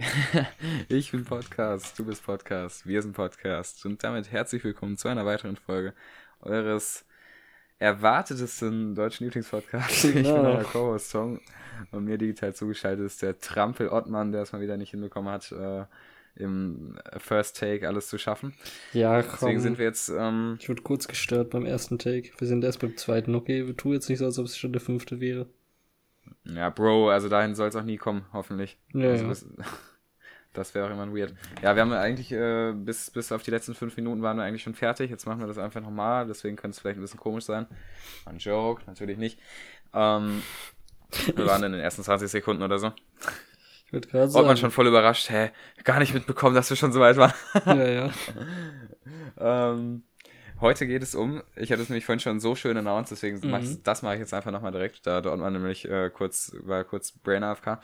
ich 0.88 1.10
bin 1.10 1.24
Podcast, 1.24 1.98
du 1.98 2.04
bist 2.04 2.24
Podcast, 2.24 2.86
wir 2.86 3.02
sind 3.02 3.12
Podcast 3.12 3.84
und 3.84 4.02
damit 4.02 4.30
herzlich 4.30 4.64
willkommen 4.64 4.96
zu 4.96 5.08
einer 5.08 5.26
weiteren 5.26 5.56
Folge 5.56 5.94
eures 6.40 7.04
erwartetesten 7.78 8.94
deutschen 8.94 9.24
Lieblingspodcasts. 9.24 10.02
Genau. 10.12 10.18
Ich 10.18 10.24
bin 10.24 10.46
euer 10.46 10.64
Co-Host 10.64 11.12
Tom 11.12 11.40
und 11.90 12.04
mir 12.04 12.18
digital 12.18 12.54
zugeschaltet 12.54 13.06
ist 13.06 13.22
der 13.22 13.38
Trampel 13.40 13.88
Ottmann, 13.88 14.32
der 14.32 14.42
es 14.42 14.52
mal 14.52 14.60
wieder 14.60 14.76
nicht 14.76 14.90
hinbekommen 14.90 15.30
hat, 15.30 15.52
äh, 15.52 15.84
im 16.36 16.98
First 17.18 17.58
Take 17.58 17.86
alles 17.86 18.08
zu 18.08 18.16
schaffen. 18.16 18.54
Ja, 18.92 19.22
komm. 19.22 19.32
Deswegen 19.32 19.60
sind 19.60 19.78
wir 19.78 19.86
jetzt. 19.86 20.08
Ähm, 20.08 20.56
ich 20.60 20.68
wurde 20.68 20.82
kurz 20.82 21.08
gestört 21.08 21.50
beim 21.50 21.66
ersten 21.66 21.98
Take. 21.98 22.30
Wir 22.38 22.46
sind 22.46 22.64
erst 22.64 22.80
beim 22.80 22.96
zweiten. 22.96 23.34
Okay, 23.34 23.72
tu 23.74 23.92
jetzt 23.92 24.08
nicht 24.08 24.20
so, 24.20 24.24
als 24.24 24.38
ob 24.38 24.46
es 24.46 24.56
schon 24.56 24.72
der 24.72 24.80
fünfte 24.80 25.20
wäre. 25.20 25.46
Ja, 26.44 26.70
Bro, 26.70 27.10
also 27.10 27.28
dahin 27.28 27.54
soll 27.54 27.68
es 27.68 27.76
auch 27.76 27.82
nie 27.82 27.96
kommen, 27.96 28.24
hoffentlich. 28.32 28.78
Ja, 28.94 29.10
also, 29.10 29.26
ja. 29.26 29.64
Das, 30.52 30.74
wäre 30.74 30.86
auch 30.86 30.90
immer 30.90 31.06
weird. 31.14 31.34
Ja, 31.62 31.74
wir 31.76 31.82
haben 31.82 31.92
eigentlich, 31.92 32.32
äh, 32.32 32.72
bis, 32.74 33.10
bis 33.10 33.30
auf 33.32 33.42
die 33.42 33.50
letzten 33.50 33.74
fünf 33.74 33.96
Minuten 33.96 34.22
waren 34.22 34.36
wir 34.36 34.44
eigentlich 34.44 34.62
schon 34.62 34.74
fertig. 34.74 35.10
Jetzt 35.10 35.26
machen 35.26 35.40
wir 35.40 35.46
das 35.46 35.58
einfach 35.58 35.80
nochmal, 35.80 36.26
deswegen 36.26 36.56
könnte 36.56 36.74
es 36.74 36.80
vielleicht 36.80 36.98
ein 36.98 37.02
bisschen 37.02 37.20
komisch 37.20 37.44
sein. 37.44 37.66
Ein 38.26 38.38
Joke, 38.38 38.82
natürlich 38.86 39.18
nicht. 39.18 39.38
Ähm, 39.94 40.42
wir 41.34 41.46
waren 41.46 41.62
in 41.62 41.72
den 41.72 41.80
ersten 41.80 42.02
20 42.02 42.28
Sekunden 42.30 42.62
oder 42.62 42.78
so. 42.78 42.92
Ich 43.86 43.92
würde 43.92 44.08
gerade 44.08 44.28
sagen. 44.28 44.42
Ob 44.44 44.48
man 44.48 44.56
schon 44.56 44.70
voll 44.70 44.86
überrascht, 44.86 45.30
hä, 45.30 45.50
gar 45.84 45.98
nicht 45.98 46.14
mitbekommen, 46.14 46.54
dass 46.54 46.70
wir 46.70 46.76
schon 46.76 46.92
so 46.92 47.00
weit 47.00 47.16
waren. 47.16 47.32
Ja, 47.66 47.88
ja. 47.88 48.10
ähm, 49.72 50.04
heute 50.60 50.86
geht 50.86 51.02
es 51.02 51.14
um, 51.14 51.42
ich 51.56 51.72
hatte 51.72 51.82
es 51.82 51.88
nämlich 51.88 52.04
vorhin 52.04 52.20
schon 52.20 52.38
so 52.38 52.54
schön 52.54 52.76
announced, 52.76 53.10
deswegen 53.10 53.40
Mhm. 53.40 53.50
mach 53.50 53.60
ich, 53.60 53.82
das 53.82 54.02
mache 54.02 54.14
ich 54.14 54.20
jetzt 54.20 54.34
einfach 54.34 54.52
nochmal 54.52 54.72
direkt. 54.72 55.06
Da 55.06 55.20
dort 55.20 55.40
man 55.40 55.52
nämlich 55.52 55.88
äh, 55.88 56.10
kurz, 56.10 56.52
war 56.60 56.84
kurz 56.84 57.12
Brain 57.12 57.42
AFK. 57.42 57.78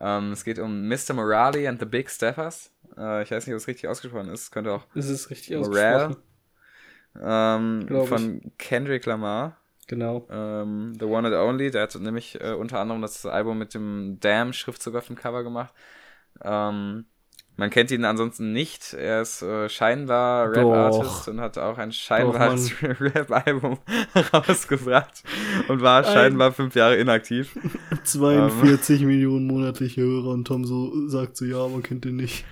Ähm, 0.00 0.32
es 0.32 0.44
geht 0.44 0.58
um 0.58 0.86
Mr. 0.88 1.12
Morale 1.14 1.68
and 1.68 1.80
the 1.80 1.86
Big 1.86 2.08
Steppers. 2.10 2.70
Äh, 2.96 3.22
ich 3.22 3.30
weiß 3.30 3.46
nicht, 3.46 3.54
ob 3.54 3.58
es 3.60 3.66
richtig 3.68 3.88
ausgesprochen 3.88 4.28
ist. 4.30 4.50
Könnte 4.50 4.72
auch 4.72 4.86
Es 4.94 5.08
ist 5.08 5.30
richtig 5.30 5.56
Morale. 5.56 6.06
ausgesprochen. 6.06 6.22
ähm, 7.20 7.86
ich. 7.90 8.08
von 8.08 8.40
Kendrick 8.58 9.06
Lamar. 9.06 9.56
Genau. 9.88 10.26
Ähm, 10.30 10.94
The 11.00 11.06
One 11.06 11.28
and 11.28 11.36
Only, 11.36 11.70
der 11.70 11.82
hat 11.82 11.94
nämlich 11.94 12.38
äh, 12.40 12.52
unter 12.52 12.78
anderem 12.78 13.00
das 13.02 13.24
Album 13.24 13.58
mit 13.58 13.72
dem 13.74 14.18
Damn-Schriftzug 14.20 14.94
auf 14.94 15.06
dem 15.06 15.16
Cover 15.16 15.42
gemacht. 15.42 15.72
Ähm, 16.42 17.06
man 17.58 17.70
kennt 17.70 17.90
ihn 17.90 18.04
ansonsten 18.04 18.52
nicht. 18.52 18.94
Er 18.94 19.20
ist 19.20 19.42
äh, 19.42 19.68
scheinbar. 19.68 20.52
Rap-Artist 20.52 21.28
und 21.28 21.40
hat 21.40 21.58
auch 21.58 21.76
ein 21.76 21.90
scheinbares. 21.92 22.72
Rap-Album 22.82 23.78
rausgebracht 24.32 25.24
und 25.66 25.82
war 25.82 26.06
Ein- 26.06 26.12
scheinbar 26.12 26.52
fünf 26.52 26.76
Jahre 26.76 26.96
inaktiv. 26.96 27.58
42 28.04 29.02
Millionen 29.02 29.48
monatliche 29.48 30.02
Hörer 30.02 30.28
und 30.28 30.46
Tom 30.46 30.64
so 30.64 31.08
sagt 31.08 31.36
so, 31.36 31.44
ja, 31.44 31.66
man 31.66 31.82
kennt 31.82 32.04
den 32.04 32.16
nicht. 32.16 32.44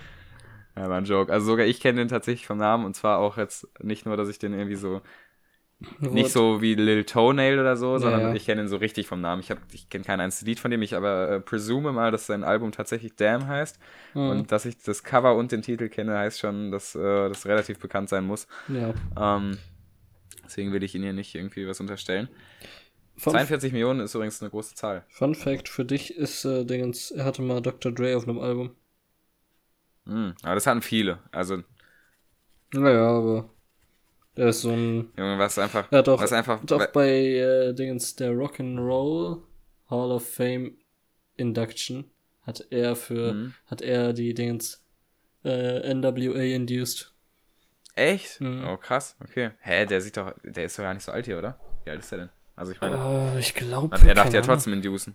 Ja, 0.76 0.90
war 0.90 0.98
ein 0.98 1.04
Joke. 1.04 1.32
Also 1.32 1.46
sogar 1.46 1.66
ich 1.66 1.78
kenne 1.80 2.00
den 2.00 2.08
tatsächlich 2.08 2.46
vom 2.48 2.58
Namen 2.58 2.84
und 2.84 2.94
zwar 2.94 3.18
auch 3.18 3.36
jetzt 3.36 3.68
nicht 3.80 4.06
nur, 4.06 4.16
dass 4.16 4.28
ich 4.28 4.40
den 4.40 4.52
irgendwie 4.54 4.76
so 4.76 5.02
nicht 6.00 6.30
so 6.30 6.62
wie 6.62 6.74
Lil 6.74 7.04
Toenail 7.04 7.58
oder 7.58 7.76
so, 7.76 7.98
sondern 7.98 8.20
ja. 8.22 8.34
ich 8.34 8.46
kenne 8.46 8.62
ihn 8.62 8.68
so 8.68 8.76
richtig 8.76 9.06
vom 9.06 9.20
Namen. 9.20 9.40
Ich, 9.42 9.50
hab- 9.50 9.58
ich 9.72 9.88
kenne 9.90 10.04
kein 10.04 10.20
einziges 10.20 10.46
Lied 10.46 10.60
von 10.60 10.70
dem, 10.70 10.80
ich 10.82 10.94
aber 10.94 11.30
äh, 11.30 11.40
presume 11.40 11.92
mal, 11.92 12.10
dass 12.10 12.26
sein 12.26 12.44
Album 12.44 12.72
tatsächlich 12.72 13.14
Damn 13.16 13.46
heißt. 13.46 13.78
Mhm. 14.14 14.20
Und 14.30 14.52
dass 14.52 14.64
ich 14.64 14.78
das 14.78 15.04
Cover 15.04 15.36
und 15.36 15.52
den 15.52 15.62
Titel 15.62 15.88
kenne, 15.88 16.16
heißt 16.18 16.38
schon, 16.40 16.70
dass 16.70 16.94
äh, 16.94 17.28
das 17.28 17.44
relativ 17.46 17.78
bekannt 17.78 18.08
sein 18.08 18.24
muss. 18.24 18.46
Ja. 18.68 18.94
Ähm, 19.18 19.58
deswegen 20.44 20.72
will 20.72 20.82
ich 20.82 20.94
ihn 20.94 21.02
hier 21.02 21.12
nicht 21.12 21.34
irgendwie 21.34 21.68
was 21.68 21.80
unterstellen. 21.80 22.28
Fun, 23.18 23.32
42 23.32 23.72
Millionen 23.72 24.00
ist 24.00 24.14
übrigens 24.14 24.40
eine 24.42 24.50
große 24.50 24.74
Zahl. 24.74 25.04
Fun 25.08 25.34
Fact 25.34 25.68
für 25.68 25.84
dich 25.84 26.14
ist, 26.16 26.44
äh, 26.44 26.64
Dingens, 26.64 27.10
er 27.10 27.24
hatte 27.24 27.42
mal 27.42 27.60
Dr. 27.60 27.90
Dre 27.92 28.16
auf 28.16 28.28
einem 28.28 28.38
Album. 28.38 28.76
Hm, 30.06 30.34
aber 30.42 30.54
das 30.54 30.66
hatten 30.66 30.82
viele. 30.82 31.18
Also, 31.32 31.62
Naja, 32.72 33.08
aber 33.08 33.50
er 34.36 34.48
ist 34.48 34.60
so 34.62 34.70
ein 34.70 35.10
Junge, 35.16 35.38
was 35.38 35.58
einfach, 35.58 35.90
hat 35.90 36.08
auch, 36.08 36.20
was 36.20 36.32
einfach, 36.32 36.60
auch 36.70 36.86
bei 36.92 37.10
äh, 37.10 37.72
Dingens 37.74 38.14
der 38.16 38.32
Rock'n'Roll 38.32 39.42
Hall 39.90 40.10
of 40.12 40.28
Fame 40.28 40.76
Induction 41.36 42.10
hat 42.42 42.64
er 42.70 42.94
für 42.96 43.32
Mhm. 43.34 43.54
hat 43.66 43.82
er 43.82 44.12
die 44.12 44.32
Dingens 44.34 44.82
äh, 45.44 45.92
NWA 45.94 46.40
induced. 46.54 47.12
echt? 47.94 48.40
Mhm. 48.40 48.64
Oh, 48.66 48.76
krass, 48.76 49.16
okay. 49.22 49.50
Hä, 49.60 49.86
der 49.86 50.00
sieht 50.00 50.16
doch, 50.16 50.32
der 50.44 50.64
ist 50.64 50.78
doch 50.78 50.82
gar 50.84 50.94
nicht 50.94 51.02
so 51.04 51.12
alt 51.12 51.26
hier, 51.26 51.38
oder? 51.38 51.58
Wie 51.84 51.90
alt 51.90 52.00
ist 52.00 52.10
der 52.12 52.18
denn? 52.18 52.28
Also, 52.56 52.72
ich 52.72 52.80
meine, 52.80 52.96
Äh, 52.96 53.38
ich 53.38 53.54
glaube. 53.54 53.92
Also 53.94 54.06
er 54.06 54.14
darf 54.14 54.32
ja 54.32 54.40
trotzdem 54.40 54.72
inducen. 54.72 55.14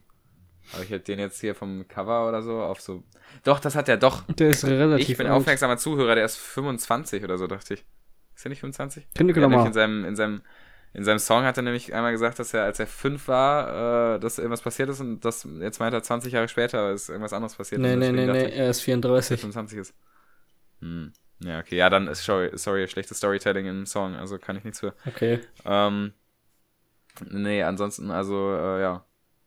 Aber 0.73 0.83
ich 0.83 0.89
hätte 0.89 1.05
den 1.05 1.19
jetzt 1.19 1.41
hier 1.41 1.55
vom 1.55 1.87
Cover 1.87 2.27
oder 2.29 2.41
so 2.43 2.61
auf 2.61 2.79
so. 2.79 3.03
Doch, 3.43 3.59
das 3.59 3.75
hat 3.75 3.89
er 3.89 3.97
doch. 3.97 4.23
Der 4.27 4.49
ist 4.49 4.63
relativ 4.63 5.09
Ich 5.09 5.17
bin 5.17 5.25
alt. 5.27 5.35
aufmerksamer 5.35 5.77
Zuhörer, 5.77 6.15
der 6.15 6.25
ist 6.25 6.37
25 6.37 7.23
oder 7.23 7.37
so, 7.37 7.47
dachte 7.47 7.73
ich. 7.73 7.83
Ist 8.41 8.45
er 8.45 8.49
nicht 8.49 8.61
25? 8.61 9.07
Kendrick 9.13 9.37
Er 9.37 9.43
hat 9.43 9.49
nämlich 9.51 9.57
Lamar. 9.57 9.67
in 9.67 9.73
seinem, 9.73 10.03
in 10.03 10.15
seinem, 10.15 10.41
in 10.93 11.03
seinem 11.03 11.19
Song 11.19 11.43
hat 11.43 11.57
er 11.57 11.61
nämlich 11.61 11.93
einmal 11.93 12.11
gesagt, 12.11 12.39
dass 12.39 12.55
er, 12.55 12.63
als 12.63 12.79
er 12.79 12.87
fünf 12.87 13.27
war, 13.27 14.15
äh, 14.15 14.19
dass 14.19 14.39
irgendwas 14.39 14.63
passiert 14.63 14.89
ist 14.89 14.99
und 14.99 15.23
das, 15.23 15.47
jetzt 15.59 15.79
meint 15.79 15.93
er 15.93 16.01
20 16.01 16.33
Jahre 16.33 16.47
später 16.47 16.91
ist 16.91 17.09
irgendwas 17.09 17.33
anderes 17.33 17.53
passiert. 17.53 17.81
Nee, 17.81 17.95
nee, 17.95 18.11
nee, 18.11 18.25
nee, 18.25 18.47
ich, 18.47 18.55
er 18.55 18.71
ist 18.71 18.79
dass 18.79 19.29
er 19.29 19.37
34. 19.37 19.39
25 19.41 19.77
ist. 19.77 19.93
Hm. 20.79 21.13
Ja, 21.43 21.59
okay. 21.59 21.75
Ja, 21.75 21.91
dann 21.91 22.07
ist, 22.07 22.23
sorry, 22.23 22.49
sorry, 22.55 22.87
schlechtes 22.87 23.17
Storytelling 23.19 23.67
im 23.67 23.85
Song, 23.85 24.15
also 24.15 24.39
kann 24.39 24.57
ich 24.57 24.63
nichts 24.63 24.79
für. 24.79 24.95
Okay. 25.05 25.41
Ähm, 25.63 26.13
nee, 27.29 27.61
ansonsten, 27.61 28.09
also, 28.09 28.55
äh, 28.55 28.81
ja. 28.81 29.05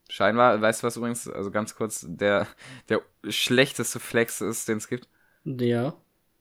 Scheinbar, 0.09 0.61
weißt 0.61 0.83
du 0.83 0.87
was 0.87 0.97
übrigens, 0.97 1.29
also 1.29 1.51
ganz 1.51 1.75
kurz, 1.75 2.07
der, 2.09 2.47
der 2.89 3.01
schlechteste 3.29 3.99
Flex 3.99 4.41
ist, 4.41 4.69
den 4.69 4.79
es 4.79 4.87
gibt. 4.87 5.09
Ja. 5.45 5.95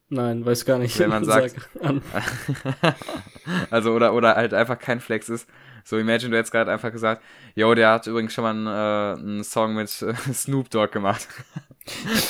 Nein, 0.10 0.46
weiß 0.46 0.66
gar 0.66 0.78
nicht. 0.78 0.98
Wenn 1.00 1.10
man 1.10 1.26
sagt- 1.26 1.70
also, 3.70 3.92
oder, 3.94 4.14
oder 4.14 4.36
halt 4.36 4.54
einfach 4.54 4.78
kein 4.80 5.00
Flex 5.00 5.30
ist. 5.30 5.48
So, 5.86 5.98
imagine, 5.98 6.32
du 6.32 6.38
hättest 6.38 6.54
gerade 6.54 6.72
einfach 6.72 6.92
gesagt, 6.92 7.22
yo, 7.56 7.74
der 7.76 7.92
hat 7.92 8.08
übrigens 8.08 8.34
schon 8.34 8.44
mal 8.44 8.52
einen, 8.52 8.68
äh, 8.68 9.22
einen 9.22 9.44
Song 9.44 9.76
mit 9.76 9.90
äh, 10.02 10.14
Snoop 10.34 10.70
Dogg 10.70 10.94
gemacht. 10.94 11.28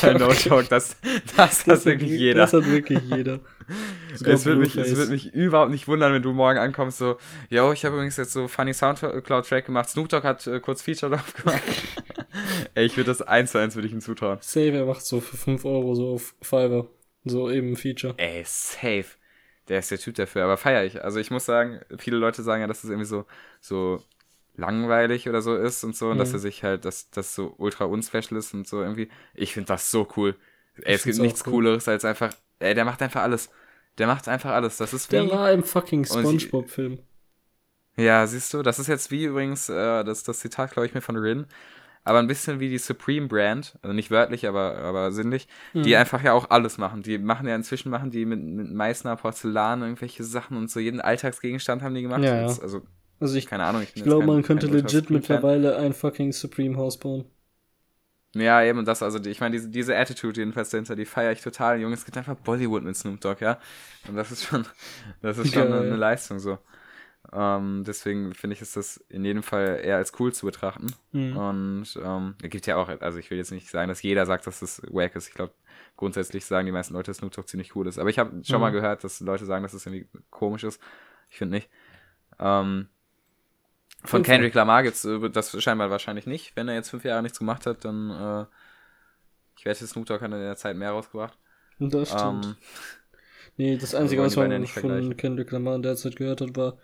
no 0.02 0.32
joke, 0.32 0.66
das, 0.68 0.98
das, 1.38 1.68
hat 1.68 1.86
wirklich 1.86 2.10
jeder. 2.10 2.40
Das 2.42 2.54
hat 2.54 2.66
wirklich 2.66 3.00
jeder. 3.04 3.42
Es 4.12 4.46
würde, 4.46 4.60
mich, 4.60 4.76
es 4.76 4.96
würde 4.96 5.12
mich 5.12 5.32
überhaupt 5.34 5.70
nicht 5.70 5.88
wundern, 5.88 6.12
wenn 6.14 6.24
du 6.24 6.34
morgen 6.34 6.58
ankommst, 6.58 6.98
so, 6.98 7.18
yo, 7.50 7.72
ich 7.72 7.86
habe 7.86 7.96
übrigens 7.96 8.18
jetzt 8.18 8.34
so 8.34 8.48
funny 8.48 8.74
Soundcloud-Track 8.74 9.68
gemacht, 9.68 9.90
Snoop 9.90 10.10
Dogg 10.10 10.24
hat 10.28 10.48
äh, 10.48 10.60
kurz 10.60 10.82
Feature 10.82 11.16
drauf 11.16 11.34
gemacht. 11.36 11.62
Ey, 12.74 12.86
ich 12.86 12.98
würde 12.98 13.12
das 13.12 13.22
eins 13.22 13.52
zu 13.52 13.60
eins 13.60 13.76
würde 13.76 13.88
ich 13.88 13.94
ihm 13.94 14.02
zutrauen. 14.02 14.40
Save, 14.42 14.72
er 14.78 14.86
macht 14.86 15.06
so 15.06 15.22
für 15.22 15.38
5 15.38 15.64
Euro 15.66 15.94
so 15.94 16.14
auf 16.16 16.34
Fiverr. 16.42 16.88
So 17.26 17.50
eben 17.50 17.72
ein 17.72 17.76
Feature. 17.76 18.16
Ey, 18.18 18.44
safe. 18.46 19.06
Der 19.70 19.80
ist 19.80 19.92
der 19.92 19.98
Typ 19.98 20.16
dafür, 20.16 20.44
aber 20.44 20.58
feier 20.58 20.84
ich. 20.84 21.04
Also 21.04 21.20
ich 21.20 21.32
muss 21.32 21.46
sagen, 21.46 21.80
viele 21.98 22.18
Leute 22.18 22.44
sagen 22.44 22.62
ja, 22.62 22.68
dass 22.68 22.84
es 22.84 22.90
irgendwie 22.90 23.08
so, 23.08 23.26
so 23.62 24.04
langweilig 24.56 25.30
oder 25.30 25.42
so 25.42 25.56
ist 25.56 25.84
und 25.84 25.96
so, 25.96 26.10
und 26.10 26.18
dass 26.18 26.30
Mhm. 26.30 26.36
er 26.36 26.40
sich 26.40 26.64
halt, 26.64 26.86
dass 26.86 27.10
das 27.12 27.34
so 27.34 27.56
ultra 27.58 27.86
unspecial 27.86 28.38
ist 28.38 28.54
und 28.54 28.68
so 28.68 28.82
irgendwie. 28.82 29.10
Ich 29.34 29.54
finde 29.54 29.68
das 29.68 29.90
so 29.90 30.08
cool. 30.18 30.36
Ey, 30.82 30.96
es 30.96 31.04
gibt 31.04 31.20
nichts 31.20 31.46
cool. 31.46 31.54
Cooleres 31.54 31.88
als 31.88 32.04
einfach, 32.04 32.34
ey, 32.60 32.74
der 32.76 32.84
macht 32.86 33.02
einfach 33.02 33.22
alles. 33.22 33.50
Der 33.98 34.08
macht 34.08 34.28
einfach 34.28 34.52
alles. 34.52 34.78
Das 34.78 34.94
ist 34.94 35.12
wie. 35.12 35.16
Der 35.16 35.30
war 35.30 35.52
im 35.52 35.64
fucking 35.64 36.04
Spongebob-Film. 36.04 37.00
Ja, 37.96 38.26
siehst 38.26 38.54
du, 38.54 38.64
das 38.64 38.80
ist 38.80 38.88
jetzt 38.88 39.12
wie 39.12 39.26
übrigens, 39.26 39.70
äh, 39.70 40.04
das, 40.04 40.24
das 40.24 40.40
Zitat, 40.40 40.72
glaube 40.72 40.88
ich, 40.88 40.94
mir 40.96 41.02
von 41.02 41.16
Rin, 41.16 41.46
aber 42.04 42.20
ein 42.20 42.28
bisschen 42.28 42.60
wie 42.60 42.70
die 42.70 42.78
Supreme 42.78 43.28
Brand, 43.28 43.78
also 43.82 43.94
nicht 43.94 44.12
wörtlich, 44.12 44.48
aber, 44.48 44.78
aber 44.80 45.12
sinnlich, 45.12 45.48
Mhm. 45.74 45.84
die 45.84 45.96
einfach 45.96 46.24
ja 46.24 46.34
auch 46.34 46.50
alles 46.50 46.78
machen. 46.78 47.02
Die 47.04 47.18
machen 47.18 47.48
ja 47.48 47.56
inzwischen, 47.56 47.90
machen 47.90 48.12
die 48.12 48.26
mit, 48.26 48.42
mit 48.44 48.72
Meißner 48.72 49.16
Porzellan 49.16 49.82
irgendwelche 49.82 50.24
Sachen 50.24 50.58
und 50.58 50.70
so, 50.70 50.80
jeden 50.80 51.02
Alltagsgegenstand 51.02 51.82
haben 51.82 51.96
die 51.96 52.02
gemacht. 52.02 52.24
Ja, 52.24 52.36
ja. 52.36 52.42
Jetzt, 52.42 52.62
also, 52.62 52.82
Also 53.20 53.36
ich, 53.38 53.48
keine 53.48 53.66
Ahnung. 53.66 53.82
Ich, 53.82 53.96
ich 53.96 54.04
glaube, 54.04 54.20
kein- 54.26 54.28
man 54.28 54.44
könnte 54.44 54.68
legit 54.68 55.10
mittlerweile 55.10 55.78
ein 55.78 55.94
fucking 55.94 56.32
Supreme 56.34 56.78
Haus 56.78 56.98
bauen. 56.98 57.26
Ja, 58.36 58.64
eben 58.64 58.84
das, 58.84 59.04
also 59.04 59.20
die, 59.20 59.30
ich 59.30 59.40
meine, 59.42 59.52
diese, 59.56 59.70
diese 59.70 59.96
Attitude 59.96 60.40
jedenfalls 60.42 60.72
dahinter, 60.72 60.96
die 60.96 61.06
feiere 61.06 61.32
ich 61.34 61.42
total. 61.42 61.80
Junge, 61.80 61.94
es 61.94 62.04
gibt 62.06 62.18
einfach 62.18 62.36
Bollywood 62.36 62.84
mit 62.84 62.96
Snoop 62.98 63.22
Dogg, 63.22 63.42
ja. 63.42 63.60
Und 64.08 64.16
das 64.16 64.32
ist 64.32 64.44
schon, 64.46 64.66
das 65.22 65.38
ist 65.38 65.52
schon 65.54 65.68
Geil. 65.68 65.72
eine, 65.72 65.82
eine 65.82 65.96
Leistung 65.96 66.40
so. 66.40 66.58
Ähm, 67.32 67.84
deswegen 67.86 68.34
finde 68.34 68.56
ich, 68.56 68.62
ist 68.62 68.76
das 68.76 68.98
in 69.10 69.24
jedem 69.24 69.44
Fall 69.44 69.80
eher 69.84 69.98
als 69.98 70.12
cool 70.20 70.34
zu 70.34 70.46
betrachten. 70.46 70.94
Mhm. 71.12 71.38
Und 71.38 72.00
ähm, 72.04 72.36
es 72.44 72.50
gibt 72.50 72.68
ja 72.68 72.76
auch, 72.76 72.90
also 72.90 73.18
ich 73.18 73.32
will 73.32 73.38
jetzt 73.38 73.52
nicht 73.52 73.70
sagen, 73.70 73.88
dass 73.88 74.02
jeder 74.02 74.26
sagt, 74.26 74.46
dass 74.46 74.60
das 74.60 74.82
wack 74.92 75.16
ist. 75.16 75.30
Ich 75.30 75.34
glaube, 75.34 75.54
grundsätzlich 75.96 76.46
sagen 76.46 76.66
die 76.66 76.72
meisten 76.72 76.94
Leute, 76.94 77.12
dass 77.12 77.18
Snoop 77.18 77.32
Dogg 77.32 77.48
ziemlich 77.48 77.76
cool 77.76 77.88
ist. 77.88 77.98
Aber 77.98 78.10
ich 78.10 78.20
habe 78.20 78.44
schon 78.44 78.58
Mhm. 78.58 78.62
mal 78.62 78.72
gehört, 78.72 79.04
dass 79.04 79.20
Leute 79.22 79.46
sagen, 79.46 79.64
dass 79.64 79.72
das 79.72 79.86
irgendwie 79.86 80.08
komisch 80.30 80.64
ist. 80.64 80.82
Ich 81.30 81.38
finde 81.38 81.56
nicht. 81.56 81.70
Ähm, 82.40 82.88
von 84.04 84.24
Fall. 84.26 84.34
Kendrick 84.36 84.54
Lamar 84.54 84.84
gibt's 84.84 85.06
äh, 85.06 85.30
das 85.30 85.62
scheinbar 85.64 85.90
wahrscheinlich 85.90 86.28
nicht. 86.28 86.56
Wenn 86.56 86.68
er 86.68 86.76
jetzt 86.76 86.90
fünf 86.90 87.06
Jahre 87.06 87.24
nichts 87.24 87.40
gemacht 87.40 87.66
hat, 87.66 87.86
dann 87.86 88.10
äh, 88.12 88.46
ich 89.58 89.66
wette, 89.66 89.88
Snoop 89.88 90.06
Dogg 90.06 90.22
hat 90.22 90.32
in 90.32 90.38
der 90.40 90.56
Zeit 90.58 90.76
mehr 90.76 90.92
rausgebracht. 90.92 91.38
Das 91.80 92.10
stimmt. 92.10 92.46
Ähm, 92.46 92.56
nee, 93.58 93.78
das 93.78 93.96
Einzige, 93.96 94.22
wollen 94.22 94.28
was 94.32 94.36
man 94.36 94.62
nicht 94.62 94.74
von. 94.74 95.16
Kendrick 95.16 95.52
Lamar 95.52 95.76
in 95.76 95.84
der 95.84 95.96
Zeit 95.96 96.16
gehört 96.16 96.42
hat, 96.42 96.56
war, 96.58 96.78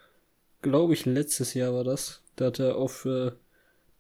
glaube 0.61 0.94
ich, 0.94 1.06
letztes 1.06 1.53
Jahr 1.53 1.73
war 1.73 1.83
das. 1.83 2.23
Da 2.35 2.45
hat 2.45 2.59
er 2.59 2.75
auf 2.75 3.06
äh, 3.06 3.31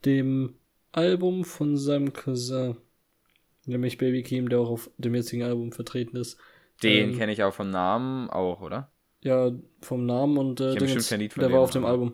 dem 0.05 0.55
Album 0.91 1.43
von 1.43 1.77
seinem 1.77 2.13
Cousin 2.13 2.77
Nämlich 3.69 3.97
Baby 3.97 4.23
Keem, 4.23 4.49
der 4.49 4.59
auch 4.59 4.69
auf 4.69 4.89
dem 4.97 5.13
jetzigen 5.13 5.43
Album 5.43 5.71
vertreten 5.71 6.17
ist. 6.17 6.37
Den 6.81 7.11
ähm, 7.11 7.17
kenne 7.17 7.31
ich 7.31 7.43
auch 7.43 7.53
vom 7.53 7.69
Namen 7.69 8.29
auch, 8.29 8.61
oder? 8.61 8.91
Ja, 9.21 9.51
vom 9.81 10.05
Namen 10.05 10.37
und 10.37 10.59
äh, 10.59 10.75
Dingens, 10.75 11.09
der 11.09 11.51
war 11.51 11.59
auf 11.59 11.71
dem 11.71 11.85
Album. 11.85 12.13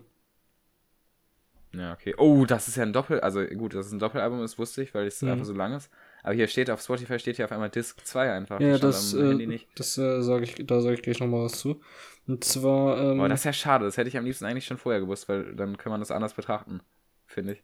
Ja, 1.72 1.94
okay. 1.94 2.16
Oh, 2.18 2.46
das 2.46 2.68
ist 2.68 2.78
ja 2.78 2.84
ein 2.84 2.94
Doppel, 2.94 3.20
also 3.20 3.46
gut, 3.46 3.74
dass 3.74 3.88
es 3.88 3.92
ein 3.92 4.00
Doppelalbum 4.00 4.44
ist, 4.44 4.58
wusste 4.58 4.82
ich, 4.82 4.94
weil 4.94 5.08
es 5.08 5.22
mhm. 5.22 5.30
einfach 5.30 5.46
so 5.46 5.54
lang 5.54 5.74
ist. 5.74 5.90
Aber 6.26 6.34
hier 6.34 6.48
steht 6.48 6.72
auf 6.72 6.82
Spotify 6.82 7.20
steht 7.20 7.36
hier 7.36 7.46
auf 7.46 7.52
einmal 7.52 7.70
Disc 7.70 8.04
2 8.04 8.32
einfach. 8.32 8.60
Ja, 8.60 8.80
das, 8.80 9.14
äh, 9.14 9.60
das 9.76 9.96
äh, 10.00 10.24
sage 10.24 10.46
ich, 10.46 10.56
da 10.66 10.82
sage 10.82 10.96
ich 10.96 11.04
gleich 11.04 11.20
nochmal 11.20 11.44
was 11.44 11.60
zu. 11.60 11.80
Und 12.26 12.44
zwar. 12.44 12.98
Ähm, 12.98 13.20
Aber 13.20 13.30
das 13.30 13.42
ist 13.42 13.44
ja 13.46 13.54
schade, 13.54 13.86
das 13.86 13.96
hätte 13.98 14.10
ich 14.10 14.18
am 14.18 14.26
liebsten 14.26 14.46
eigentlich 14.46 14.66
schon 14.66 14.80
vorher 14.80 15.02
gewusst, 15.02 15.30
weil 15.30 15.56
dann 15.56 15.78
kann 15.78 15.92
man 15.92 16.00
das 16.00 16.10
anders 16.10 16.34
betrachten, 16.34 16.82
finde 17.28 17.54
ich. 17.54 17.64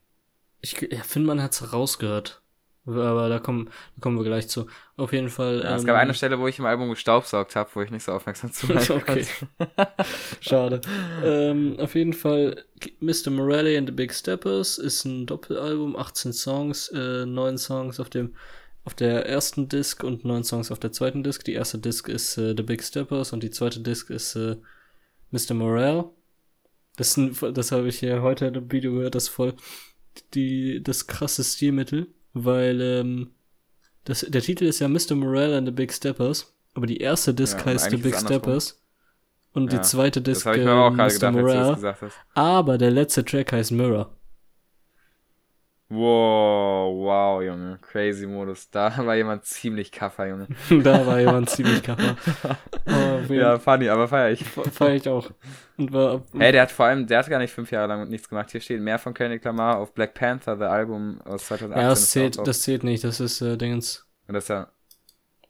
Ich 0.61 0.79
ja, 0.79 1.01
finde, 1.01 1.29
man 1.29 1.41
hat 1.41 1.53
es 1.53 1.73
rausgehört. 1.73 2.43
Aber 2.85 3.29
da 3.29 3.37
kommen, 3.39 3.65
da 3.65 4.01
kommen 4.01 4.17
wir 4.17 4.23
gleich 4.23 4.47
zu. 4.47 4.65
Auf 4.97 5.13
jeden 5.13 5.29
Fall. 5.29 5.61
Ja, 5.63 5.75
es 5.75 5.85
gab 5.85 5.95
ähm, 5.95 6.01
eine 6.01 6.13
Stelle, 6.15 6.39
wo 6.39 6.47
ich 6.47 6.57
im 6.57 6.65
Album 6.65 6.89
gestaubsaugt 6.89 7.55
habe, 7.55 7.69
wo 7.75 7.81
ich 7.81 7.91
nicht 7.91 8.03
so 8.03 8.11
aufmerksam 8.11 8.51
zuhören 8.51 8.83
Okay. 8.89 9.25
Schade. 10.41 10.81
ähm, 11.23 11.77
auf 11.79 11.93
jeden 11.93 12.13
Fall, 12.13 12.65
Mr. 12.99 13.29
Morelli 13.29 13.77
and 13.77 13.87
the 13.87 13.93
Big 13.93 14.13
Steppers 14.13 14.79
ist 14.79 15.05
ein 15.05 15.27
Doppelalbum, 15.27 15.95
18 15.95 16.33
Songs, 16.33 16.87
äh, 16.89 17.25
9 17.25 17.57
Songs 17.57 17.99
auf 17.99 18.09
dem 18.09 18.35
auf 18.83 18.95
der 18.95 19.27
ersten 19.27 19.69
Disc 19.69 20.03
und 20.03 20.25
9 20.25 20.43
Songs 20.43 20.71
auf 20.71 20.79
der 20.79 20.91
zweiten 20.91 21.21
Disc. 21.21 21.43
Die 21.43 21.53
erste 21.53 21.77
Disc 21.77 22.07
ist 22.09 22.37
äh, 22.39 22.55
The 22.57 22.63
Big 22.63 22.81
Steppers 22.81 23.31
und 23.31 23.43
die 23.43 23.51
zweite 23.51 23.79
Disc 23.79 24.09
ist 24.09 24.35
äh, 24.35 24.55
Mr. 25.29 25.53
Morale. 25.53 26.09
Das, 26.97 27.19
das 27.53 27.71
habe 27.71 27.87
ich 27.89 27.99
hier 27.99 28.23
heute 28.23 28.47
in 28.47 28.55
einem 28.55 28.71
Video 28.71 28.91
gehört, 28.93 29.13
das 29.13 29.27
voll 29.27 29.53
die, 30.33 30.81
das 30.83 31.05
krasse 31.05 31.43
Stilmittel 31.43 32.07
weil 32.33 32.81
ähm, 32.81 33.31
das, 34.03 34.21
der 34.27 34.41
Titel 34.41 34.65
ist 34.65 34.79
ja 34.79 34.87
Mr. 34.87 35.15
Morale 35.15 35.57
and 35.57 35.67
the 35.67 35.71
Big 35.71 35.93
Steppers, 35.93 36.53
aber 36.73 36.87
die 36.87 36.97
erste 36.97 37.33
Disc 37.33 37.59
ja, 37.59 37.65
heißt 37.65 37.89
The 37.89 37.97
Big 37.97 38.15
Steppers 38.15 38.81
und 39.53 39.71
ja, 39.71 39.79
die 39.79 39.85
zweite 39.85 40.21
Disc 40.21 40.45
äh, 40.45 40.57
Mr. 40.63 40.91
Gedacht, 40.91 41.33
Morale. 41.33 41.95
Aber 42.33 42.77
der 42.77 42.91
letzte 42.91 43.25
Track 43.25 43.51
heißt 43.51 43.71
Mirror. 43.71 44.15
Wow, 45.93 46.95
wow, 46.95 47.43
Junge. 47.43 47.77
Crazy 47.81 48.25
Modus. 48.25 48.69
Da 48.69 49.05
war 49.05 49.13
jemand 49.13 49.43
ziemlich 49.43 49.91
kaffer, 49.91 50.25
Junge. 50.25 50.47
da 50.83 51.05
war 51.05 51.19
jemand 51.19 51.49
ziemlich 51.49 51.83
kaffer. 51.83 52.15
Oh, 52.87 53.33
ja, 53.33 53.59
funny, 53.59 53.87
aber 53.87 54.07
feier 54.07 54.31
ich. 54.31 54.43
Feier 54.43 54.95
ich 54.95 55.07
auch. 55.07 55.31
Und 55.77 55.93
war, 55.93 56.23
hey, 56.37 56.51
der 56.51 56.63
hat 56.63 56.71
vor 56.71 56.87
allem, 56.87 57.07
der 57.07 57.19
hat 57.19 57.29
gar 57.29 57.39
nicht 57.39 57.53
fünf 57.53 57.71
Jahre 57.71 57.87
lang 57.87 58.09
nichts 58.09 58.27
gemacht. 58.27 58.51
Hier 58.51 58.59
steht 58.59 58.81
mehr 58.81 58.99
von 58.99 59.13
Kendrick 59.13 59.43
Lamar 59.45 59.77
auf 59.77 59.93
Black 59.93 60.13
Panther, 60.13 60.57
The 60.57 60.63
Album 60.63 61.21
aus 61.21 61.45
2018. 61.45 61.81
Ja, 61.81 61.89
das 61.89 62.09
zählt, 62.09 62.47
das 62.47 62.61
zählt 62.63 62.83
nicht. 62.83 63.03
Das 63.03 63.19
ist, 63.19 63.39
äh, 63.41 63.55
Dingens. 63.55 64.07
Und 64.27 64.33
das 64.33 64.47
ja. 64.47 64.71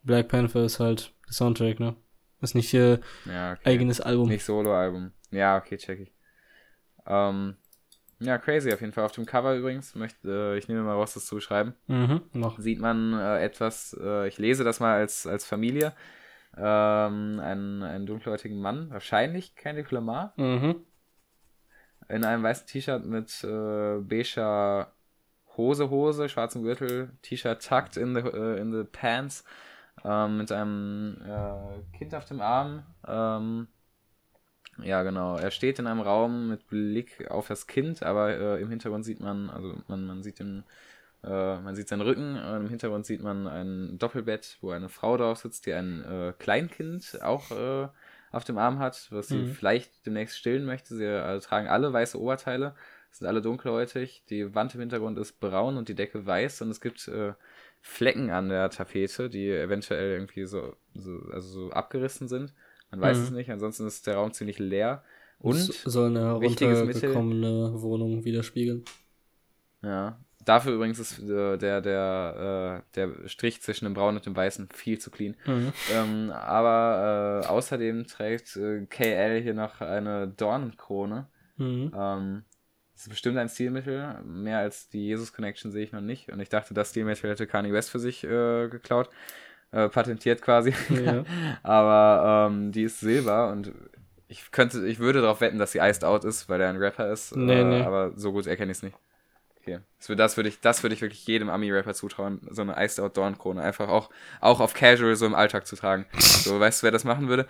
Black 0.02 0.28
Panther 0.28 0.64
ist 0.64 0.78
halt 0.78 1.14
der 1.26 1.32
Soundtrack, 1.32 1.80
ne? 1.80 1.96
Ist 2.40 2.54
nicht 2.54 2.72
ihr 2.74 3.00
ja, 3.24 3.52
okay. 3.52 3.60
eigenes 3.64 4.00
Album. 4.00 4.28
Nicht 4.28 4.44
Solo-Album. 4.44 5.12
Ja, 5.30 5.56
okay, 5.56 5.78
check 5.78 6.00
ich. 6.00 6.12
Ähm, 7.06 7.56
ja, 8.24 8.38
crazy 8.38 8.72
auf 8.72 8.80
jeden 8.80 8.92
Fall. 8.92 9.04
Auf 9.04 9.12
dem 9.12 9.26
Cover 9.26 9.54
übrigens, 9.54 9.94
möchte, 9.94 10.28
äh, 10.54 10.58
ich 10.58 10.68
nehme 10.68 10.82
mal 10.82 10.94
raus, 10.94 11.14
das 11.14 11.26
zu 11.26 11.34
beschreiben. 11.34 11.74
Mhm, 11.86 12.22
noch. 12.32 12.58
Sieht 12.58 12.80
man 12.80 13.14
äh, 13.14 13.42
etwas, 13.42 13.96
äh, 14.00 14.28
ich 14.28 14.38
lese 14.38 14.64
das 14.64 14.80
mal 14.80 14.94
als, 14.94 15.26
als 15.26 15.44
Familie, 15.44 15.92
ähm, 16.56 17.40
einen, 17.40 17.82
einen 17.82 18.06
dunkelhäutigen 18.06 18.60
Mann, 18.60 18.90
wahrscheinlich 18.90 19.56
Kendrick 19.56 19.90
Lamar, 19.90 20.34
mhm. 20.36 20.84
in 22.08 22.24
einem 22.24 22.42
weißen 22.42 22.66
T-Shirt 22.66 23.04
mit 23.04 23.42
äh, 23.44 23.98
beiger 24.00 24.92
Hose, 25.56 25.90
Hose, 25.90 26.28
schwarzem 26.28 26.62
Gürtel, 26.62 27.10
T-Shirt 27.22 27.66
tucked 27.66 27.96
in 27.96 28.14
the, 28.14 28.22
uh, 28.22 28.54
in 28.56 28.72
the 28.72 28.84
pants, 28.84 29.44
ähm, 30.04 30.38
mit 30.38 30.50
einem 30.50 31.18
äh, 31.24 31.96
Kind 31.96 32.14
auf 32.14 32.24
dem 32.24 32.40
Arm, 32.40 32.84
ähm, 33.06 33.68
ja, 34.78 35.02
genau. 35.02 35.36
Er 35.36 35.50
steht 35.50 35.78
in 35.78 35.86
einem 35.86 36.00
Raum 36.00 36.48
mit 36.48 36.66
Blick 36.68 37.30
auf 37.30 37.48
das 37.48 37.66
Kind, 37.66 38.02
aber 38.02 38.30
äh, 38.30 38.60
im 38.60 38.70
Hintergrund 38.70 39.04
sieht 39.04 39.20
man, 39.20 39.50
also 39.50 39.76
man, 39.88 40.06
man 40.06 40.22
sieht 40.22 40.38
den, 40.38 40.64
äh, 41.22 41.60
man 41.60 41.74
sieht 41.74 41.88
seinen 41.88 42.00
Rücken, 42.00 42.36
äh, 42.36 42.56
im 42.56 42.68
Hintergrund 42.68 43.06
sieht 43.06 43.22
man 43.22 43.46
ein 43.46 43.98
Doppelbett, 43.98 44.58
wo 44.60 44.70
eine 44.70 44.88
Frau 44.88 45.16
drauf 45.16 45.38
sitzt, 45.38 45.66
die 45.66 45.72
ein 45.74 46.02
äh, 46.04 46.32
Kleinkind 46.38 47.20
auch 47.22 47.50
äh, 47.50 47.88
auf 48.30 48.44
dem 48.44 48.58
Arm 48.58 48.78
hat, 48.78 49.08
was 49.10 49.28
sie 49.28 49.38
mhm. 49.38 49.52
vielleicht 49.52 50.06
demnächst 50.06 50.38
stillen 50.38 50.64
möchte. 50.64 50.96
Sie 50.96 51.06
also, 51.06 51.46
tragen 51.46 51.68
alle 51.68 51.92
weiße 51.92 52.18
Oberteile, 52.18 52.74
sind 53.10 53.26
alle 53.26 53.42
dunkelhäutig, 53.42 54.24
die 54.30 54.54
Wand 54.54 54.74
im 54.74 54.80
Hintergrund 54.80 55.18
ist 55.18 55.38
braun 55.38 55.76
und 55.76 55.88
die 55.88 55.94
Decke 55.94 56.24
weiß 56.24 56.62
und 56.62 56.70
es 56.70 56.80
gibt 56.80 57.06
äh, 57.08 57.34
Flecken 57.82 58.30
an 58.30 58.48
der 58.48 58.70
Tapete, 58.70 59.28
die 59.28 59.50
eventuell 59.50 60.12
irgendwie 60.12 60.46
so, 60.46 60.76
so, 60.94 61.18
also 61.32 61.48
so 61.48 61.70
abgerissen 61.72 62.28
sind. 62.28 62.54
Man 62.92 63.00
weiß 63.00 63.18
mhm. 63.18 63.24
es 63.24 63.30
nicht, 63.30 63.50
ansonsten 63.50 63.86
ist 63.86 64.06
der 64.06 64.16
Raum 64.16 64.32
ziemlich 64.32 64.58
leer. 64.58 65.02
Und 65.38 65.56
soll 65.56 66.10
eine 66.10 66.40
heruntergekommene 66.40 67.82
Wohnung 67.82 68.24
widerspiegeln. 68.24 68.84
Ja. 69.82 70.20
Dafür 70.44 70.74
übrigens 70.74 70.98
ist 70.98 71.20
äh, 71.20 71.56
der, 71.56 71.80
der, 71.80 72.82
äh, 72.84 72.94
der 72.94 73.28
Strich 73.28 73.60
zwischen 73.62 73.86
dem 73.86 73.94
Braun 73.94 74.16
und 74.16 74.26
dem 74.26 74.36
Weißen 74.36 74.68
viel 74.72 74.98
zu 74.98 75.10
clean. 75.10 75.36
Mhm. 75.46 75.72
Ähm, 75.92 76.30
aber 76.30 77.42
äh, 77.44 77.46
außerdem 77.46 78.06
trägt 78.06 78.56
äh, 78.56 78.86
KL 78.86 79.40
hier 79.40 79.54
noch 79.54 79.80
eine 79.80 80.28
Dornenkrone. 80.28 81.28
Mhm. 81.56 81.92
Ähm, 81.96 82.44
das 82.92 83.04
ist 83.04 83.08
bestimmt 83.08 83.38
ein 83.38 83.48
Stilmittel. 83.48 84.22
Mehr 84.24 84.58
als 84.58 84.88
die 84.88 85.06
Jesus 85.06 85.32
Connection 85.32 85.72
sehe 85.72 85.84
ich 85.84 85.92
noch 85.92 86.00
nicht. 86.00 86.30
Und 86.30 86.40
ich 86.40 86.48
dachte, 86.48 86.74
das 86.74 86.90
Stilmittel 86.90 87.30
hätte 87.30 87.46
Kanye 87.46 87.72
West 87.72 87.90
für 87.90 87.98
sich 87.98 88.22
äh, 88.24 88.68
geklaut 88.68 89.10
äh, 89.72 89.88
patentiert 89.88 90.42
quasi. 90.42 90.74
Ja. 90.90 91.24
Aber 91.62 92.50
ähm, 92.50 92.72
die 92.72 92.84
ist 92.84 93.00
Silber 93.00 93.50
und 93.50 93.72
ich 94.28 94.50
könnte, 94.50 94.86
ich 94.86 94.98
würde 94.98 95.20
darauf 95.20 95.40
wetten, 95.40 95.58
dass 95.58 95.72
sie 95.72 95.78
Iced 95.78 96.04
Out 96.04 96.24
ist, 96.24 96.48
weil 96.48 96.60
er 96.60 96.70
ein 96.70 96.76
Rapper 96.76 97.10
ist. 97.12 97.36
Nee, 97.36 97.60
äh, 97.60 97.64
nee. 97.64 97.82
Aber 97.82 98.12
so 98.16 98.32
gut 98.32 98.46
erkenne 98.46 98.72
ich 98.72 98.78
es 98.78 98.82
nicht. 98.82 98.96
Okay. 99.60 99.80
Das 99.98 100.36
würde 100.36 100.48
ich, 100.48 100.60
das 100.60 100.82
würde 100.82 100.94
ich 100.94 101.02
wirklich 101.02 101.26
jedem 101.26 101.48
Ami-Rapper 101.48 101.94
zutrauen, 101.94 102.40
so 102.50 102.62
eine 102.62 102.74
Iced 102.82 102.98
Out 102.98 103.16
Dornkrone. 103.16 103.62
Einfach 103.62 103.88
auch, 103.88 104.10
auch 104.40 104.60
auf 104.60 104.74
Casual 104.74 105.14
so 105.16 105.26
im 105.26 105.34
Alltag 105.34 105.66
zu 105.66 105.76
tragen. 105.76 106.06
So, 106.18 106.58
weißt 106.58 106.82
du, 106.82 106.84
wer 106.84 106.90
das 106.90 107.04
machen 107.04 107.28
würde? 107.28 107.46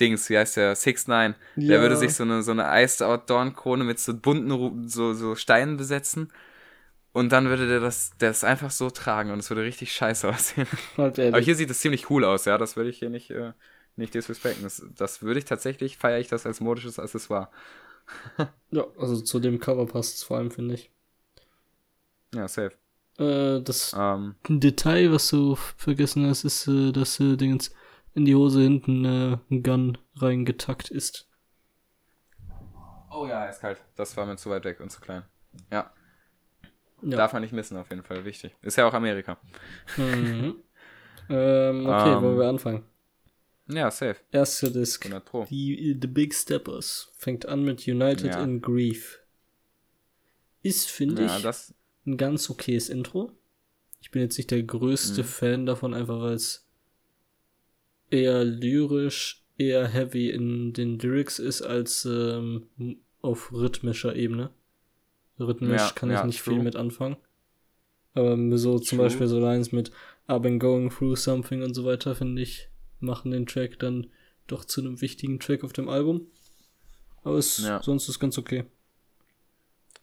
Dings, 0.00 0.28
wie 0.28 0.36
heißt 0.36 0.56
der? 0.56 0.74
6 0.74 1.06
9 1.06 1.34
ja. 1.56 1.68
Der 1.68 1.80
würde 1.80 1.96
sich 1.96 2.14
so 2.14 2.24
eine, 2.24 2.42
so 2.42 2.50
eine 2.50 2.66
Iced 2.82 3.02
Out 3.02 3.30
Dornkrone 3.30 3.84
mit 3.84 4.00
so 4.00 4.14
bunten, 4.14 4.88
so, 4.88 5.14
so 5.14 5.36
Steinen 5.36 5.76
besetzen 5.76 6.32
und 7.14 7.30
dann 7.30 7.48
würde 7.48 7.68
der 7.68 7.78
das, 7.78 8.10
das 8.18 8.42
einfach 8.42 8.72
so 8.72 8.90
tragen 8.90 9.30
und 9.30 9.38
es 9.38 9.48
würde 9.48 9.62
richtig 9.62 9.92
scheiße 9.92 10.28
aussehen. 10.30 10.66
Aber 10.96 11.38
hier 11.38 11.54
sieht 11.54 11.70
es 11.70 11.78
ziemlich 11.78 12.10
cool 12.10 12.24
aus, 12.24 12.44
ja. 12.44 12.58
Das 12.58 12.76
würde 12.76 12.90
ich 12.90 12.98
hier 12.98 13.08
nicht, 13.08 13.30
äh, 13.30 13.52
nicht 13.94 14.12
disrespekten. 14.14 14.64
Das, 14.64 14.84
das 14.96 15.22
würde 15.22 15.38
ich 15.38 15.44
tatsächlich, 15.44 15.96
feiere 15.96 16.18
ich 16.18 16.26
das 16.26 16.44
als 16.44 16.60
modisches 16.60 16.98
Accessoire. 16.98 17.50
ja, 18.72 18.84
also 18.98 19.20
zu 19.20 19.38
dem 19.38 19.60
Cover 19.60 19.86
passt 19.86 20.16
es 20.16 20.22
vor 20.24 20.38
allem, 20.38 20.50
finde 20.50 20.74
ich. 20.74 20.90
Ja, 22.34 22.48
safe. 22.48 22.72
Äh, 23.18 23.62
das 23.62 23.94
um. 23.94 24.34
Ähm. 24.48 24.58
Detail, 24.58 25.12
was 25.12 25.28
du 25.28 25.54
vergessen 25.54 26.26
hast, 26.26 26.42
ist, 26.42 26.66
äh, 26.66 26.90
dass 26.90 27.20
äh, 27.20 27.36
Dingens 27.36 27.72
in 28.14 28.24
die 28.24 28.34
Hose 28.34 28.60
hinten 28.60 29.04
äh, 29.04 29.38
ein 29.52 29.62
Gun 29.62 29.98
reingetackt 30.16 30.90
ist. 30.90 31.28
Oh 33.12 33.24
ja, 33.28 33.46
ist 33.46 33.60
kalt. 33.60 33.80
Das 33.94 34.16
war 34.16 34.26
mir 34.26 34.36
zu 34.36 34.50
weit 34.50 34.64
weg 34.64 34.80
und 34.80 34.90
zu 34.90 35.00
klein. 35.00 35.22
Ja. 35.70 35.92
Ja. 37.04 37.16
Darf 37.18 37.32
man 37.32 37.42
nicht 37.42 37.52
missen, 37.52 37.76
auf 37.76 37.90
jeden 37.90 38.02
Fall. 38.02 38.24
Wichtig. 38.24 38.52
Ist 38.62 38.76
ja 38.76 38.86
auch 38.86 38.94
Amerika. 38.94 39.38
Mhm. 39.96 40.56
ähm, 41.28 41.86
okay, 41.86 42.14
um, 42.14 42.22
wollen 42.22 42.38
wir 42.38 42.48
anfangen? 42.48 42.84
Ja, 43.68 43.90
safe. 43.90 44.16
Erste 44.30 44.70
Disc. 44.70 45.08
Die, 45.48 45.98
The 46.00 46.06
Big 46.06 46.34
Steppers. 46.34 47.12
Fängt 47.16 47.46
an 47.46 47.62
mit 47.64 47.86
United 47.86 48.34
ja. 48.34 48.42
in 48.42 48.60
Grief. 48.60 49.20
Ist, 50.62 50.90
finde 50.90 51.24
ja, 51.24 51.36
ich, 51.36 51.42
das... 51.42 51.74
ein 52.06 52.16
ganz 52.16 52.48
okayes 52.48 52.88
Intro. 52.88 53.32
Ich 54.00 54.10
bin 54.10 54.22
jetzt 54.22 54.36
nicht 54.36 54.50
der 54.50 54.62
größte 54.62 55.22
mhm. 55.22 55.26
Fan 55.26 55.66
davon, 55.66 55.94
einfach 55.94 56.20
weil 56.20 56.34
es 56.34 56.66
eher 58.10 58.44
lyrisch, 58.44 59.44
eher 59.56 59.88
heavy 59.88 60.30
in 60.30 60.72
den 60.72 60.98
Lyrics 60.98 61.38
ist, 61.38 61.62
als 61.62 62.04
ähm, 62.04 62.66
auf 63.22 63.52
rhythmischer 63.52 64.14
Ebene. 64.14 64.50
Rhythmisch 65.38 65.80
ja, 65.80 65.90
kann 65.94 66.10
ich 66.10 66.16
ja, 66.16 66.26
nicht 66.26 66.42
true. 66.42 66.54
viel 66.54 66.62
mit 66.62 66.76
anfangen. 66.76 67.16
Aber 68.14 68.36
so 68.56 68.78
zum 68.78 68.98
true. 68.98 69.06
Beispiel 69.06 69.26
so 69.26 69.40
Lines 69.40 69.72
mit 69.72 69.90
I've 70.28 70.40
been 70.40 70.58
going 70.58 70.90
through 70.90 71.16
something 71.16 71.62
und 71.62 71.74
so 71.74 71.84
weiter, 71.84 72.14
finde 72.14 72.40
ich, 72.42 72.68
machen 73.00 73.32
den 73.32 73.46
Track 73.46 73.78
dann 73.78 74.06
doch 74.46 74.64
zu 74.64 74.80
einem 74.80 75.00
wichtigen 75.00 75.40
Track 75.40 75.64
auf 75.64 75.72
dem 75.72 75.88
Album. 75.88 76.28
Aber 77.24 77.36
es, 77.36 77.58
ja. 77.58 77.82
sonst 77.82 78.08
ist 78.08 78.20
ganz 78.20 78.38
okay. 78.38 78.64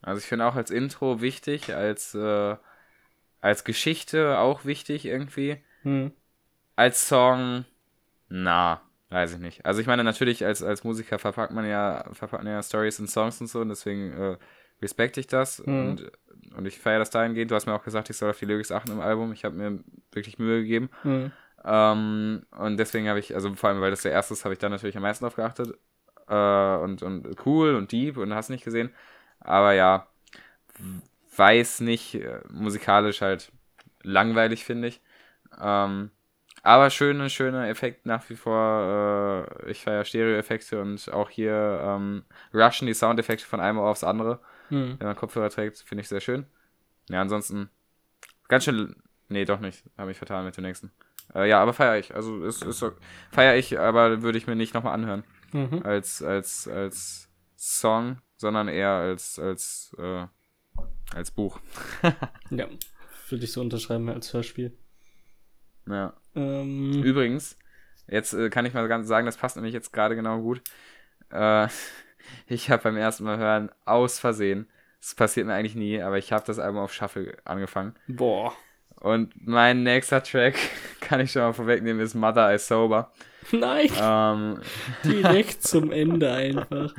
Also 0.02 0.20
ich 0.20 0.26
finde 0.26 0.46
auch 0.46 0.56
als 0.56 0.72
Intro 0.72 1.22
wichtig, 1.22 1.74
als, 1.74 2.16
äh, 2.16 2.56
als 3.40 3.64
Geschichte 3.64 4.40
auch 4.40 4.66
wichtig 4.66 5.06
irgendwie. 5.06 5.58
Hm. 5.84 6.12
Als 6.76 7.08
Song, 7.08 7.66
na, 8.28 8.82
weiß 9.10 9.34
ich 9.34 9.40
nicht. 9.40 9.66
Also 9.66 9.82
ich 9.82 9.88
meine, 9.88 10.04
natürlich 10.04 10.44
als, 10.44 10.64
als 10.64 10.84
Musiker 10.84 11.20
verpackt 11.20 11.54
man 11.54 11.68
ja, 11.68 12.04
verpackt 12.14 12.44
man 12.44 12.52
ja 12.52 12.64
Stories 12.64 13.00
in 13.00 13.08
Songs 13.08 13.40
und 13.42 13.48
so 13.48 13.60
und 13.60 13.70
deswegen 13.70 14.12
äh, 14.12 14.38
respekte 14.82 15.20
ich 15.20 15.28
das. 15.28 15.66
Mhm. 15.66 15.90
Und 15.90 16.12
und 16.56 16.66
ich 16.66 16.80
feiere 16.80 17.00
das 17.00 17.10
dahingehend. 17.10 17.52
Du 17.52 17.56
hast 17.56 17.66
mir 17.66 17.74
auch 17.74 17.84
gesagt, 17.84 18.10
ich 18.10 18.18
soll 18.18 18.30
auf 18.30 18.40
die 18.40 18.46
Lyrics 18.46 18.72
achten 18.72 18.92
im 18.92 19.00
Album. 19.00 19.32
Ich 19.32 19.46
habe 19.46 19.56
mir 19.56 19.80
wirklich 20.12 20.40
Mühe 20.40 20.62
gegeben. 20.62 20.90
Mhm. 21.04 21.32
Ähm, 21.64 22.46
und 22.58 22.78
deswegen 22.78 23.08
habe 23.08 23.20
ich, 23.20 23.36
also 23.36 23.54
vor 23.56 23.70
allem, 23.70 23.82
weil 23.82 23.92
das 23.92 24.02
der 24.02 24.12
erste 24.12 24.34
ist, 24.34 24.44
habe 24.44 24.54
ich 24.54 24.60
da 24.60 24.70
natürlich 24.70 24.98
am 24.98 25.04
meisten 25.04 25.24
drauf 25.24 25.36
geachtet. 25.36 25.78
Äh, 26.28 26.76
und, 26.78 27.04
und 27.04 27.46
cool 27.46 27.76
und 27.76 27.92
deep 27.92 28.18
und 28.18 28.34
hast 28.34 28.50
nicht 28.50 28.64
gesehen. 28.64 28.90
Aber 29.40 29.74
ja, 29.74 30.08
weiß 31.36 31.82
nicht, 31.82 32.16
äh, 32.16 32.42
musikalisch 32.50 33.22
halt 33.22 33.52
langweilig, 34.04 34.66
finde 34.66 34.90
ich. 34.90 35.02
Ähm, 35.60 36.12
aber 36.64 36.90
schöne, 36.90 37.30
schöne 37.30 37.70
Effekt 37.70 38.06
nach 38.06 38.30
wie 38.30 38.36
vor. 38.36 39.48
Äh, 39.66 39.72
ich 39.72 39.84
feiere 39.84 40.06
Stereo-Effekte 40.06 40.82
und 40.82 41.12
auch 41.12 41.30
hier 41.30 41.82
ähm, 41.84 42.24
rushen 42.54 42.88
die 42.88 42.94
Soundeffekte 42.94 43.46
von 43.46 43.60
einem 43.60 43.80
Ohr 43.80 43.90
aufs 43.90 44.04
andere. 44.04 44.40
Mhm. 44.72 44.96
Wenn 44.98 45.08
man 45.08 45.16
Kopfhörer 45.16 45.50
trägt, 45.50 45.78
finde 45.78 46.02
ich 46.02 46.08
sehr 46.08 46.22
schön. 46.22 46.46
Ja, 47.10 47.22
ansonsten 47.22 47.70
ganz 48.48 48.64
schön. 48.64 48.96
Nee, 49.30 49.46
doch 49.46 49.60
nicht. 49.60 49.84
Habe 49.98 50.12
ich 50.12 50.18
vertan 50.18 50.46
mit 50.46 50.58
dem 50.58 50.64
nächsten. 50.64 50.92
Äh, 51.34 51.50
ja, 51.50 51.62
aber 51.62 51.74
feiere 51.74 52.00
ich. 52.00 52.16
Also 52.16 52.44
ist, 52.44 52.64
ist 52.64 52.84
feiere 53.32 53.56
ich, 53.56 53.80
aber 53.80 54.22
würde 54.22 54.38
ich 54.38 54.48
mir 54.48 54.56
nicht 54.56 54.74
nochmal 54.74 54.94
anhören. 54.94 55.24
Mhm. 55.54 55.82
Als, 55.84 56.24
als, 56.24 56.68
als 56.68 57.30
Song, 57.56 58.18
sondern 58.38 58.68
eher 58.68 58.90
als, 58.90 59.40
als, 59.40 59.96
äh, 60.00 60.26
als 61.14 61.32
Buch. 61.32 61.60
ja, 62.50 62.68
würde 63.30 63.46
ich 63.46 63.52
so 63.52 63.62
unterschreiben 63.62 64.10
als 64.10 64.34
Hörspiel. 64.34 64.76
Ja. 65.88 66.14
Ähm. 66.36 67.04
Übrigens, 67.04 67.58
jetzt 68.08 68.34
äh, 68.34 68.50
kann 68.50 68.66
ich 68.66 68.74
mal 68.74 68.88
ganz 68.88 69.08
sagen, 69.08 69.26
das 69.26 69.38
passt 69.38 69.56
nämlich 69.56 69.74
jetzt 69.74 69.94
gerade 69.94 70.16
genau 70.16 70.42
gut. 70.42 70.62
Äh, 71.30 71.68
ich 72.48 72.70
habe 72.70 72.84
beim 72.84 72.98
ersten 72.98 73.24
Mal 73.24 73.38
hören 73.38 73.72
aus 73.86 74.20
Versehen, 74.20 74.68
das 75.00 75.16
passiert 75.16 75.48
mir 75.48 75.54
eigentlich 75.54 75.76
nie, 75.76 76.02
aber 76.02 76.18
ich 76.18 76.32
habe 76.32 76.44
das 76.46 76.60
Album 76.60 76.80
auf 76.80 76.94
Shuffle 76.94 77.38
angefangen. 77.44 77.96
Boah. 78.08 78.54
Und 79.00 79.34
mein 79.36 79.82
nächster 79.82 80.22
Track, 80.22 80.56
kann 81.02 81.20
ich 81.20 81.32
schon 81.32 81.42
mal 81.42 81.54
vorwegnehmen, 81.54 82.02
ist 82.02 82.14
Mother 82.14 82.54
I 82.54 82.60
Sober. 82.60 83.12
Nein. 83.52 83.90
Ähm, 84.00 84.62
direkt 85.04 85.64
zum 85.68 85.92
Ende 85.92 86.32
einfach. 86.32 86.94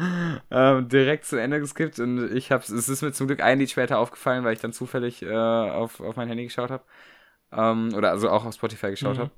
Ähm, 0.51 0.89
direkt 0.89 1.27
zum 1.27 1.39
Ende 1.39 1.61
geskippt 1.61 2.01
und 2.01 2.35
ich 2.35 2.51
hab's, 2.51 2.71
es 2.71 2.89
ist 2.89 3.03
mir 3.03 3.13
zum 3.13 3.29
Glück 3.29 3.41
ein 3.41 3.61
Lied 3.61 3.71
später 3.71 3.99
aufgefallen, 3.99 4.43
weil 4.43 4.55
ich 4.55 4.61
dann 4.61 4.73
zufällig 4.73 5.23
äh, 5.23 5.33
auf, 5.33 6.01
auf 6.01 6.17
mein 6.17 6.27
Handy 6.27 6.45
geschaut 6.45 6.71
habe. 6.71 6.83
Ähm, 7.53 7.95
oder 7.95 8.11
also 8.11 8.31
auch 8.31 8.45
auf 8.45 8.55
Spotify 8.55 8.91
geschaut 8.91 9.17
mhm. 9.17 9.21
habe. 9.21 9.31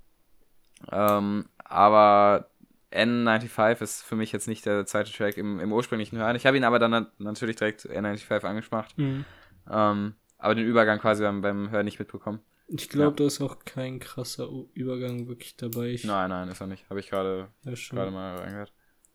Ähm, 0.91 1.45
aber 1.65 2.49
N95 2.95 3.83
ist 3.83 4.03
für 4.03 4.17
mich 4.17 4.33
jetzt 4.33 4.49
nicht 4.49 4.65
der 4.67 4.87
zweite 4.87 5.13
Track 5.13 5.37
im, 5.37 5.61
im 5.61 5.73
ursprünglichen 5.73 6.19
Hören. 6.19 6.37
Ich 6.37 6.47
habe 6.47 6.57
ihn 6.57 6.65
aber 6.65 6.79
dann 6.79 7.09
natürlich 7.19 7.57
direkt 7.57 7.83
N95 7.87 8.45
angemacht. 8.45 8.97
Mhm. 8.97 9.25
Ähm, 9.71 10.15
aber 10.39 10.55
den 10.55 10.67
Übergang 10.67 10.99
quasi 10.99 11.23
beim, 11.23 11.41
beim 11.41 11.71
Hören 11.71 11.85
nicht 11.85 11.99
mitbekommen. 11.99 12.41
Ich 12.69 12.89
glaube, 12.89 13.11
ja. 13.11 13.17
da 13.17 13.27
ist 13.27 13.41
auch 13.41 13.65
kein 13.65 14.01
krasser 14.01 14.49
Übergang 14.73 15.29
wirklich 15.29 15.57
dabei. 15.57 15.89
Ich 15.89 16.05
nein, 16.05 16.31
nein, 16.31 16.49
ist 16.49 16.61
er 16.61 16.67
nicht. 16.67 16.89
Habe 16.89 17.01
ich 17.01 17.11
gerade 17.11 17.49
ja, 17.65 18.11
mal 18.11 18.37
reingehört. 18.37 18.73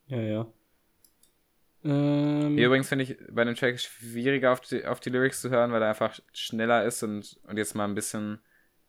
Ja, 0.08 0.22
ja. 0.22 0.48
Ähm, 1.84 2.56
Hier 2.56 2.68
übrigens 2.68 2.90
finde 2.90 3.06
ich 3.06 3.18
bei 3.32 3.44
dem 3.46 3.56
Track 3.56 3.80
schwieriger 3.80 4.52
auf 4.52 4.62
die, 4.62 4.86
auf 4.86 5.00
die 5.00 5.10
Lyrics 5.10 5.42
zu 5.42 5.50
hören, 5.50 5.72
weil 5.72 5.82
er 5.82 5.90
einfach 5.90 6.20
schneller 6.34 6.84
ist 6.84 7.02
und, 7.04 7.40
und 7.48 7.58
jetzt 7.58 7.74
mal 7.74 7.86
ein 7.86 7.96
bisschen, 7.96 8.40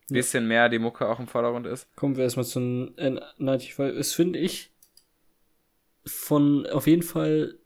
bisschen 0.08 0.44
ja. 0.44 0.48
mehr 0.48 0.68
die 0.68 0.78
Mucke 0.78 1.08
auch 1.08 1.20
im 1.20 1.28
Vordergrund 1.28 1.66
ist. 1.66 1.94
Kommen 1.96 2.16
wir 2.16 2.24
erstmal 2.24 2.44
zu 2.44 2.58
N95. 2.58 3.82
Es 3.82 4.12
finde 4.12 4.38
ich 4.38 4.72
von 6.10 6.66
auf 6.66 6.86
jeden 6.86 7.02
Fall 7.02 7.58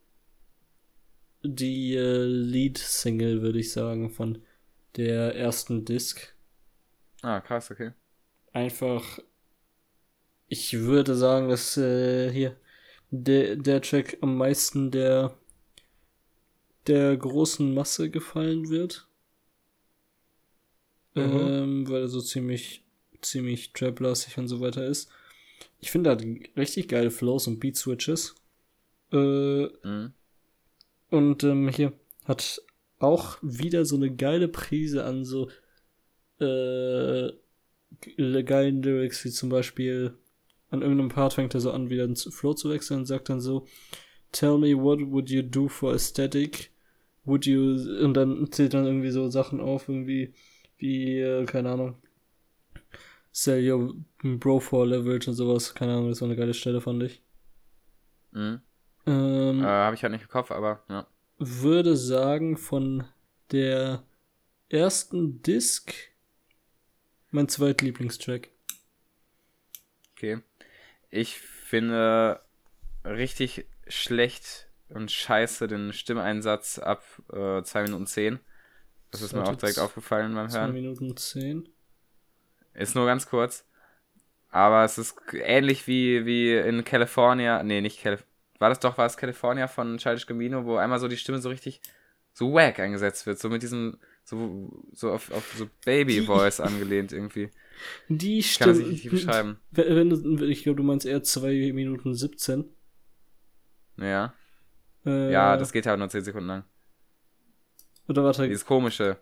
die 1.43 1.95
äh, 1.95 2.23
Lead-Single, 2.23 3.41
würde 3.41 3.59
ich 3.59 3.71
sagen, 3.71 4.09
von 4.09 4.41
der 4.95 5.35
ersten 5.35 5.85
Disc. 5.85 6.33
Ah, 7.21 7.39
krass, 7.41 7.71
okay. 7.71 7.91
Einfach, 8.53 9.19
ich 10.47 10.79
würde 10.79 11.15
sagen, 11.15 11.49
dass 11.49 11.77
äh, 11.77 12.31
hier 12.31 12.55
der, 13.11 13.55
der 13.57 13.81
Track 13.81 14.17
am 14.21 14.37
meisten 14.37 14.91
der, 14.91 15.37
der 16.87 17.15
großen 17.17 17.73
Masse 17.73 18.09
gefallen 18.09 18.69
wird. 18.69 19.07
Mhm. 21.13 21.21
Ähm, 21.23 21.89
weil 21.89 22.01
er 22.01 22.07
so 22.07 22.21
ziemlich, 22.21 22.83
ziemlich 23.21 23.73
trap-lastig 23.73 24.37
und 24.37 24.47
so 24.47 24.59
weiter 24.59 24.85
ist. 24.85 25.09
Ich 25.79 25.91
finde, 25.91 26.09
er 26.09 26.15
hat 26.17 26.25
richtig 26.57 26.87
geile 26.87 27.11
Flows 27.11 27.47
und 27.47 27.59
Beat-Switches. 27.59 28.35
Äh, 29.11 29.65
mhm. 29.65 30.13
Und 31.09 31.43
ähm, 31.43 31.69
hier 31.69 31.93
hat 32.25 32.61
auch 32.99 33.37
wieder 33.41 33.85
so 33.85 33.95
eine 33.95 34.13
geile 34.13 34.47
Prise 34.47 35.05
an 35.05 35.25
so 35.25 35.49
äh, 36.39 37.31
geilen 38.43 38.81
Lyrics, 38.81 39.23
wie 39.23 39.29
zum 39.29 39.49
Beispiel 39.49 40.17
an 40.69 40.81
irgendeinem 40.81 41.09
Part 41.09 41.33
fängt 41.33 41.53
er 41.53 41.59
so 41.59 41.71
an, 41.71 41.89
wieder 41.89 42.05
ins 42.05 42.23
Flow 42.23 42.53
zu 42.53 42.69
wechseln 42.69 42.99
und 42.99 43.05
sagt 43.05 43.29
dann 43.29 43.41
so, 43.41 43.67
Tell 44.31 44.57
me 44.57 44.75
what 44.75 44.99
would 44.99 45.29
you 45.29 45.41
do 45.41 45.67
for 45.69 45.93
aesthetic? 45.93 46.71
Would 47.23 47.45
you, 47.45 47.77
und 48.03 48.13
dann 48.15 48.51
zählt 48.51 48.73
dann 48.73 48.85
irgendwie 48.85 49.11
so 49.11 49.29
Sachen 49.29 49.59
auf, 49.59 49.87
irgendwie, 49.87 50.33
wie, 50.77 51.19
äh, 51.19 51.45
keine 51.45 51.71
Ahnung, 51.71 51.95
sell 53.35 53.59
your 53.59 53.93
bro 54.23 54.61
for 54.61 54.87
leverage 54.87 55.29
und 55.29 55.35
sowas, 55.35 55.75
keine 55.75 55.91
Ahnung, 55.91 56.09
das 56.09 56.21
war 56.21 56.29
eine 56.29 56.37
geile 56.37 56.53
Stelle, 56.53 56.79
fand 56.79 57.03
ich. 57.03 57.21
Mhm. 58.31 58.61
Ähm, 59.05 59.59
äh, 59.61 59.65
Habe 59.65 59.95
ich 59.95 60.03
halt 60.03 60.13
nicht 60.13 60.21
im 60.21 60.29
Kopf, 60.29 60.51
aber 60.51 60.83
ja. 60.87 61.05
Würde 61.37 61.97
sagen, 61.97 62.55
von 62.55 63.03
der 63.51 64.03
ersten 64.69 65.41
Disc 65.41 65.93
mein 67.31 67.49
zweitlieblingstrack. 67.49 68.51
Okay. 70.13 70.39
Ich 71.09 71.37
finde 71.37 72.39
richtig 73.03 73.65
schlecht 73.89 74.69
und 74.87 75.11
scheiße 75.11 75.67
den 75.67 75.91
Stimmeinsatz 75.91 76.79
ab 76.79 77.03
äh, 77.33 77.61
2 77.61 77.83
Minuten 77.83 78.07
10. 78.07 78.39
Das 79.11 79.21
ist 79.21 79.33
mir 79.33 79.43
auch 79.43 79.57
direkt 79.57 79.79
aufgefallen 79.79 80.33
beim 80.33 80.49
Hören. 80.49 80.71
2 80.71 80.71
Minuten 80.71 81.17
10. 81.17 81.69
Ist 82.75 82.95
nur 82.95 83.05
ganz 83.05 83.27
kurz. 83.27 83.65
Aber 84.49 84.83
es 84.83 84.97
ist 84.97 85.15
ähnlich 85.33 85.87
wie, 85.87 86.25
wie 86.25 86.55
in 86.55 86.83
California. 86.83 87.63
Nee, 87.63 87.81
nicht 87.81 88.01
California. 88.01 88.31
War 88.59 88.69
das 88.69 88.79
doch, 88.79 88.97
war 88.97 89.05
es 89.05 89.17
California 89.17 89.67
von 89.67 89.97
Childish 89.97 90.27
Gambino, 90.27 90.65
wo 90.65 90.77
einmal 90.77 90.99
so 90.99 91.07
die 91.07 91.17
Stimme 91.17 91.39
so 91.39 91.49
richtig 91.49 91.81
so 92.31 92.53
wack 92.53 92.79
eingesetzt 92.79 93.25
wird. 93.25 93.39
So 93.39 93.49
mit 93.49 93.63
diesem 93.63 93.97
so, 94.23 94.71
so 94.93 95.11
auf, 95.11 95.31
auf 95.31 95.55
so 95.57 95.67
Baby-Voice 95.85 96.59
angelehnt 96.59 97.11
irgendwie. 97.11 97.51
Die 98.09 98.41
Stimme. 98.41 98.73
Kann 98.73 98.81
das 98.81 98.89
nicht 98.89 99.09
beschreiben. 99.09 99.57
Wenn, 99.71 100.11
wenn, 100.11 100.49
ich 100.49 100.63
glaube, 100.63 100.77
du 100.77 100.83
meinst 100.83 101.05
eher 101.05 101.21
2 101.21 101.73
Minuten 101.73 102.15
17. 102.15 102.65
Ja. 103.97 104.33
Äh, 105.05 105.31
ja, 105.31 105.57
das 105.57 105.71
geht 105.71 105.85
ja 105.85 105.95
nur 105.95 106.09
10 106.09 106.23
Sekunden 106.23 106.47
lang. 106.47 106.63
Oder 108.07 108.23
warte. 108.23 108.47
Dieses 108.47 108.65
komische. 108.65 109.17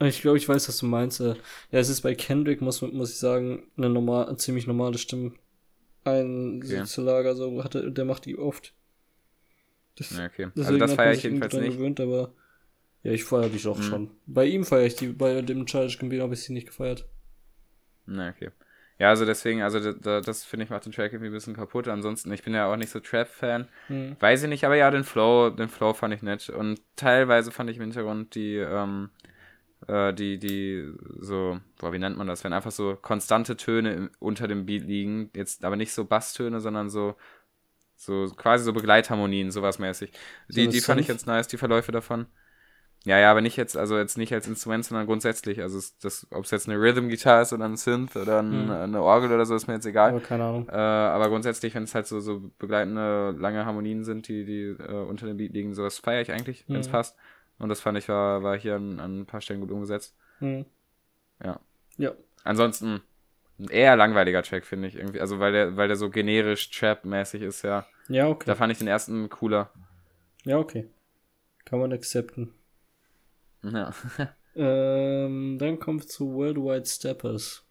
Ich 0.00 0.20
glaube, 0.20 0.36
ich 0.36 0.48
weiß, 0.48 0.68
was 0.68 0.78
du 0.78 0.86
meinst. 0.86 1.20
Äh. 1.20 1.34
Ja, 1.70 1.78
es 1.78 1.88
ist 1.88 2.02
bei 2.02 2.14
Kendrick, 2.14 2.60
muss, 2.60 2.82
muss 2.82 3.10
ich 3.10 3.18
sagen, 3.18 3.70
eine, 3.76 3.88
normal, 3.88 4.26
eine 4.26 4.36
ziemlich 4.36 4.66
normale 4.66 4.98
Stimme. 4.98 5.32
Ein 6.04 6.62
okay. 6.62 6.84
Lager, 7.00 7.34
so 7.34 7.64
hatte, 7.64 7.90
der 7.90 8.04
macht 8.04 8.26
die 8.26 8.38
oft. 8.38 8.74
Das, 9.96 10.16
ja, 10.16 10.26
okay. 10.26 10.48
Also 10.56 10.76
das 10.76 10.94
feiere 10.94 11.12
ich 11.12 11.22
jedenfalls 11.22 11.54
nicht. 11.54 11.78
Gewöhnt, 11.78 12.00
aber 12.00 12.34
ja, 13.02 13.12
ich 13.12 13.24
feiere 13.24 13.48
die 13.48 13.66
auch 13.66 13.78
mhm. 13.78 13.82
schon. 13.82 14.10
Bei 14.26 14.44
ihm 14.44 14.64
feiere 14.64 14.86
ich 14.86 14.96
die, 14.96 15.08
bei 15.08 15.40
dem 15.40 15.64
Childish 15.64 15.98
Gambino 15.98 16.24
habe 16.24 16.34
ich 16.34 16.42
sie 16.42 16.52
nicht 16.52 16.66
gefeiert. 16.66 17.08
Na, 18.04 18.28
okay. 18.28 18.50
Ja, 18.98 19.10
also 19.10 19.26
deswegen, 19.26 19.62
also 19.62 19.92
das, 19.92 20.24
das 20.24 20.44
finde 20.44 20.64
ich 20.64 20.70
macht 20.70 20.86
den 20.86 20.92
Track 20.92 21.12
irgendwie 21.12 21.30
ein 21.30 21.34
bisschen 21.34 21.54
kaputt. 21.54 21.88
Ansonsten, 21.88 22.32
ich 22.32 22.42
bin 22.42 22.54
ja 22.54 22.70
auch 22.70 22.76
nicht 22.76 22.90
so 22.90 23.00
Trap-Fan. 23.00 23.68
Mhm. 23.88 24.16
Weiß 24.20 24.42
ich 24.42 24.48
nicht, 24.48 24.64
aber 24.64 24.76
ja, 24.76 24.90
den 24.90 25.04
Flow, 25.04 25.50
den 25.50 25.68
Flow 25.68 25.92
fand 25.92 26.14
ich 26.14 26.22
nett. 26.22 26.48
Und 26.48 26.80
teilweise 26.96 27.50
fand 27.50 27.68
ich 27.70 27.76
im 27.76 27.82
Hintergrund 27.82 28.34
die, 28.34 28.56
ähm, 28.56 29.10
äh, 29.88 30.12
die, 30.14 30.38
die, 30.38 30.92
so, 31.20 31.58
boah, 31.78 31.92
wie 31.92 31.98
nennt 31.98 32.16
man 32.16 32.26
das? 32.26 32.44
Wenn 32.44 32.52
einfach 32.52 32.72
so 32.72 32.96
konstante 33.00 33.56
Töne 33.56 34.10
unter 34.18 34.48
dem 34.48 34.66
Beat 34.66 34.84
liegen. 34.84 35.30
Jetzt 35.34 35.64
aber 35.64 35.76
nicht 35.76 35.92
so 35.92 36.04
Basstöne, 36.04 36.60
sondern 36.60 36.90
so, 36.90 37.14
so 37.94 38.26
quasi 38.36 38.64
so 38.64 38.72
Begleitharmonien, 38.72 39.50
sowas 39.50 39.78
mäßig. 39.78 40.12
Die, 40.48 40.64
so 40.64 40.70
die 40.70 40.80
fand 40.80 41.00
ich 41.00 41.08
jetzt 41.08 41.26
nice, 41.26 41.48
die 41.48 41.58
Verläufe 41.58 41.92
davon. 41.92 42.26
Ja, 43.04 43.20
ja, 43.20 43.30
aber 43.30 43.40
nicht 43.40 43.56
jetzt, 43.56 43.76
also 43.76 43.96
jetzt 43.96 44.18
nicht 44.18 44.32
als 44.32 44.48
Instrument, 44.48 44.84
sondern 44.84 45.06
grundsätzlich. 45.06 45.62
Also 45.62 45.78
das, 46.02 46.26
ob 46.32 46.44
es 46.44 46.50
jetzt 46.50 46.68
eine 46.68 46.80
Rhythm-Gitarre 46.80 47.42
ist 47.42 47.52
oder 47.52 47.64
ein 47.64 47.76
Synth 47.76 48.16
oder 48.16 48.40
ein, 48.40 48.64
mhm. 48.64 48.70
eine 48.70 49.00
Orgel 49.00 49.30
oder 49.30 49.46
so, 49.46 49.54
ist 49.54 49.68
mir 49.68 49.74
jetzt 49.74 49.86
egal. 49.86 50.10
Aber 50.10 50.20
keine 50.20 50.42
Ahnung. 50.42 50.68
Äh, 50.68 50.74
aber 50.74 51.28
grundsätzlich, 51.28 51.72
wenn 51.76 51.84
es 51.84 51.94
halt 51.94 52.08
so, 52.08 52.18
so 52.18 52.50
begleitende 52.58 53.30
lange 53.38 53.64
Harmonien 53.64 54.02
sind, 54.02 54.26
die, 54.26 54.44
die 54.44 54.62
äh, 54.82 55.04
unter 55.04 55.26
dem 55.26 55.36
Beat 55.36 55.52
liegen, 55.52 55.72
sowas 55.72 56.00
feiere 56.00 56.22
ich 56.22 56.32
eigentlich, 56.32 56.64
wenn 56.66 56.80
es 56.80 56.88
mhm. 56.88 56.92
passt. 56.92 57.16
Und 57.58 57.68
das 57.68 57.80
fand 57.80 57.98
ich 57.98 58.08
war, 58.08 58.42
war 58.42 58.58
hier 58.58 58.76
an, 58.76 59.00
an 59.00 59.20
ein 59.20 59.26
paar 59.26 59.40
Stellen 59.40 59.60
gut 59.60 59.70
umgesetzt. 59.70 60.14
Mhm. 60.40 60.66
Ja. 61.42 61.60
Ja. 61.96 62.12
Ansonsten 62.44 63.02
ein 63.58 63.68
eher 63.68 63.96
langweiliger 63.96 64.42
Track, 64.42 64.66
finde 64.66 64.88
ich 64.88 64.96
irgendwie. 64.96 65.20
Also 65.20 65.38
weil 65.38 65.52
der, 65.52 65.76
weil 65.76 65.88
der 65.88 65.96
so 65.96 66.10
generisch 66.10 66.70
Trap-mäßig 66.70 67.42
ist, 67.42 67.62
ja. 67.62 67.86
Ja, 68.08 68.28
okay. 68.28 68.44
Da 68.46 68.54
fand 68.54 68.72
ich 68.72 68.78
den 68.78 68.88
ersten 68.88 69.28
cooler. 69.30 69.70
Ja, 70.44 70.58
okay. 70.58 70.88
Kann 71.64 71.80
man 71.80 71.92
akzeptieren. 71.92 72.52
Ja. 73.62 73.92
Ähm, 74.58 75.58
dann 75.58 75.78
kommt 75.78 76.08
zu 76.08 76.32
Worldwide 76.32 76.86
Steppers. 76.86 77.66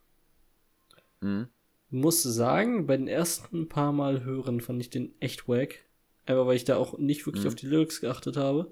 Mhm. 1.20 1.48
Muss 1.90 2.22
sagen, 2.22 2.86
bei 2.86 2.96
den 2.96 3.08
ersten 3.08 3.68
paar 3.68 3.92
Mal 3.92 4.24
hören 4.24 4.62
fand 4.62 4.82
ich 4.82 4.92
den 4.92 5.20
echt 5.20 5.48
wack. 5.48 5.80
Einfach 6.28 6.46
weil 6.46 6.56
ich 6.56 6.66
da 6.66 6.78
auch 6.78 6.98
nicht 7.00 7.26
wirklich 7.26 7.44
mhm. 7.44 7.48
auf 7.48 7.56
die 7.56 7.66
Lyrics 7.66 8.02
geachtet 8.02 8.38
habe. 8.38 8.72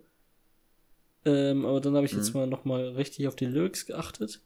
Ähm, 1.25 1.65
aber 1.65 1.79
dann 1.79 1.95
habe 1.95 2.05
ich 2.05 2.13
mhm. 2.13 2.19
jetzt 2.19 2.33
mal 2.33 2.47
nochmal 2.47 2.89
richtig 2.89 3.27
auf 3.27 3.35
die 3.35 3.45
Lyrics 3.45 3.85
geachtet. 3.85 4.41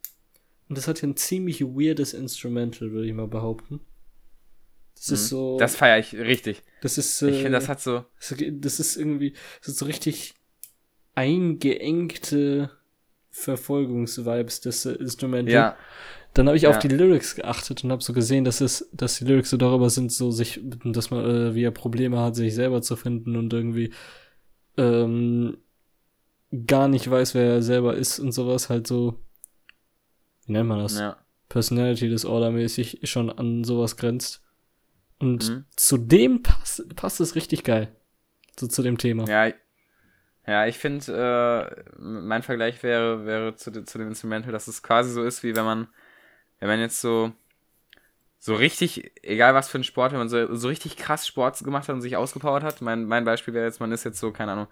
Und 0.69 0.77
das 0.77 0.87
hat 0.87 1.01
ja 1.01 1.07
ein 1.07 1.15
ziemlich 1.15 1.61
weirdes 1.61 2.13
Instrumental, 2.13 2.91
würde 2.91 3.07
ich 3.07 3.13
mal 3.13 3.27
behaupten. 3.27 3.79
Das 4.95 5.07
mhm. 5.07 5.13
ist 5.13 5.29
so. 5.29 5.57
Das 5.57 5.75
feiere 5.75 5.99
ich 5.99 6.13
richtig. 6.13 6.61
Das 6.81 6.97
ist. 6.97 7.21
Äh, 7.21 7.29
ich 7.29 7.35
finde, 7.37 7.51
das 7.51 7.69
hat 7.69 7.81
so. 7.81 8.05
Das 8.19 8.79
ist 8.79 8.97
irgendwie. 8.97 9.33
Das 9.59 9.69
ist 9.69 9.77
so 9.79 9.85
richtig 9.85 10.33
eingeengte 11.15 12.69
Verfolgungsvibes 13.29 14.61
des 14.61 14.85
äh, 14.85 14.93
Instrumentals. 14.93 15.53
Ja. 15.53 15.77
Dann 16.33 16.47
habe 16.47 16.57
ich 16.57 16.63
ja. 16.63 16.69
auf 16.69 16.77
die 16.77 16.89
Lyrics 16.89 17.35
geachtet 17.35 17.83
und 17.83 17.91
habe 17.91 18.03
so 18.03 18.13
gesehen, 18.13 18.43
dass 18.43 18.61
es, 18.61 18.89
dass 18.93 19.17
die 19.17 19.25
Lyrics 19.25 19.49
so 19.49 19.57
darüber 19.57 19.89
sind, 19.89 20.11
so 20.11 20.29
sich, 20.29 20.61
dass 20.83 21.09
man, 21.09 21.25
äh, 21.25 21.55
wie 21.55 21.63
er 21.63 21.71
Probleme 21.71 22.19
hat, 22.19 22.35
sich 22.35 22.53
selber 22.53 22.83
zu 22.83 22.95
finden 22.95 23.35
und 23.35 23.51
irgendwie 23.53 23.91
ähm, 24.77 25.57
gar 26.65 26.87
nicht 26.87 27.09
weiß, 27.09 27.35
wer 27.35 27.45
er 27.45 27.61
selber 27.61 27.95
ist 27.95 28.19
und 28.19 28.31
sowas, 28.31 28.69
halt 28.69 28.87
so, 28.87 29.19
wie 30.45 30.53
nennt 30.53 30.69
man 30.69 30.79
das? 30.79 30.97
Ja. 30.97 31.17
Personality 31.49 32.09
Disorder 32.09 32.51
mäßig 32.51 32.99
schon 33.03 33.29
an 33.29 33.63
sowas 33.63 33.97
grenzt. 33.97 34.43
Und 35.19 35.49
mhm. 35.49 35.65
zu 35.75 35.97
dem 35.97 36.43
passt, 36.43 36.95
passt 36.95 37.19
es 37.19 37.35
richtig 37.35 37.63
geil. 37.63 37.95
So 38.59 38.67
zu 38.67 38.81
dem 38.81 38.97
Thema. 38.97 39.27
Ja, 39.27 39.53
ja, 40.47 40.65
ich 40.65 40.77
finde, 40.77 41.75
äh, 41.75 41.83
mein 41.99 42.41
Vergleich 42.41 42.81
wäre, 42.81 43.25
wäre 43.25 43.55
zu, 43.55 43.71
zu 43.83 43.97
dem 43.97 44.07
Instrumental, 44.07 44.53
dass 44.53 44.67
es 44.67 44.81
quasi 44.81 45.11
so 45.11 45.23
ist, 45.23 45.43
wie 45.43 45.55
wenn 45.55 45.65
man, 45.65 45.87
wenn 46.59 46.69
man 46.69 46.79
jetzt 46.79 47.01
so, 47.01 47.33
so 48.39 48.55
richtig, 48.55 49.11
egal 49.23 49.53
was 49.53 49.67
für 49.67 49.77
ein 49.77 49.83
Sport, 49.83 50.13
wenn 50.13 50.19
man 50.19 50.29
so, 50.29 50.55
so 50.55 50.69
richtig 50.69 50.95
krass 50.95 51.27
Sport 51.27 51.59
gemacht 51.59 51.89
hat 51.89 51.95
und 51.95 52.01
sich 52.01 52.15
ausgepowert 52.15 52.63
hat. 52.63 52.81
Mein, 52.81 53.05
mein 53.05 53.25
Beispiel 53.25 53.53
wäre 53.53 53.65
jetzt, 53.65 53.81
man 53.81 53.91
ist 53.91 54.05
jetzt 54.05 54.19
so, 54.19 54.31
keine 54.31 54.53
Ahnung, 54.53 54.67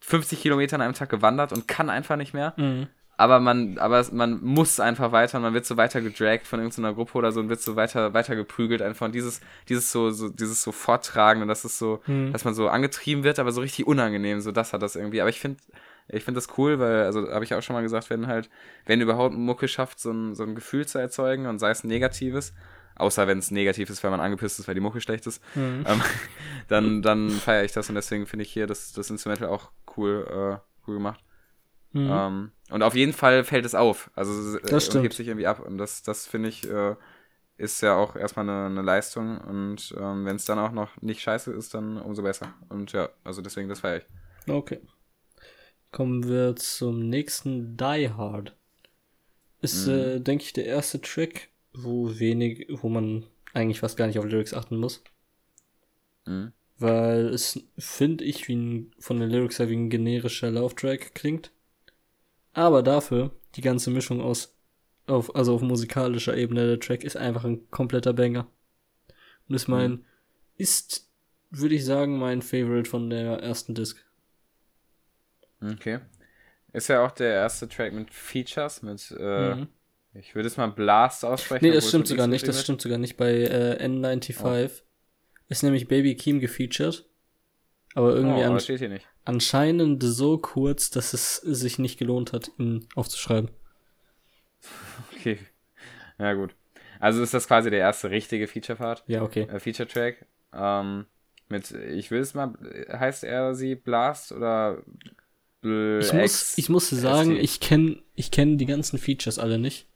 50 0.00 0.40
Kilometer 0.40 0.76
an 0.76 0.82
einem 0.82 0.94
Tag 0.94 1.08
gewandert 1.08 1.52
und 1.52 1.66
kann 1.68 1.90
einfach 1.90 2.16
nicht 2.16 2.34
mehr. 2.34 2.54
Mhm 2.56 2.88
aber 3.18 3.40
man, 3.40 3.78
aber 3.78 4.04
man 4.12 4.42
muss 4.44 4.78
einfach 4.78 5.12
weiter 5.12 5.40
man 5.40 5.54
wird 5.54 5.64
so 5.64 5.76
weiter 5.76 6.00
gedragt 6.00 6.46
von 6.46 6.60
irgendeiner 6.60 6.94
Gruppe 6.94 7.16
oder 7.16 7.32
so 7.32 7.40
und 7.40 7.48
wird 7.48 7.60
so 7.60 7.76
weiter, 7.76 8.12
weiter 8.12 8.36
geprügelt 8.36 8.82
einfach. 8.82 9.06
Und 9.06 9.14
dieses, 9.14 9.40
dieses 9.68 9.90
so, 9.90 10.10
so, 10.10 10.28
dieses 10.28 10.62
so 10.62 10.72
Vortragen 10.72 11.42
und 11.42 11.48
das 11.48 11.64
ist 11.64 11.78
so, 11.78 12.00
hm. 12.04 12.32
dass 12.32 12.44
man 12.44 12.54
so 12.54 12.68
angetrieben 12.68 13.24
wird, 13.24 13.38
aber 13.38 13.52
so 13.52 13.62
richtig 13.62 13.86
unangenehm, 13.86 14.40
so 14.40 14.52
das 14.52 14.72
hat 14.72 14.82
das 14.82 14.96
irgendwie. 14.96 15.20
Aber 15.20 15.30
ich 15.30 15.40
finde, 15.40 15.60
ich 16.08 16.24
finde 16.24 16.38
das 16.38 16.58
cool, 16.58 16.78
weil, 16.78 17.04
also 17.04 17.30
habe 17.30 17.44
ich 17.44 17.54
auch 17.54 17.62
schon 17.62 17.74
mal 17.74 17.82
gesagt, 17.82 18.10
wenn 18.10 18.26
halt, 18.26 18.50
wenn 18.84 19.00
überhaupt 19.00 19.34
Mucke 19.34 19.66
schafft, 19.66 19.98
so 19.98 20.10
ein, 20.10 20.34
so 20.34 20.42
ein 20.42 20.54
Gefühl 20.54 20.86
zu 20.86 20.98
erzeugen 20.98 21.46
und 21.46 21.58
sei 21.58 21.70
es 21.70 21.84
ein 21.84 21.88
negatives, 21.88 22.52
außer 22.96 23.26
wenn 23.26 23.38
es 23.38 23.50
negativ 23.50 23.90
ist, 23.90 24.02
weil 24.02 24.10
man 24.10 24.20
angepisst 24.20 24.58
ist, 24.58 24.68
weil 24.68 24.74
die 24.74 24.80
Mucke 24.80 25.00
schlecht 25.00 25.26
ist, 25.26 25.42
mhm. 25.54 25.84
ähm, 25.86 26.02
dann, 26.68 27.02
dann 27.02 27.30
feiere 27.30 27.64
ich 27.64 27.72
das 27.72 27.88
und 27.88 27.94
deswegen 27.94 28.26
finde 28.26 28.44
ich 28.44 28.52
hier 28.52 28.66
das, 28.66 28.92
das 28.92 29.10
Instrumental 29.10 29.48
auch 29.48 29.70
cool, 29.96 30.26
äh, 30.28 30.88
cool 30.88 30.94
gemacht. 30.94 31.20
Mhm. 31.92 32.10
Ähm, 32.10 32.50
und 32.70 32.82
auf 32.82 32.94
jeden 32.94 33.12
Fall 33.12 33.44
fällt 33.44 33.64
es 33.64 33.74
auf. 33.74 34.10
Also 34.14 34.58
es 34.58 34.94
hebt 34.94 35.14
sich 35.14 35.28
irgendwie 35.28 35.46
ab. 35.46 35.60
Und 35.60 35.78
das, 35.78 36.02
das 36.02 36.26
finde 36.26 36.48
ich, 36.48 36.68
äh, 36.68 36.94
ist 37.56 37.80
ja 37.80 37.96
auch 37.96 38.16
erstmal 38.16 38.48
eine, 38.48 38.66
eine 38.66 38.82
Leistung. 38.82 39.38
Und 39.38 39.94
ähm, 39.98 40.24
wenn 40.24 40.36
es 40.36 40.44
dann 40.44 40.58
auch 40.58 40.72
noch 40.72 41.00
nicht 41.00 41.22
scheiße 41.22 41.52
ist, 41.52 41.74
dann 41.74 41.96
umso 41.96 42.22
besser. 42.22 42.54
Und 42.68 42.92
ja, 42.92 43.08
also 43.24 43.40
deswegen, 43.40 43.68
das 43.68 43.80
feiere 43.80 43.98
ich. 43.98 44.06
Okay. 44.48 44.80
Kommen 45.90 46.28
wir 46.28 46.56
zum 46.56 47.08
nächsten 47.08 47.76
Die 47.76 48.10
Hard. 48.10 48.54
Ist, 49.62 49.86
mhm. 49.86 49.94
äh, 49.94 50.20
denke 50.20 50.44
ich, 50.44 50.52
der 50.52 50.66
erste 50.66 51.00
Track, 51.00 51.48
wo 51.76 52.18
wenig, 52.18 52.66
wo 52.70 52.88
man 52.88 53.24
eigentlich 53.52 53.80
fast 53.80 53.96
gar 53.96 54.06
nicht 54.06 54.18
auf 54.18 54.24
Lyrics 54.24 54.54
achten 54.54 54.76
muss. 54.76 55.02
Mhm. 56.26 56.52
Weil 56.78 57.28
es, 57.28 57.60
finde 57.78 58.24
ich, 58.24 58.48
wie 58.48 58.56
ein, 58.56 58.92
von 58.98 59.18
den 59.18 59.30
Lyrics 59.30 59.58
her 59.58 59.70
wie 59.70 59.76
ein 59.76 59.90
generischer 59.90 60.50
Lauftrack 60.50 61.14
klingt. 61.14 61.52
Aber 62.52 62.82
dafür, 62.82 63.30
die 63.54 63.62
ganze 63.62 63.90
Mischung 63.90 64.20
aus, 64.20 64.54
auf, 65.06 65.34
also 65.34 65.54
auf 65.54 65.62
musikalischer 65.62 66.36
Ebene, 66.36 66.66
der 66.66 66.80
Track 66.80 67.04
ist 67.04 67.16
einfach 67.16 67.44
ein 67.44 67.70
kompletter 67.70 68.12
Banger. 68.12 68.46
Und 69.48 69.54
ist 69.54 69.68
mein, 69.68 69.90
mhm. 69.92 70.04
ist, 70.56 71.08
würde 71.50 71.76
ich 71.76 71.84
sagen, 71.84 72.18
mein 72.18 72.42
Favorite 72.42 72.90
von 72.90 73.08
der 73.08 73.38
ersten 73.38 73.74
Disc. 73.74 74.04
Okay. 75.62 76.00
Ist 76.72 76.88
ja 76.88 77.06
auch 77.06 77.12
der 77.12 77.32
erste 77.32 77.68
Track 77.68 77.94
mit 77.94 78.12
Features, 78.12 78.82
mit, 78.82 79.14
äh, 79.18 79.54
mhm. 79.54 79.68
Ich 80.18 80.34
würde 80.34 80.48
es 80.48 80.56
mal 80.56 80.68
Blast 80.68 81.24
aussprechen. 81.24 81.64
Nee, 81.64 81.72
das 81.72 81.88
stimmt 81.88 82.06
sogar 82.06 82.26
nicht, 82.26 82.46
das 82.46 82.60
stimmt 82.62 82.80
sogar 82.80 82.98
nicht. 82.98 83.16
Bei 83.16 83.32
äh, 83.32 83.86
N95 83.86 84.70
oh. 84.70 84.82
ist 85.48 85.62
nämlich 85.62 85.88
Baby 85.88 86.16
Keem 86.16 86.40
gefeatured. 86.40 87.06
Aber 87.94 88.14
irgendwie 88.14 88.42
oh, 88.42 88.92
an, 88.92 89.00
anscheinend 89.24 90.02
so 90.02 90.36
kurz, 90.36 90.90
dass 90.90 91.14
es 91.14 91.36
sich 91.36 91.78
nicht 91.78 91.98
gelohnt 91.98 92.34
hat, 92.34 92.50
ihn 92.58 92.86
aufzuschreiben. 92.94 93.50
Okay. 95.16 95.38
Ja, 96.18 96.34
gut. 96.34 96.54
Also 97.00 97.22
ist 97.22 97.34
das 97.34 97.46
quasi 97.46 97.70
der 97.70 97.78
erste 97.78 98.10
richtige 98.10 98.46
Feature-Part. 98.46 99.04
Ja, 99.06 99.22
okay. 99.22 99.42
Äh, 99.42 99.60
Feature-Track. 99.60 100.26
Ähm, 100.52 101.06
mit, 101.48 101.70
ich 101.70 102.10
will 102.10 102.20
es 102.20 102.34
mal, 102.34 102.54
heißt 102.90 103.24
er 103.24 103.54
sie 103.54 103.74
Blast 103.74 104.32
oder 104.32 104.82
Bl 105.60 106.00
ich, 106.02 106.12
muss, 106.12 106.58
ich 106.58 106.68
muss 106.68 106.90
sagen, 106.90 107.36
ich 107.36 107.60
kenne 107.60 107.98
ich 108.14 108.30
kenn 108.30 108.58
die 108.58 108.66
ganzen 108.66 108.98
Features 108.98 109.38
alle 109.38 109.58
nicht. 109.58 109.88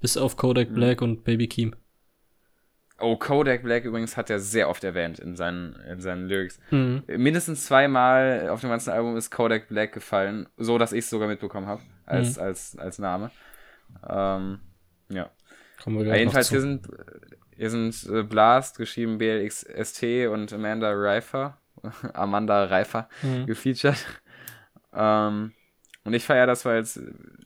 Bis 0.00 0.16
auf 0.16 0.36
Kodak 0.36 0.70
mhm. 0.70 0.74
Black 0.74 1.02
und 1.02 1.24
Baby 1.24 1.46
Keem. 1.48 1.74
Oh, 2.98 3.16
Kodak 3.16 3.62
Black 3.62 3.84
übrigens 3.84 4.16
hat 4.16 4.28
er 4.28 4.38
sehr 4.38 4.68
oft 4.68 4.84
erwähnt 4.84 5.18
in 5.18 5.34
seinen, 5.34 5.74
in 5.90 6.00
seinen 6.00 6.26
Lyrics. 6.26 6.60
Mhm. 6.70 7.02
Mindestens 7.06 7.64
zweimal 7.64 8.48
auf 8.50 8.60
dem 8.60 8.68
ganzen 8.68 8.90
Album 8.90 9.16
ist 9.16 9.30
Kodak 9.30 9.68
Black 9.68 9.92
gefallen, 9.92 10.48
so 10.58 10.76
dass 10.76 10.92
ich 10.92 11.00
es 11.00 11.10
sogar 11.10 11.28
mitbekommen 11.28 11.66
habe, 11.66 11.82
als, 12.04 12.36
mhm. 12.36 12.42
als, 12.42 12.76
als 12.78 12.98
Name. 12.98 13.30
Ähm, 14.08 14.60
ja. 15.08 15.30
Kommen 15.82 16.04
wir 16.04 16.14
jedenfalls, 16.14 16.50
hier 16.50 16.60
sind, 16.60 16.88
hier 17.56 17.70
sind 17.70 18.06
äh, 18.10 18.22
Blast, 18.22 18.76
geschrieben 18.76 19.16
BLXST 19.16 20.28
und 20.30 20.52
Amanda 20.52 20.92
Reifer, 20.92 21.58
Amanda 22.12 22.64
Reifer, 22.64 23.08
mhm. 23.22 23.46
gefeatured. 23.46 23.96
Ähm, 24.92 25.52
und 26.04 26.14
ich 26.14 26.24
feiere 26.24 26.46
das, 26.46 26.64
weil 26.64 26.80
es 26.80 27.00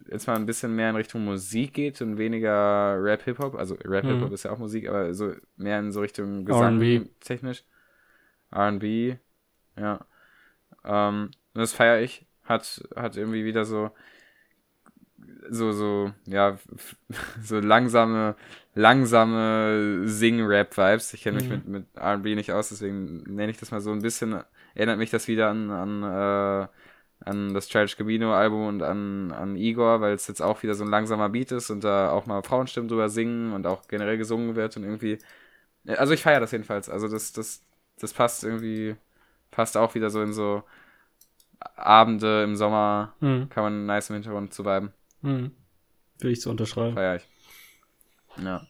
jetzt 0.08 0.28
mal 0.28 0.36
ein 0.36 0.46
bisschen 0.46 0.76
mehr 0.76 0.90
in 0.90 0.96
Richtung 0.96 1.24
Musik 1.24 1.74
geht 1.74 2.00
und 2.00 2.18
weniger 2.18 2.96
Rap-Hip-Hop. 3.02 3.56
Also 3.56 3.74
Rap-Hip-Hop 3.84 4.28
mhm. 4.28 4.34
ist 4.34 4.44
ja 4.44 4.52
auch 4.52 4.58
Musik, 4.58 4.88
aber 4.88 5.12
so 5.12 5.32
mehr 5.56 5.80
in 5.80 5.90
so 5.90 6.00
Richtung 6.00 6.44
Gesang 6.44 7.08
technisch. 7.20 7.64
RB, 8.54 9.18
ja. 9.76 10.06
Ähm, 10.84 11.30
und 11.54 11.60
das 11.60 11.72
feiere 11.72 12.00
ich. 12.00 12.26
Hat, 12.44 12.86
hat 12.94 13.16
irgendwie 13.16 13.44
wieder 13.44 13.64
so, 13.64 13.90
so, 15.48 15.72
so, 15.72 16.12
ja, 16.26 16.58
so 17.42 17.58
langsame, 17.58 18.36
langsame 18.74 20.02
Sing-Rap-Vibes. 20.06 21.12
Ich 21.14 21.22
kenne 21.22 21.38
mich 21.38 21.48
mhm. 21.48 21.54
mit, 21.54 21.66
mit 21.66 21.86
RB 22.00 22.36
nicht 22.36 22.52
aus, 22.52 22.68
deswegen 22.68 23.24
nenne 23.34 23.50
ich 23.50 23.58
das 23.58 23.72
mal 23.72 23.80
so 23.80 23.90
ein 23.90 24.02
bisschen. 24.02 24.44
Erinnert 24.76 24.98
mich 24.98 25.10
das 25.10 25.26
wieder 25.26 25.50
an, 25.50 25.70
an 25.70 26.02
äh, 26.64 26.68
an 27.24 27.54
das 27.54 27.68
Childish 27.68 27.96
Gambino 27.96 28.34
Album 28.34 28.66
und 28.66 28.82
an, 28.82 29.32
an 29.32 29.56
Igor, 29.56 30.00
weil 30.00 30.14
es 30.14 30.26
jetzt 30.26 30.42
auch 30.42 30.62
wieder 30.62 30.74
so 30.74 30.84
ein 30.84 30.90
langsamer 30.90 31.28
Beat 31.30 31.52
ist 31.52 31.70
und 31.70 31.82
da 31.82 32.10
auch 32.10 32.26
mal 32.26 32.42
Frauenstimmen 32.42 32.88
drüber 32.88 33.08
singen 33.08 33.52
und 33.52 33.66
auch 33.66 33.88
generell 33.88 34.18
gesungen 34.18 34.56
wird 34.56 34.76
und 34.76 34.84
irgendwie, 34.84 35.18
also 35.86 36.12
ich 36.12 36.22
feiere 36.22 36.40
das 36.40 36.52
jedenfalls, 36.52 36.88
also 36.88 37.08
das, 37.08 37.32
das, 37.32 37.62
das 37.98 38.12
passt 38.12 38.44
irgendwie, 38.44 38.96
passt 39.50 39.76
auch 39.76 39.94
wieder 39.94 40.10
so 40.10 40.20
in 40.22 40.32
so 40.32 40.62
Abende 41.76 42.42
im 42.42 42.56
Sommer, 42.56 43.14
mhm. 43.20 43.48
kann 43.48 43.64
man 43.64 43.86
nice 43.86 44.10
im 44.10 44.14
Hintergrund 44.14 44.52
zu 44.52 44.64
viben. 44.64 44.92
Mhm. 45.22 45.52
Will 46.18 46.32
ich 46.32 46.42
so 46.42 46.50
unterschreiben. 46.50 46.94
Feier 46.94 47.16
ich. 47.16 47.28
Ja. 48.42 48.66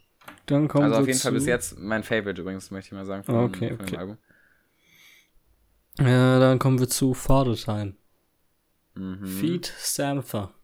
Dann 0.47 0.69
kommt 0.69 0.85
Also 0.85 1.01
auf 1.01 1.07
jeden 1.07 1.19
Fall 1.19 1.33
bis 1.33 1.47
jetzt 1.47 1.79
mein 1.79 2.05
Favorite 2.05 2.41
übrigens, 2.41 2.71
möchte 2.71 2.89
ich 2.89 2.93
mal 2.93 3.05
sagen, 3.05 3.25
von, 3.25 3.35
okay, 3.37 3.71
von 3.71 3.81
okay. 3.81 3.91
dem 3.91 3.99
Album. 3.99 4.19
Ja, 5.99 6.39
dann 6.39 6.59
kommen 6.59 6.79
wir 6.79 6.89
zu 6.89 7.15
Father 7.15 7.55
Time. 7.55 7.95
Mhm. 8.95 9.27
Feed 9.27 9.73
Sampha. 9.79 10.55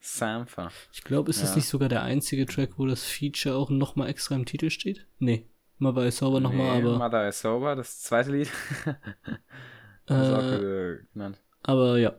Sampha. 0.00 0.70
Ich 0.92 1.02
glaube, 1.02 1.30
ist 1.30 1.40
ja. 1.40 1.46
das 1.46 1.56
nicht 1.56 1.66
sogar 1.66 1.88
der 1.88 2.02
einzige 2.02 2.46
Track, 2.46 2.72
wo 2.76 2.86
das 2.86 3.04
Feature 3.04 3.56
auch 3.56 3.70
nochmal 3.70 4.08
extra 4.08 4.36
im 4.36 4.46
Titel 4.46 4.70
steht? 4.70 5.06
Nee. 5.18 5.46
Mother 5.78 6.06
is 6.06 6.18
Sober 6.18 6.40
nochmal, 6.40 6.80
nee, 6.80 6.88
aber. 6.88 6.98
Mother 6.98 7.28
is 7.28 7.40
Sober, 7.40 7.76
das 7.76 8.00
zweite 8.02 8.30
Lied. 8.30 8.50
das 10.06 10.32
auch 10.32 10.52
äh, 10.62 10.98
genannt. 11.12 11.40
Aber 11.62 11.98
ja. 11.98 12.14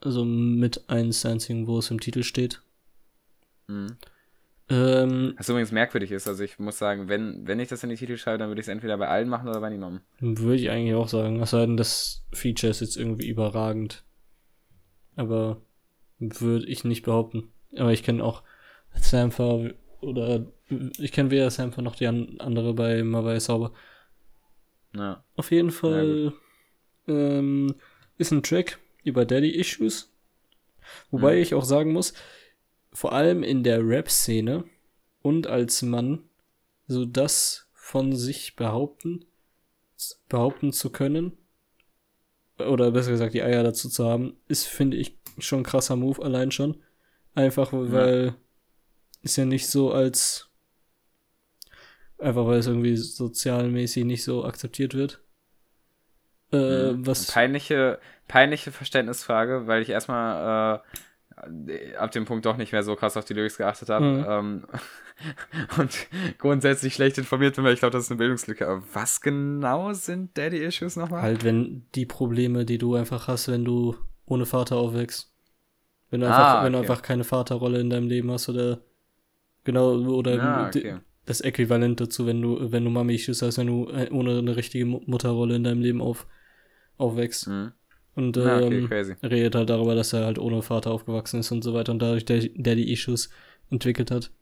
Also 0.00 0.24
mit 0.24 0.88
eins 0.88 1.24
einzigen, 1.26 1.66
wo 1.66 1.78
es 1.78 1.90
im 1.90 2.00
Titel 2.00 2.22
steht. 2.22 2.62
Mhm. 3.66 3.96
Ähm, 4.70 5.34
Was 5.38 5.48
übrigens 5.48 5.72
merkwürdig 5.72 6.12
ist, 6.12 6.28
also 6.28 6.44
ich 6.44 6.58
muss 6.58 6.76
sagen, 6.76 7.08
wenn, 7.08 7.46
wenn 7.46 7.58
ich 7.58 7.68
das 7.68 7.82
in 7.82 7.90
die 7.90 7.96
Titel 7.96 8.16
schreibe, 8.16 8.38
dann 8.38 8.48
würde 8.48 8.60
ich 8.60 8.66
es 8.66 8.72
entweder 8.72 8.98
bei 8.98 9.08
allen 9.08 9.28
machen 9.28 9.48
oder 9.48 9.60
bei 9.60 9.70
niemandem. 9.70 10.02
Würde 10.20 10.60
ich 10.60 10.70
eigentlich 10.70 10.94
auch 10.94 11.08
sagen. 11.08 11.40
Es 11.40 11.50
sei 11.50 11.60
denn, 11.60 11.76
das 11.76 12.24
Feature 12.32 12.70
ist 12.70 12.80
jetzt 12.80 12.96
irgendwie 12.96 13.28
überragend. 13.28 14.04
Aber 15.18 15.60
Würde 16.20 16.66
ich 16.66 16.84
nicht 16.84 17.02
behaupten. 17.02 17.52
Aber 17.76 17.92
ich 17.92 18.02
kenne 18.02 18.22
auch 18.24 18.42
Sampher 18.94 19.74
oder 20.00 20.46
ich 20.98 21.12
kenne 21.12 21.30
weder 21.30 21.50
Sampher 21.50 21.82
noch 21.82 21.96
die 21.96 22.06
andere 22.06 22.72
bei 22.74 23.02
Mawai 23.02 23.40
Sauber. 23.40 23.72
Ja. 24.94 25.24
Auf 25.36 25.50
jeden 25.50 25.70
Fall 25.70 26.32
ja, 27.06 27.14
ähm, 27.14 27.74
ist 28.16 28.30
ein 28.30 28.42
Track 28.42 28.78
über 29.02 29.24
Daddy 29.24 29.50
Issues. 29.50 30.12
Wobei 31.10 31.36
mhm. 31.36 31.42
ich 31.42 31.54
auch 31.54 31.64
sagen 31.64 31.92
muss, 31.92 32.14
vor 32.92 33.12
allem 33.12 33.42
in 33.42 33.62
der 33.62 33.86
Rap-Szene 33.86 34.64
und 35.22 35.46
als 35.46 35.82
Mann, 35.82 36.24
so 36.86 37.04
das 37.04 37.68
von 37.74 38.14
sich 38.14 38.56
behaupten, 38.56 39.24
behaupten 40.28 40.72
zu 40.72 40.90
können, 40.90 41.36
oder 42.58 42.90
besser 42.90 43.10
gesagt 43.10 43.34
die 43.34 43.42
Eier 43.42 43.62
dazu 43.62 43.88
zu 43.88 44.08
haben, 44.08 44.36
ist, 44.48 44.66
finde 44.66 44.96
ich, 44.96 45.18
schon 45.38 45.60
ein 45.60 45.64
krasser 45.64 45.96
Move 45.96 46.22
allein 46.22 46.50
schon. 46.50 46.82
Einfach 47.34 47.68
weil 47.72 48.26
ja. 48.26 48.34
ist 49.22 49.36
ja 49.36 49.44
nicht 49.44 49.68
so 49.68 49.92
als 49.92 50.48
einfach 52.18 52.46
weil 52.46 52.58
es 52.58 52.66
irgendwie 52.66 52.96
sozialmäßig 52.96 54.04
nicht 54.04 54.24
so 54.24 54.44
akzeptiert 54.44 54.94
wird. 54.94 55.22
Äh, 56.52 56.92
mhm. 56.92 57.06
was 57.06 57.30
peinliche, 57.30 57.98
peinliche 58.26 58.72
Verständnisfrage, 58.72 59.66
weil 59.66 59.82
ich 59.82 59.90
erstmal 59.90 60.76
äh, 60.76 60.80
ab 61.98 62.10
dem 62.12 62.24
Punkt 62.24 62.46
doch 62.46 62.56
nicht 62.56 62.72
mehr 62.72 62.82
so 62.82 62.96
krass 62.96 63.16
auf 63.16 63.24
die 63.24 63.34
Lyrics 63.34 63.58
geachtet 63.58 63.88
habe. 63.88 64.04
Mhm. 64.04 64.26
Ähm, 64.28 64.66
und 65.78 66.06
grundsätzlich 66.38 66.94
schlecht 66.94 67.18
informiert 67.18 67.56
bin, 67.56 67.64
weil 67.64 67.74
ich 67.74 67.80
glaube, 67.80 67.92
das 67.92 68.04
ist 68.04 68.10
eine 68.10 68.18
Bildungslücke. 68.18 68.66
Aber 68.66 68.82
was 68.92 69.20
genau 69.20 69.92
sind 69.92 70.36
Daddy-Issues 70.36 70.96
nochmal? 70.96 71.22
Halt, 71.22 71.44
wenn 71.44 71.86
die 71.94 72.06
Probleme, 72.06 72.64
die 72.64 72.78
du 72.78 72.94
einfach 72.94 73.28
hast, 73.28 73.48
wenn 73.48 73.64
du 73.64 73.96
ohne 74.26 74.46
Vater 74.46 74.76
aufwächst. 74.76 75.32
Wenn 76.10 76.20
du 76.20 76.26
einfach, 76.26 76.38
ah, 76.38 76.56
okay. 76.56 76.66
wenn 76.66 76.72
du 76.72 76.78
einfach 76.78 77.02
keine 77.02 77.24
Vaterrolle 77.24 77.80
in 77.80 77.90
deinem 77.90 78.08
Leben 78.08 78.30
hast 78.30 78.48
oder 78.48 78.80
genau, 79.64 79.92
oder 79.94 80.42
ah, 80.42 80.66
okay. 80.68 80.98
das 81.26 81.40
Äquivalent 81.40 82.00
dazu, 82.00 82.26
wenn 82.26 82.40
du, 82.40 82.72
wenn 82.72 82.84
du 82.84 82.90
Mami-Issues 82.90 83.42
hast, 83.42 83.58
wenn 83.58 83.66
du 83.66 83.90
äh, 83.90 84.08
ohne 84.10 84.38
eine 84.38 84.56
richtige 84.56 84.86
Mutterrolle 84.86 85.56
in 85.56 85.64
deinem 85.64 85.82
Leben 85.82 86.00
auf, 86.00 86.26
aufwächst. 86.96 87.48
Mhm. 87.48 87.72
Und 88.18 88.36
ähm, 88.36 88.44
ja, 88.44 88.56
okay, 88.56 89.16
redet 89.22 89.54
halt 89.54 89.70
darüber, 89.70 89.94
dass 89.94 90.12
er 90.12 90.24
halt 90.24 90.40
ohne 90.40 90.60
Vater 90.60 90.90
aufgewachsen 90.90 91.38
ist 91.38 91.52
und 91.52 91.62
so 91.62 91.72
weiter 91.72 91.92
und 91.92 92.00
dadurch 92.00 92.24
der, 92.24 92.48
der 92.52 92.74
die 92.74 92.92
Issues 92.92 93.30
entwickelt 93.70 94.10
hat. 94.10 94.32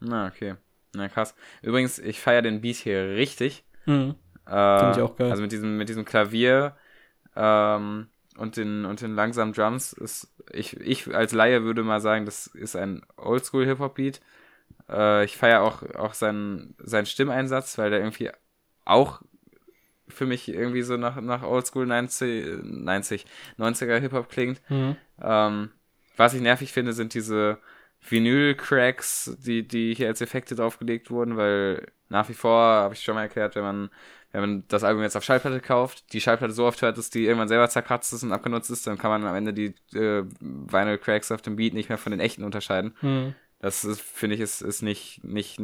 Na, 0.00 0.26
okay. 0.26 0.56
Na, 0.92 1.08
krass. 1.08 1.36
Übrigens, 1.62 2.00
ich 2.00 2.18
feiere 2.18 2.42
den 2.42 2.60
Beat 2.60 2.74
hier 2.74 3.10
richtig. 3.10 3.62
Mhm. 3.86 4.16
Äh, 4.46 4.78
Finde 4.80 4.94
ich 4.96 5.00
auch 5.00 5.14
geil. 5.14 5.30
Also 5.30 5.42
mit 5.42 5.52
diesem, 5.52 5.76
mit 5.76 5.90
diesem 5.90 6.04
Klavier 6.04 6.74
ähm, 7.36 8.08
und, 8.36 8.56
den, 8.56 8.84
und 8.84 9.00
den 9.00 9.14
langsamen 9.14 9.54
Drums 9.54 9.92
ist, 9.92 10.34
ich, 10.50 10.76
ich 10.80 11.14
als 11.14 11.30
Laie 11.30 11.62
würde 11.62 11.84
mal 11.84 12.00
sagen, 12.00 12.24
das 12.24 12.48
ist 12.48 12.74
ein 12.74 13.02
Oldschool-Hip-Hop-Beat. 13.16 14.20
Äh, 14.88 15.24
ich 15.24 15.36
feiere 15.36 15.62
auch, 15.62 15.84
auch 15.94 16.14
seinen, 16.14 16.74
seinen 16.82 17.06
Stimmeinsatz, 17.06 17.78
weil 17.78 17.90
der 17.90 18.00
irgendwie 18.00 18.30
auch 18.84 19.22
für 20.08 20.26
mich 20.26 20.48
irgendwie 20.48 20.82
so 20.82 20.96
nach, 20.96 21.20
nach 21.20 21.42
Oldschool 21.42 21.86
90, 21.86 22.62
90 22.62 23.26
90er 23.58 23.98
Hip-Hop 23.98 24.28
klingt. 24.28 24.60
Mhm. 24.68 24.96
Ähm, 25.20 25.70
was 26.16 26.34
ich 26.34 26.40
nervig 26.40 26.72
finde, 26.72 26.92
sind 26.92 27.14
diese 27.14 27.58
Vinyl-Cracks, 28.08 29.36
die, 29.38 29.66
die 29.66 29.94
hier 29.94 30.08
als 30.08 30.20
Effekte 30.20 30.54
draufgelegt 30.54 31.10
wurden, 31.10 31.36
weil 31.36 31.86
nach 32.08 32.28
wie 32.28 32.34
vor, 32.34 32.60
habe 32.60 32.94
ich 32.94 33.02
schon 33.02 33.14
mal 33.14 33.22
erklärt, 33.22 33.54
wenn 33.54 33.62
man, 33.62 33.90
wenn 34.32 34.40
man 34.40 34.64
das 34.68 34.84
Album 34.84 35.02
jetzt 35.02 35.16
auf 35.16 35.24
Schallplatte 35.24 35.60
kauft, 35.60 36.12
die 36.12 36.20
Schallplatte 36.20 36.52
so 36.52 36.66
oft 36.66 36.82
hört, 36.82 36.98
dass 36.98 37.10
die 37.10 37.24
irgendwann 37.24 37.48
selber 37.48 37.68
zerkratzt 37.68 38.12
ist 38.12 38.22
und 38.22 38.32
abgenutzt 38.32 38.70
ist, 38.70 38.86
dann 38.86 38.98
kann 38.98 39.10
man 39.10 39.24
am 39.24 39.34
Ende 39.34 39.54
die 39.54 39.74
äh, 39.96 40.24
Vinyl-Cracks 40.40 41.32
auf 41.32 41.42
dem 41.42 41.56
Beat 41.56 41.74
nicht 41.74 41.88
mehr 41.88 41.98
von 41.98 42.10
den 42.10 42.20
echten 42.20 42.44
unterscheiden. 42.44 42.94
Mhm. 43.00 43.34
Das 43.60 43.86
finde 44.00 44.34
ich, 44.34 44.40
ist, 44.40 44.60
ist 44.60 44.82
nicht, 44.82 45.22
nicht 45.22 45.60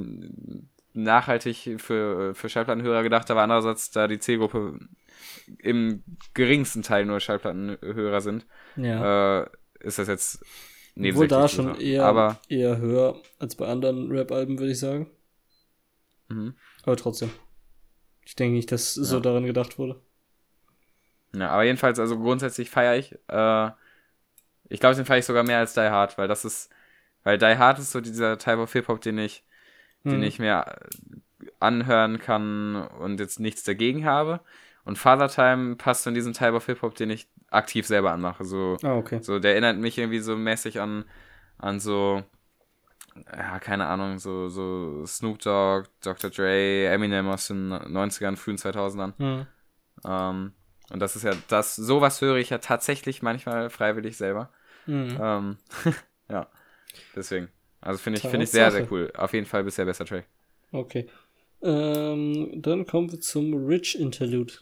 nachhaltig 0.92 1.80
für, 1.80 2.34
für 2.34 2.48
Schallplattenhörer 2.48 3.02
gedacht, 3.02 3.30
aber 3.30 3.42
andererseits, 3.42 3.90
da 3.90 4.08
die 4.08 4.18
Zielgruppe 4.18 4.78
im 5.58 6.02
geringsten 6.34 6.82
Teil 6.82 7.04
nur 7.04 7.20
Schallplattenhörer 7.20 8.20
sind, 8.20 8.46
ja. 8.76 9.42
äh, 9.42 9.46
ist 9.80 9.98
das 9.98 10.08
jetzt 10.08 10.44
obwohl 11.00 11.28
da 11.28 11.46
schon 11.48 11.78
eher, 11.80 12.04
aber, 12.04 12.40
eher 12.48 12.78
höher 12.78 13.22
als 13.38 13.54
bei 13.54 13.66
anderen 13.66 14.10
Rap-Alben, 14.10 14.58
würde 14.58 14.72
ich 14.72 14.80
sagen. 14.80 15.08
Mhm. 16.28 16.54
Aber 16.82 16.96
trotzdem. 16.96 17.30
Ich 18.24 18.34
denke 18.34 18.56
nicht, 18.56 18.72
dass 18.72 18.96
ja. 18.96 19.04
so 19.04 19.20
daran 19.20 19.46
gedacht 19.46 19.78
wurde. 19.78 20.00
Ja, 21.34 21.50
aber 21.50 21.64
jedenfalls, 21.64 21.98
also 21.98 22.18
grundsätzlich 22.18 22.70
feiere 22.70 22.96
ich. 22.96 23.12
Äh, 23.28 23.70
ich 24.68 24.80
glaube, 24.80 24.96
den 24.96 25.04
feiere 25.04 25.18
ich 25.18 25.26
sogar 25.26 25.44
mehr 25.44 25.58
als 25.58 25.74
Die 25.74 25.80
Hard, 25.80 26.18
weil 26.18 26.28
das 26.28 26.44
ist, 26.44 26.70
weil 27.22 27.38
Die 27.38 27.58
Hard 27.58 27.78
ist 27.78 27.92
so 27.92 28.00
dieser 28.00 28.38
Type 28.38 28.58
of 28.58 28.72
Hip-Hop, 28.72 29.00
den 29.00 29.18
ich, 29.18 29.44
mhm. 30.04 30.10
den 30.10 30.22
ich 30.22 30.38
mir 30.38 30.64
anhören 31.60 32.18
kann 32.18 32.76
und 32.76 33.20
jetzt 33.20 33.40
nichts 33.40 33.62
dagegen 33.64 34.04
habe. 34.04 34.40
Und 34.84 34.96
Father 34.96 35.28
Time 35.28 35.76
passt 35.76 36.04
zu 36.04 36.12
diesem 36.12 36.32
Type 36.32 36.54
of 36.54 36.66
Hip-Hop, 36.66 36.94
den 36.94 37.10
ich 37.10 37.28
aktiv 37.50 37.86
selber 37.86 38.12
anmache. 38.12 38.44
So, 38.44 38.76
ah, 38.82 38.96
okay. 38.96 39.20
so, 39.22 39.38
der 39.38 39.52
erinnert 39.52 39.76
mich 39.76 39.98
irgendwie 39.98 40.20
so 40.20 40.36
mäßig 40.36 40.80
an, 40.80 41.04
an 41.58 41.80
so, 41.80 42.22
ja, 43.36 43.58
keine 43.58 43.86
Ahnung, 43.86 44.18
so, 44.18 44.48
so 44.48 45.04
Snoop 45.04 45.40
Dogg, 45.40 45.88
Dr. 46.02 46.30
Dre, 46.30 46.86
Eminem 46.86 47.28
aus 47.28 47.48
den 47.48 47.72
90ern, 47.72 48.36
frühen 48.36 48.56
2000ern. 48.56 49.12
Mhm. 49.18 49.46
Ähm, 50.06 50.52
und 50.90 51.00
das 51.00 51.16
ist 51.16 51.22
ja, 51.22 51.32
das, 51.48 51.76
sowas 51.76 52.20
höre 52.20 52.36
ich 52.36 52.50
ja 52.50 52.58
tatsächlich 52.58 53.22
manchmal 53.22 53.70
freiwillig 53.70 54.16
selber. 54.16 54.50
Mhm. 54.86 55.18
Ähm, 55.20 55.56
ja, 56.30 56.46
deswegen. 57.14 57.48
Also 57.80 57.98
finde 57.98 58.18
ich, 58.18 58.26
finde 58.26 58.44
ich 58.44 58.50
sehr, 58.50 58.70
sehr 58.70 58.90
cool. 58.90 59.10
Auf 59.16 59.32
jeden 59.32 59.46
Fall 59.46 59.64
bisher 59.64 59.84
besser 59.84 60.04
Track. 60.04 60.26
Okay. 60.72 61.06
Ähm, 61.62 62.50
dann 62.56 62.86
kommen 62.86 63.10
wir 63.10 63.20
zum 63.20 63.66
Rich 63.66 63.98
Interlude. 63.98 64.54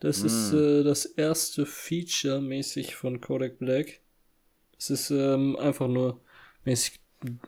Das 0.00 0.22
mm. 0.22 0.26
ist 0.26 0.52
äh, 0.52 0.82
das 0.82 1.04
erste 1.06 1.66
Feature 1.66 2.40
mäßig 2.40 2.94
von 2.94 3.20
Kodak 3.20 3.58
Black. 3.58 4.00
Das 4.76 4.90
ist 4.90 5.10
ähm, 5.10 5.56
einfach 5.56 5.88
nur 5.88 6.20
mäßig 6.64 7.00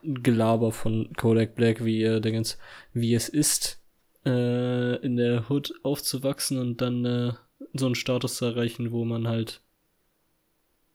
Gelaber 0.03 0.73
von 0.73 1.13
Kodak 1.17 1.55
Black, 1.55 1.85
wie 1.85 2.03
er 2.03 2.21
Dingens, 2.21 2.59
wie 2.93 3.15
es 3.15 3.29
ist, 3.29 3.81
äh, 4.27 4.97
in 4.97 5.17
der 5.17 5.49
Hood 5.49 5.73
aufzuwachsen 5.83 6.59
und 6.59 6.81
dann 6.81 7.05
äh, 7.05 7.33
so 7.75 7.87
einen 7.87 7.95
Status 7.95 8.37
zu 8.37 8.47
erreichen, 8.47 8.91
wo 8.91 9.05
man 9.05 9.29
halt 9.29 9.63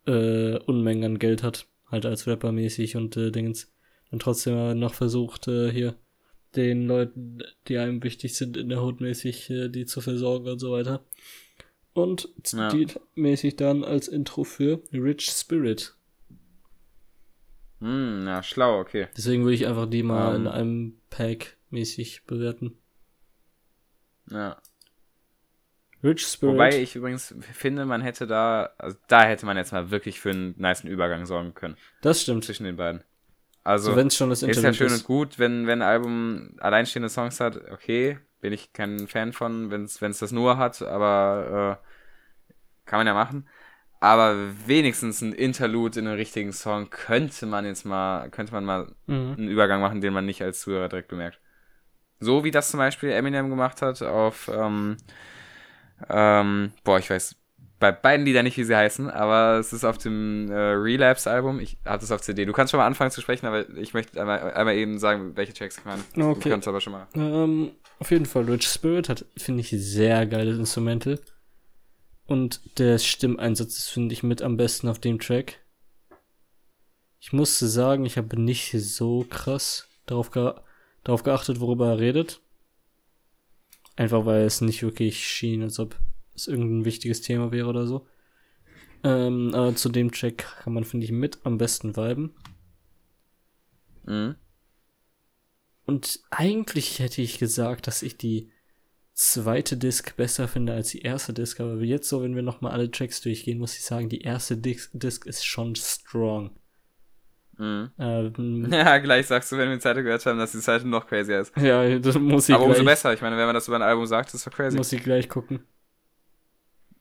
äh, 0.07 0.57
Unmengen 0.59 1.03
an 1.05 1.19
Geld 1.19 1.41
hat, 1.41 1.67
halt 1.95 2.05
als 2.05 2.27
Rapper 2.27 2.51
mäßig 2.51 2.95
und 2.95 3.17
äh, 3.17 3.31
Dingens. 3.31 3.71
Und 4.11 4.21
trotzdem 4.21 4.77
noch 4.77 4.93
versucht, 4.93 5.47
äh, 5.47 5.71
hier 5.71 5.95
den 6.55 6.87
Leuten, 6.87 7.39
die 7.67 7.77
einem 7.77 8.03
wichtig 8.03 8.35
sind, 8.35 8.55
in 8.55 8.69
der 8.69 8.83
Hood 8.83 9.01
mäßig, 9.01 9.49
äh, 9.49 9.69
die 9.69 9.85
zu 9.85 9.99
versorgen 10.01 10.47
und 10.47 10.59
so 10.59 10.71
weiter 10.71 11.03
und 11.95 12.29
ja. 12.51 12.71
mäßig 13.15 13.55
dann 13.55 13.83
als 13.83 14.07
Intro 14.07 14.43
für 14.43 14.83
Rich 14.91 15.31
Spirit. 15.31 15.95
Hm, 17.79 18.25
na, 18.25 18.43
schlau, 18.43 18.79
okay. 18.79 19.07
Deswegen 19.17 19.43
würde 19.43 19.55
ich 19.55 19.65
einfach 19.65 19.89
die 19.89 20.03
mal 20.03 20.35
um. 20.35 20.35
in 20.35 20.41
ähm. 20.41 20.51
einem 20.51 21.01
Pack 21.09 21.57
mäßig 21.69 22.25
bewerten. 22.25 22.77
Ja. 24.29 24.61
Rich 26.05 26.27
Spirit. 26.27 26.53
Wobei 26.53 26.79
ich 26.79 26.95
übrigens 26.95 27.33
finde, 27.53 27.85
man 27.85 28.01
hätte 28.01 28.27
da, 28.27 28.69
also 28.77 28.95
da 29.07 29.23
hätte 29.23 29.45
man 29.45 29.57
jetzt 29.57 29.73
mal 29.73 29.91
wirklich 29.91 30.19
für 30.19 30.29
einen 30.29 30.55
niceen 30.57 30.89
Übergang 30.89 31.25
sorgen 31.25 31.53
können. 31.53 31.75
Das 32.01 32.21
stimmt. 32.21 32.45
Zwischen 32.45 32.63
den 32.63 32.77
beiden. 32.77 33.03
Also, 33.63 33.91
so, 33.91 33.97
wenn's 33.97 34.15
schon 34.15 34.29
das 34.29 34.43
ist 34.43 34.61
ja 34.61 34.73
schön 34.73 34.87
ist. 34.87 34.99
und 34.99 35.03
gut, 35.05 35.39
wenn, 35.39 35.65
wenn 35.65 35.81
ein 35.81 35.87
Album 35.87 36.51
alleinstehende 36.59 37.09
Songs 37.09 37.39
hat, 37.39 37.57
okay, 37.71 38.19
bin 38.39 38.53
ich 38.53 38.73
kein 38.73 39.07
Fan 39.07 39.33
von, 39.33 39.71
wenn 39.71 39.83
es 39.85 40.19
das 40.19 40.31
nur 40.31 40.57
hat, 40.57 40.83
aber 40.83 41.79
äh, 41.81 42.87
kann 42.87 42.99
man 42.99 43.07
ja 43.07 43.15
machen. 43.15 43.49
Aber 43.99 44.35
wenigstens 44.67 45.21
ein 45.21 45.33
Interlude 45.33 45.99
in 45.99 46.07
einem 46.07 46.17
richtigen 46.17 46.53
Song 46.53 46.91
könnte 46.91 47.47
man 47.47 47.65
jetzt 47.65 47.85
mal, 47.85 48.29
könnte 48.29 48.53
man 48.53 48.63
mal 48.63 48.95
mhm. 49.07 49.35
einen 49.35 49.47
Übergang 49.47 49.81
machen, 49.81 49.99
den 49.99 50.13
man 50.13 50.27
nicht 50.27 50.43
als 50.43 50.59
Zuhörer 50.59 50.87
direkt 50.87 51.07
bemerkt. 51.07 51.39
So 52.19 52.43
wie 52.43 52.51
das 52.51 52.69
zum 52.69 52.77
Beispiel 52.77 53.09
Eminem 53.09 53.49
gemacht 53.49 53.81
hat 53.81 54.03
auf, 54.03 54.47
ähm, 54.53 54.97
ähm, 56.09 56.71
boah, 56.83 56.99
ich 56.99 57.09
weiß 57.09 57.35
bei 57.79 57.91
beiden 57.91 58.25
Liedern 58.25 58.45
nicht, 58.45 58.57
wie 58.57 58.63
sie 58.63 58.75
heißen, 58.75 59.09
aber 59.09 59.59
es 59.59 59.73
ist 59.73 59.83
auf 59.83 59.97
dem 59.97 60.49
äh, 60.49 60.55
Relapse-Album. 60.55 61.59
Ich 61.59 61.77
hatte 61.85 62.05
es 62.05 62.11
auf 62.11 62.21
CD. 62.21 62.45
Du 62.45 62.53
kannst 62.53 62.71
schon 62.71 62.79
mal 62.79 62.87
anfangen 62.87 63.11
zu 63.11 63.21
sprechen, 63.21 63.45
aber 63.45 63.69
ich 63.77 63.93
möchte 63.93 64.19
einmal, 64.19 64.53
einmal 64.53 64.75
eben 64.75 64.97
sagen, 64.97 65.35
welche 65.35 65.53
Tracks 65.53 65.77
ich 65.77 65.85
meine. 65.85 66.01
Okay. 66.15 66.43
Du 66.43 66.49
kannst 66.49 66.67
aber 66.67 66.79
schon 66.79 66.93
mal. 66.93 67.07
Ähm, 67.15 67.71
auf 67.99 68.11
jeden 68.11 68.25
Fall, 68.25 68.45
Rich 68.45 68.67
Spirit 68.67 69.09
hat, 69.09 69.25
finde 69.37 69.61
ich, 69.61 69.69
sehr 69.69 70.25
geiles 70.25 70.57
Instrumental. 70.57 71.19
Und 72.27 72.79
der 72.79 72.97
Stimmeinsatz 72.97 73.77
ist, 73.77 73.89
finde 73.89 74.13
ich, 74.13 74.23
mit 74.23 74.41
am 74.41 74.57
besten 74.57 74.87
auf 74.87 74.99
dem 74.99 75.19
Track. 75.19 75.59
Ich 77.19 77.33
musste 77.33 77.67
sagen, 77.67 78.05
ich 78.05 78.17
habe 78.17 78.39
nicht 78.39 78.71
so 78.71 79.25
krass 79.29 79.87
darauf, 80.05 80.31
ge 80.31 80.53
darauf 81.03 81.23
geachtet, 81.23 81.59
worüber 81.59 81.89
er 81.89 81.99
redet. 81.99 82.41
Einfach 83.95 84.25
weil 84.25 84.43
es 84.43 84.61
nicht 84.61 84.83
wirklich 84.83 85.25
schien, 85.27 85.63
als 85.63 85.79
ob 85.79 85.97
es 86.35 86.47
irgendein 86.47 86.85
wichtiges 86.85 87.21
Thema 87.21 87.51
wäre 87.51 87.67
oder 87.67 87.87
so. 87.87 88.07
Ähm, 89.03 89.53
aber 89.53 89.75
zu 89.75 89.89
dem 89.89 90.11
Track 90.11 90.45
kann 90.63 90.73
man, 90.73 90.83
finde 90.83 91.05
ich, 91.05 91.11
mit 91.11 91.39
am 91.43 91.57
besten 91.57 91.95
viben. 91.95 92.33
Mhm. 94.05 94.35
Und 95.85 96.19
eigentlich 96.31 96.99
hätte 96.99 97.21
ich 97.21 97.37
gesagt, 97.37 97.87
dass 97.87 98.01
ich 98.01 98.17
die 98.17 98.51
zweite 99.13 99.77
Disc 99.77 100.15
besser 100.17 100.47
finde 100.47 100.73
als 100.73 100.89
die 100.89 101.01
erste 101.01 101.33
Disc, 101.33 101.59
aber 101.59 101.81
jetzt 101.81 102.09
so, 102.09 102.21
wenn 102.21 102.35
wir 102.35 102.41
nochmal 102.41 102.73
alle 102.73 102.91
Tracks 102.91 103.21
durchgehen, 103.21 103.59
muss 103.59 103.75
ich 103.75 103.83
sagen, 103.83 104.09
die 104.09 104.21
erste 104.21 104.57
Disc, 104.57 104.89
Disc 104.93 105.25
ist 105.25 105.45
schon 105.45 105.75
strong. 105.75 106.51
Mhm. 107.57 107.91
Ähm, 107.97 108.67
Ja, 108.71 108.97
gleich 108.97 109.27
sagst 109.27 109.51
du, 109.51 109.57
wenn 109.57 109.69
wir 109.69 109.75
die 109.75 109.81
Seite 109.81 110.03
gehört 110.03 110.25
haben, 110.25 110.37
dass 110.39 110.51
die 110.51 110.59
Seite 110.59 110.87
noch 110.87 111.07
crazier 111.07 111.39
ist. 111.41 111.55
ja, 111.57 111.99
das 111.99 112.17
muss 112.17 112.49
ich 112.49 112.55
Aber 112.55 112.65
umso 112.65 112.81
gleich, 112.81 112.93
besser. 112.95 113.13
Ich 113.13 113.21
meine, 113.21 113.37
wenn 113.37 113.45
man 113.45 113.55
das 113.55 113.67
über 113.67 113.77
ein 113.77 113.81
Album 113.81 114.05
sagt, 114.05 114.33
ist 114.33 114.45
doch 114.45 114.51
crazy. 114.51 114.77
muss 114.77 114.91
ich 114.91 115.03
gleich 115.03 115.29
gucken. 115.29 115.65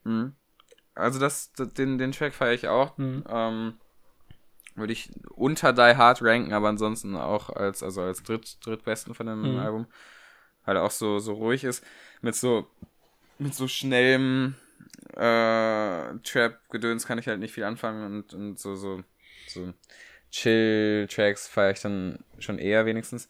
Mhm. 0.04 0.34
Also 0.94 1.18
das, 1.18 1.52
das, 1.54 1.72
den, 1.74 1.98
den 1.98 2.12
Track 2.12 2.34
feiere 2.34 2.52
ich 2.54 2.68
auch. 2.68 2.96
Mhm. 2.98 3.24
Ähm, 3.28 3.74
würde 4.76 4.92
ich 4.92 5.10
unter 5.30 5.72
Die 5.72 5.96
Hard 5.96 6.22
ranken, 6.22 6.52
aber 6.52 6.68
ansonsten 6.68 7.16
auch 7.16 7.50
als, 7.50 7.82
also 7.82 8.02
als 8.02 8.22
dritt, 8.22 8.58
drittbesten 8.64 9.14
von 9.14 9.26
dem 9.26 9.52
Mhm. 9.54 9.58
Album. 9.58 9.86
Weil 10.64 10.76
er 10.76 10.82
auch 10.82 10.90
so, 10.90 11.18
so 11.18 11.34
ruhig 11.34 11.64
ist. 11.64 11.84
Mit 12.22 12.34
so, 12.34 12.66
mit 13.38 13.54
so 13.54 13.68
schnellem 13.68 14.54
äh, 15.14 16.14
Trap-Gedöns 16.22 17.06
kann 17.06 17.18
ich 17.18 17.28
halt 17.28 17.40
nicht 17.40 17.52
viel 17.54 17.64
anfangen 17.64 18.04
und, 18.04 18.34
und 18.34 18.58
so, 18.58 18.74
so, 18.74 19.02
so 19.46 19.72
Chill-Tracks 20.34 21.46
feiere 21.46 21.70
ich 21.70 21.80
dann 21.80 22.18
schon 22.40 22.58
eher 22.58 22.86
wenigstens. 22.86 23.28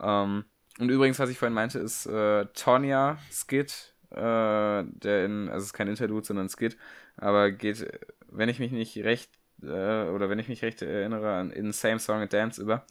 Ähm, 0.00 0.44
und 0.78 0.88
übrigens, 0.88 1.18
was 1.18 1.28
ich 1.28 1.38
vorhin 1.38 1.54
meinte, 1.54 1.78
ist 1.78 2.06
äh, 2.06 2.46
Tonya 2.54 3.18
Skid, 3.30 3.94
äh, 4.10 4.16
der 4.16 5.24
in, 5.26 5.48
also 5.48 5.58
es 5.58 5.64
ist 5.66 5.72
kein 5.74 5.88
Interlude, 5.88 6.26
sondern 6.26 6.46
ein 6.46 6.48
Skid, 6.48 6.78
aber 7.16 7.50
geht, 7.50 7.86
wenn 8.30 8.48
ich 8.48 8.60
mich 8.60 8.72
nicht 8.72 8.96
recht, 8.98 9.30
äh, 9.62 10.04
oder 10.08 10.30
wenn 10.30 10.38
ich 10.38 10.48
mich 10.48 10.62
recht 10.62 10.80
erinnere, 10.80 11.50
in 11.52 11.72
Same 11.72 11.98
Song 11.98 12.22
and 12.22 12.32
Dance 12.32 12.62
über. 12.62 12.86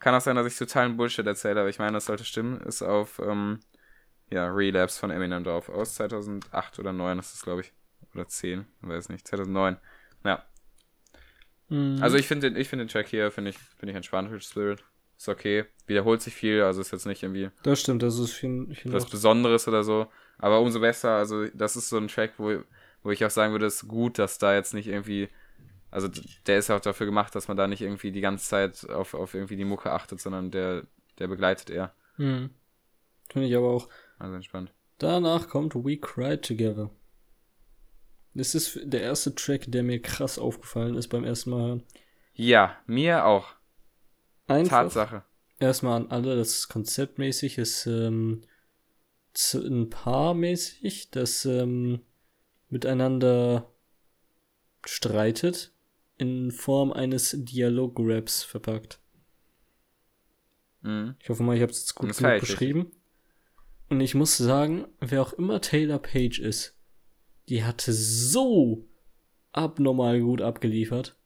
Kann 0.00 0.14
auch 0.14 0.20
sein, 0.20 0.36
dass 0.36 0.46
ich 0.46 0.56
totalen 0.56 0.96
Bullshit 0.96 1.26
erzähle, 1.26 1.60
aber 1.60 1.68
ich 1.68 1.78
meine, 1.78 1.92
das 1.92 2.06
sollte 2.06 2.24
stimmen. 2.24 2.60
Ist 2.62 2.82
auf, 2.82 3.20
ähm, 3.20 3.60
ja, 4.30 4.48
Relapse 4.48 4.98
von 4.98 5.10
Eminem 5.10 5.44
drauf. 5.44 5.68
Aus 5.68 5.96
2008 5.96 6.78
oder 6.78 6.90
2009 6.90 7.18
ist 7.18 7.34
das, 7.34 7.42
glaube 7.42 7.60
ich. 7.60 7.72
Oder 8.14 8.26
10, 8.26 8.66
weiß 8.80 9.10
nicht. 9.10 9.28
2009. 9.28 9.76
Ja. 10.24 10.44
Mhm. 11.72 12.02
Also 12.02 12.18
ich 12.18 12.26
finde 12.26 12.50
den, 12.50 12.60
ich 12.60 12.68
finde 12.68 12.84
den 12.84 12.90
Track 12.90 13.08
hier, 13.08 13.30
finde 13.30 13.50
ich, 13.50 13.58
finde 13.58 13.92
ich 13.92 13.96
entspannt, 13.96 14.30
Rich 14.30 14.44
Spirit. 14.44 14.84
Ist 15.16 15.28
okay. 15.28 15.64
Wiederholt 15.86 16.20
sich 16.20 16.34
viel, 16.34 16.62
also 16.62 16.80
ist 16.80 16.92
jetzt 16.92 17.06
nicht 17.06 17.22
irgendwie 17.22 17.50
das 17.62 17.80
stimmt, 17.80 18.02
das 18.02 18.18
ist 18.18 18.32
viel, 18.32 18.74
viel 18.74 18.92
was 18.92 19.08
Besonderes 19.08 19.66
oder 19.68 19.82
so. 19.82 20.08
Aber 20.38 20.60
umso 20.60 20.80
besser, 20.80 21.12
also 21.12 21.46
das 21.54 21.76
ist 21.76 21.88
so 21.88 21.96
ein 21.96 22.08
Track, 22.08 22.34
wo, 22.36 22.62
wo 23.02 23.10
ich 23.10 23.24
auch 23.24 23.30
sagen 23.30 23.52
würde, 23.52 23.66
es 23.66 23.82
ist 23.82 23.88
gut, 23.88 24.18
dass 24.18 24.38
da 24.38 24.54
jetzt 24.54 24.74
nicht 24.74 24.86
irgendwie, 24.86 25.28
also 25.90 26.08
der 26.46 26.58
ist 26.58 26.68
ja 26.68 26.76
auch 26.76 26.80
dafür 26.80 27.06
gemacht, 27.06 27.34
dass 27.34 27.48
man 27.48 27.56
da 27.56 27.66
nicht 27.66 27.80
irgendwie 27.80 28.12
die 28.12 28.20
ganze 28.20 28.46
Zeit 28.46 28.90
auf, 28.90 29.14
auf 29.14 29.34
irgendwie 29.34 29.56
die 29.56 29.64
Mucke 29.64 29.92
achtet, 29.92 30.20
sondern 30.20 30.50
der, 30.50 30.82
der 31.18 31.28
begleitet 31.28 31.70
eher. 31.70 31.94
Mhm. 32.18 32.50
Finde 33.30 33.48
ich 33.48 33.56
aber 33.56 33.68
auch. 33.68 33.88
Also 34.18 34.34
entspannt. 34.34 34.74
Danach 34.98 35.48
kommt 35.48 35.74
We 35.74 35.96
Cried 35.96 36.42
Together. 36.42 36.90
Das 38.34 38.54
ist 38.54 38.78
der 38.82 39.02
erste 39.02 39.34
Track, 39.34 39.64
der 39.68 39.82
mir 39.82 40.00
krass 40.00 40.38
aufgefallen 40.38 40.96
ist 40.96 41.08
beim 41.08 41.24
ersten 41.24 41.50
Mal 41.50 41.66
hören. 41.66 41.82
Ja, 42.34 42.76
mir 42.86 43.26
auch. 43.26 43.54
Einfach 44.46 44.82
Tatsache. 44.82 45.24
erstmal 45.58 46.00
an 46.00 46.10
alle, 46.10 46.36
das 46.36 46.50
ist 46.50 46.68
konzeptmäßig, 46.68 47.58
ist 47.58 47.86
ähm, 47.86 48.42
ein 49.54 49.90
Paar 49.90 50.34
mäßig, 50.34 51.10
das 51.10 51.44
ähm, 51.44 52.00
miteinander 52.68 53.70
streitet, 54.84 55.72
in 56.16 56.50
Form 56.50 56.92
eines 56.92 57.36
Dialograps 57.38 58.42
verpackt. 58.42 58.98
Mhm. 60.80 61.16
Ich 61.20 61.28
hoffe 61.28 61.42
mal, 61.42 61.56
ich 61.56 61.62
habe 61.62 61.72
es 61.72 61.80
jetzt 61.80 61.94
gut 61.94 62.16
genug 62.16 62.40
beschrieben. 62.40 62.92
Und 63.88 64.00
ich 64.00 64.14
muss 64.14 64.38
sagen, 64.38 64.86
wer 65.00 65.22
auch 65.22 65.34
immer 65.34 65.60
Taylor 65.60 65.98
Page 65.98 66.38
ist, 66.40 66.78
die 67.48 67.64
hatte 67.64 67.92
so 67.92 68.84
abnormal 69.52 70.20
gut 70.20 70.40
abgeliefert. 70.40 71.16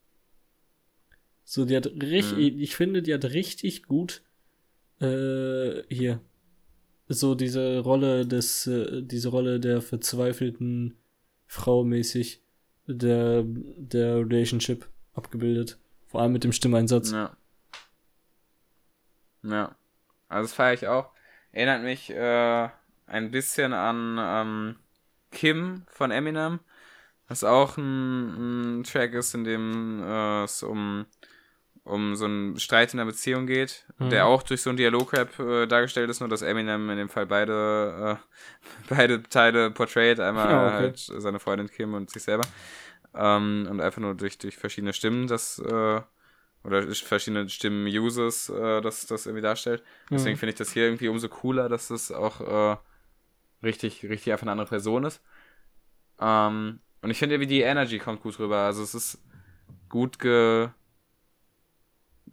So, 1.44 1.64
die 1.64 1.76
hat 1.76 1.86
richtig, 1.86 2.54
Mhm. 2.54 2.60
ich 2.60 2.74
finde, 2.74 3.02
die 3.02 3.14
hat 3.14 3.24
richtig 3.24 3.84
gut 3.84 4.22
äh, 5.00 5.82
hier 5.88 6.20
so 7.08 7.34
diese 7.34 7.78
Rolle 7.80 8.26
des, 8.26 8.66
äh, 8.66 9.02
diese 9.02 9.28
Rolle 9.28 9.60
der 9.60 9.80
verzweifelten 9.80 10.96
Frau 11.46 11.84
mäßig 11.84 12.42
der, 12.88 13.44
der 13.46 14.16
Relationship 14.28 14.88
abgebildet. 15.12 15.78
Vor 16.06 16.20
allem 16.22 16.32
mit 16.32 16.42
dem 16.44 16.52
Stimmeinsatz. 16.52 17.12
Ja. 17.12 17.36
Ja. 19.42 19.76
Also 20.28 20.46
das 20.48 20.54
feiere 20.54 20.74
ich 20.74 20.86
auch. 20.88 21.10
Erinnert 21.52 21.82
mich 21.82 22.10
äh, 22.10 22.68
ein 23.06 23.30
bisschen 23.30 23.72
an 23.72 24.16
ähm, 24.18 24.76
Kim 25.36 25.84
von 25.88 26.10
Eminem, 26.10 26.60
was 27.28 27.44
auch 27.44 27.76
ein, 27.76 28.78
ein 28.80 28.84
Track 28.84 29.12
ist, 29.12 29.34
in 29.34 29.44
dem 29.44 30.02
äh, 30.02 30.44
es 30.44 30.62
um, 30.62 31.04
um 31.84 32.16
so 32.16 32.24
einen 32.24 32.58
Streit 32.58 32.94
in 32.94 32.98
der 32.98 33.04
Beziehung 33.04 33.46
geht, 33.46 33.84
Mhm. 33.98 34.10
der 34.10 34.26
auch 34.26 34.42
durch 34.42 34.62
so 34.62 34.70
einen 34.70 34.76
Dialog-Rap 34.78 35.38
äh, 35.38 35.66
dargestellt 35.66 36.08
ist, 36.10 36.20
nur 36.20 36.28
dass 36.28 36.42
Eminem 36.42 36.88
in 36.90 36.96
dem 36.96 37.08
Fall 37.08 37.26
beide, 37.26 38.18
äh, 38.18 38.88
beide 38.94 39.22
Teile 39.24 39.70
portrayt, 39.70 40.20
einmal 40.20 40.48
Ja, 40.48 40.66
okay. 40.66 40.74
halt 40.74 40.98
seine 40.98 41.38
Freundin 41.38 41.70
Kim 41.70 41.94
und 41.94 42.10
sich 42.10 42.22
selber. 42.22 42.44
Ähm, 43.14 43.66
und 43.70 43.80
einfach 43.80 44.00
nur 44.00 44.14
durch, 44.14 44.38
durch 44.38 44.56
verschiedene 44.56 44.92
Stimmen 44.92 45.26
das 45.26 45.58
äh, 45.58 46.00
oder 46.64 46.82
verschiedene 46.94 47.48
Stimmen-Uses 47.48 48.48
äh, 48.48 48.80
das, 48.80 49.06
das 49.06 49.26
irgendwie 49.26 49.42
darstellt. 49.42 49.82
Deswegen 50.10 50.36
Mhm. 50.36 50.40
finde 50.40 50.50
ich 50.52 50.58
das 50.58 50.72
hier 50.72 50.84
irgendwie 50.84 51.08
umso 51.08 51.28
cooler, 51.28 51.68
dass 51.68 51.88
das 51.88 52.10
auch 52.10 52.40
äh, 52.40 52.76
richtig, 53.62 54.04
richtig 54.04 54.32
einfach 54.32 54.44
eine 54.44 54.52
andere 54.52 54.68
Person 54.68 55.04
ist. 55.04 55.22
Ähm, 56.20 56.80
und 57.02 57.10
ich 57.10 57.18
finde, 57.18 57.40
wie 57.40 57.46
die 57.46 57.62
Energy 57.62 57.98
kommt 57.98 58.22
gut 58.22 58.38
rüber. 58.38 58.58
Also 58.58 58.82
es 58.82 58.94
ist 58.94 59.22
gut 59.88 60.18
ge, 60.18 60.68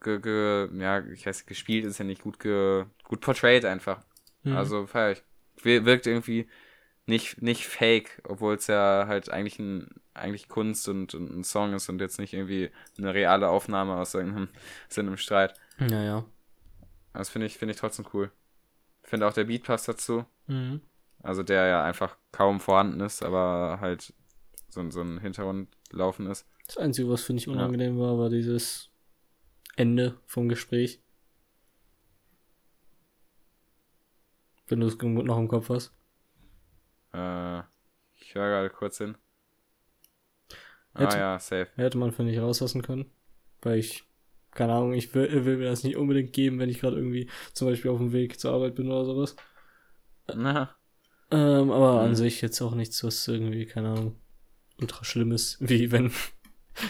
ge, 0.02 0.20
ge 0.20 0.70
ja, 0.80 1.00
ich 1.06 1.26
weiß, 1.26 1.46
gespielt 1.46 1.86
ist 1.86 1.98
ja 1.98 2.06
nicht 2.06 2.22
gut 2.24 2.40
ge, 2.40 2.86
gut 3.04 3.22
portrayed 3.22 3.66
einfach. 3.66 4.04
Mhm. 4.44 4.56
Also 4.56 4.88
feier 4.88 5.12
ich. 5.14 5.24
Wir- 5.64 5.86
Wirkt 5.86 6.08
irgendwie 6.08 6.48
nicht, 7.06 7.42
nicht 7.42 7.66
fake, 7.68 8.22
obwohl 8.28 8.56
es 8.56 8.68
ja 8.68 9.06
halt 9.08 9.30
eigentlich 9.30 9.60
ein 9.60 9.90
eigentlich 10.16 10.48
Kunst 10.48 10.88
und, 10.90 11.16
und 11.16 11.32
ein 11.32 11.44
Song 11.44 11.74
ist 11.74 11.90
und 11.90 12.00
jetzt 12.00 12.20
nicht 12.20 12.34
irgendwie 12.34 12.70
eine 12.98 13.14
reale 13.14 13.50
Aufnahme 13.50 13.96
aus 13.96 14.14
irgendeinem 14.14 14.50
aus 14.90 14.98
irgendeinem 14.98 15.18
Streit. 15.18 15.54
Naja. 15.80 16.26
Das 17.14 17.30
finde 17.30 17.48
ich, 17.48 17.58
finde 17.58 17.74
ich 17.74 17.80
trotzdem 17.80 18.06
cool. 18.14 18.32
Finde 19.04 19.28
auch 19.28 19.34
der 19.34 19.44
Beat 19.46 19.64
passt 19.64 19.88
dazu. 19.88 20.26
Mhm. 20.48 20.82
Also 21.24 21.42
der 21.44 21.68
ja 21.68 21.84
einfach 21.84 22.18
kaum 22.32 22.60
vorhanden 22.60 23.00
ist, 23.00 23.24
aber 23.24 23.80
halt 23.82 24.14
so, 24.70 24.90
so 24.90 25.02
ein 25.02 25.20
Hintergrund 25.20 25.70
laufen 25.92 26.28
ist. 26.28 26.46
Das 26.68 26.78
Einzige, 26.78 27.10
was 27.10 27.24
finde 27.24 27.42
ich 27.42 27.48
unangenehm 27.48 27.98
war, 28.00 28.18
war 28.18 28.30
dieses 28.30 28.90
Ende 29.76 30.18
vom 30.26 30.50
Gespräch. 30.50 31.02
Wenn 34.68 34.80
du 34.82 34.88
es 34.88 34.98
noch 34.98 35.38
im 35.38 35.48
Kopf 35.48 35.70
hast. 35.70 35.94
Äh, 37.14 37.60
ich 38.16 38.36
höre 38.36 38.50
gerade 38.50 38.70
kurz 38.70 38.98
hin. 38.98 39.18
Hätte- 40.96 41.16
ah 41.16 41.18
ja, 41.18 41.40
safe. 41.40 41.70
Hätte 41.76 41.98
man, 41.98 42.12
finde 42.12 42.32
ich, 42.32 42.40
rauslassen 42.40 42.82
können. 42.82 43.06
Weil 43.62 43.80
ich, 43.80 44.04
keine 44.52 44.74
Ahnung, 44.74 44.94
ich 44.94 45.14
will, 45.16 45.46
will 45.46 45.58
mir 45.58 45.66
das 45.70 45.84
nicht 45.84 45.98
unbedingt 45.98 46.34
geben, 46.34 46.60
wenn 46.60 46.70
ich 46.70 46.80
gerade 46.80 46.98
irgendwie 46.98 47.30
zum 47.54 47.68
Beispiel 47.68 47.92
auf 47.92 48.00
dem 48.00 48.12
Weg 48.14 48.40
zur 48.40 48.54
Arbeit 48.54 48.76
bin 48.76 48.88
oder 48.92 49.06
sowas. 49.06 49.36
Na, 50.36 50.76
Ähm, 51.34 51.72
aber 51.72 52.02
an 52.02 52.12
Mhm. 52.12 52.16
sich 52.16 52.42
jetzt 52.42 52.62
auch 52.62 52.76
nichts, 52.76 53.04
was 53.04 53.28
irgendwie, 53.28 53.66
keine 53.66 53.90
Ahnung, 53.90 54.16
ultra 54.82 55.04
schlimm 55.06 55.32
ist. 55.34 55.58
Wie 55.70 55.92
wenn, 55.92 56.12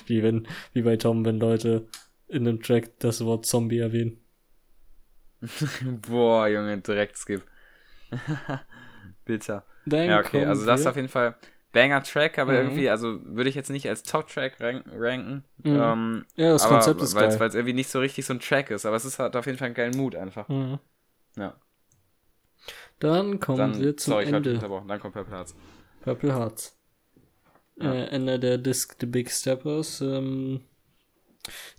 wie 0.07 0.23
wenn, 0.23 0.47
wie 0.73 0.83
bei 0.83 0.97
Tom, 0.97 1.25
wenn 1.25 1.39
Leute 1.39 1.87
in 2.29 2.47
einem 2.47 2.61
Track 2.61 2.99
das 2.99 3.23
Wort 3.25 3.45
Zombie 3.47 3.79
erwähnen. 3.79 4.19
boah, 6.07 6.47
Junge, 6.47 6.77
direkt 6.81 7.17
skip. 7.17 7.43
Bitter. 9.25 9.65
Dann 9.85 10.07
Ja, 10.09 10.19
okay, 10.19 10.45
also 10.45 10.65
das 10.65 10.81
ist 10.81 10.87
auf 10.87 10.95
jeden 10.95 11.09
Fall 11.09 11.35
Banger-Track, 11.73 12.39
aber 12.39 12.53
Mhm. 12.53 12.59
irgendwie, 12.67 12.89
also 12.89 13.19
würde 13.25 13.49
ich 13.49 13.55
jetzt 13.55 13.69
nicht 13.69 13.87
als 13.89 14.03
Top-Track 14.03 14.59
rank 14.61 14.85
ranken. 14.93 15.43
Mhm. 15.63 15.75
Ähm, 15.75 16.25
Ja, 16.35 16.51
das 16.51 16.63
aber 16.63 16.69
Konzept 16.69 17.01
ist 17.01 17.15
weil 17.15 17.29
geil. 17.29 17.37
es 17.49 17.55
irgendwie 17.55 17.73
nicht 17.73 17.89
so 17.89 17.99
richtig 17.99 18.25
so 18.25 18.33
ein 18.33 18.39
Track 18.39 18.71
ist, 18.71 18.85
aber 18.85 18.95
es 18.95 19.05
ist 19.05 19.19
halt 19.19 19.35
auf 19.35 19.45
jeden 19.45 19.57
Fall 19.57 19.67
einen 19.67 19.75
geilen 19.75 19.97
Mut 19.97 20.15
einfach. 20.15 20.47
Mhm. 20.49 20.79
Ja. 21.37 21.55
Dann 23.03 23.41
kommen 23.41 23.57
Dann, 23.57 23.81
wir 23.81 23.97
zum 23.97 24.13
sorry, 24.13 24.25
Ende. 24.27 24.57
Dann 24.57 24.99
kommt 25.01 25.13
Purple 25.13 25.35
Hearts. 25.35 25.53
Purple 26.03 26.33
Hearts. 26.33 26.79
Ja. 27.75 27.93
Äh, 27.93 28.05
Ende 28.05 28.39
der 28.39 28.57
Disc 28.57 28.95
The 28.97 29.05
Big 29.05 29.29
Steppers. 29.29 29.99
Ähm, 29.99 30.61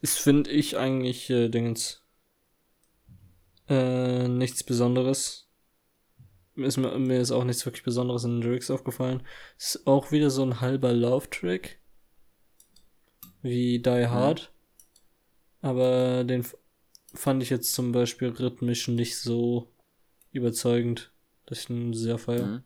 ist, 0.03 0.19
finde 0.19 0.51
ich, 0.51 0.77
eigentlich 0.77 1.31
äh, 1.31 1.49
Dingens. 1.49 2.03
Äh, 3.71 4.29
nichts 4.29 4.63
Besonderes. 4.65 5.49
Mir 6.57 6.67
ist, 6.67 6.77
mir 6.77 6.99
mir 6.99 7.21
ist 7.23 7.33
auch 7.33 7.45
nichts 7.45 7.65
wirklich 7.65 7.85
Besonderes 7.85 8.25
in 8.25 8.33
den 8.33 8.43
Lyrics 8.43 8.71
aufgefallen. 8.71 9.23
Ist 9.57 9.87
auch 9.87 10.13
wieder 10.13 10.29
so 10.29 10.43
ein 10.43 10.61
halber 10.61 10.93
Love-Track. 10.93 11.79
wie 13.41 13.79
Die 13.79 14.07
Hard. 14.07 14.53
Mhm. 15.63 15.69
Aber 15.69 16.25
den 16.25 16.45
fand 17.15 17.43
ich 17.43 17.49
jetzt 17.49 17.73
zum 17.73 17.93
Beispiel 17.93 18.29
rhythmisch 18.29 18.89
nicht 18.89 19.17
so 19.17 19.73
überzeugend, 20.33 21.13
dass 21.47 21.61
ich 21.61 21.71
ihn 21.71 21.93
sehr 21.93 22.19
feiere. 22.19 22.47
Mhm. 22.47 22.65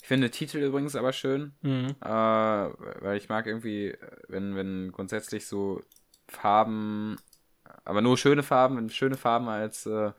Ich 0.00 0.08
finde 0.08 0.30
Titel 0.30 0.58
übrigens 0.58 0.96
aber 0.96 1.12
schön, 1.12 1.52
mhm. 1.62 1.94
äh, 2.00 2.08
weil 2.08 3.16
ich 3.16 3.28
mag 3.28 3.46
irgendwie, 3.46 3.96
wenn, 4.28 4.56
wenn 4.56 4.90
grundsätzlich 4.92 5.46
so 5.46 5.82
Farben, 6.26 7.16
aber 7.84 8.02
nur 8.02 8.18
schöne 8.18 8.42
Farben, 8.42 8.76
wenn 8.76 8.90
schöne 8.90 9.16
Farben 9.16 9.48
als, 9.48 9.86
äh, 9.86 10.12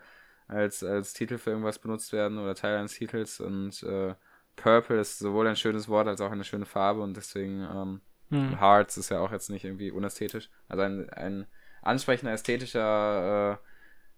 als, 0.48 0.84
als 0.84 1.13
Titel 1.13 1.38
für 1.38 1.52
irgendwas 1.52 1.80
benutzt 1.80 2.13
werden 2.13 2.38
oder 2.38 2.56
Teil 2.56 2.78
eines 2.78 2.94
Titels 2.94 3.39
und 3.39 3.84
äh, 3.84 4.15
Purple 4.56 5.00
ist 5.00 5.20
sowohl 5.20 5.48
ein 5.48 5.56
schönes 5.56 5.88
Wort 5.88 6.08
als 6.08 6.22
auch 6.22 6.32
eine 6.32 6.44
schöne 6.44 6.65
Farbe 6.65 7.02
und 7.02 7.15
deswegen 7.15 7.62
ähm, 7.62 8.02
mhm. 8.30 8.60
Hearts 8.60 8.98
ist 8.98 9.10
ja 9.10 9.20
auch 9.20 9.32
jetzt 9.32 9.50
nicht 9.50 9.63
irgendwie 9.63 9.92
unästhetisch. 9.92 10.50
Also 10.68 10.84
ein, 10.84 11.10
ein 11.10 11.48
ansprechender, 11.82 12.34
ästhetischer, 12.34 13.54
äh, 13.54 13.58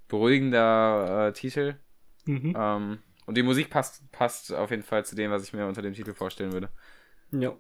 beruhigender 0.07 1.27
äh, 1.27 1.33
Titel. 1.33 1.75
Mhm. 2.25 2.55
Ähm, 2.57 2.99
und 3.25 3.37
die 3.37 3.43
Musik 3.43 3.69
passt, 3.69 4.11
passt 4.11 4.53
auf 4.53 4.71
jeden 4.71 4.83
Fall 4.83 5.05
zu 5.05 5.15
dem, 5.15 5.31
was 5.31 5.43
ich 5.43 5.53
mir 5.53 5.65
unter 5.67 5.81
dem 5.81 5.93
Titel 5.93 6.13
vorstellen 6.13 6.53
würde. 6.53 6.69
Ja. 7.31 7.55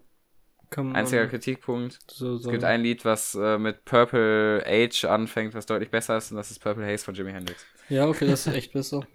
Einziger 0.75 1.27
Kritikpunkt. 1.27 1.99
So 2.09 2.35
es 2.35 2.47
gibt 2.47 2.63
ein 2.63 2.81
Lied, 2.81 3.03
was 3.03 3.35
äh, 3.35 3.57
mit 3.57 3.83
Purple 3.83 4.63
Age 4.65 5.03
anfängt, 5.03 5.53
was 5.53 5.65
deutlich 5.65 5.91
besser 5.91 6.15
ist, 6.15 6.31
und 6.31 6.37
das 6.37 6.49
ist 6.49 6.59
Purple 6.59 6.85
Haze 6.85 7.03
von 7.03 7.13
Jimi 7.13 7.31
Hendrix. 7.31 7.65
Ja, 7.89 8.07
okay, 8.07 8.25
das 8.25 8.47
ist 8.47 8.53
echt 8.53 8.71
besser. 8.71 9.05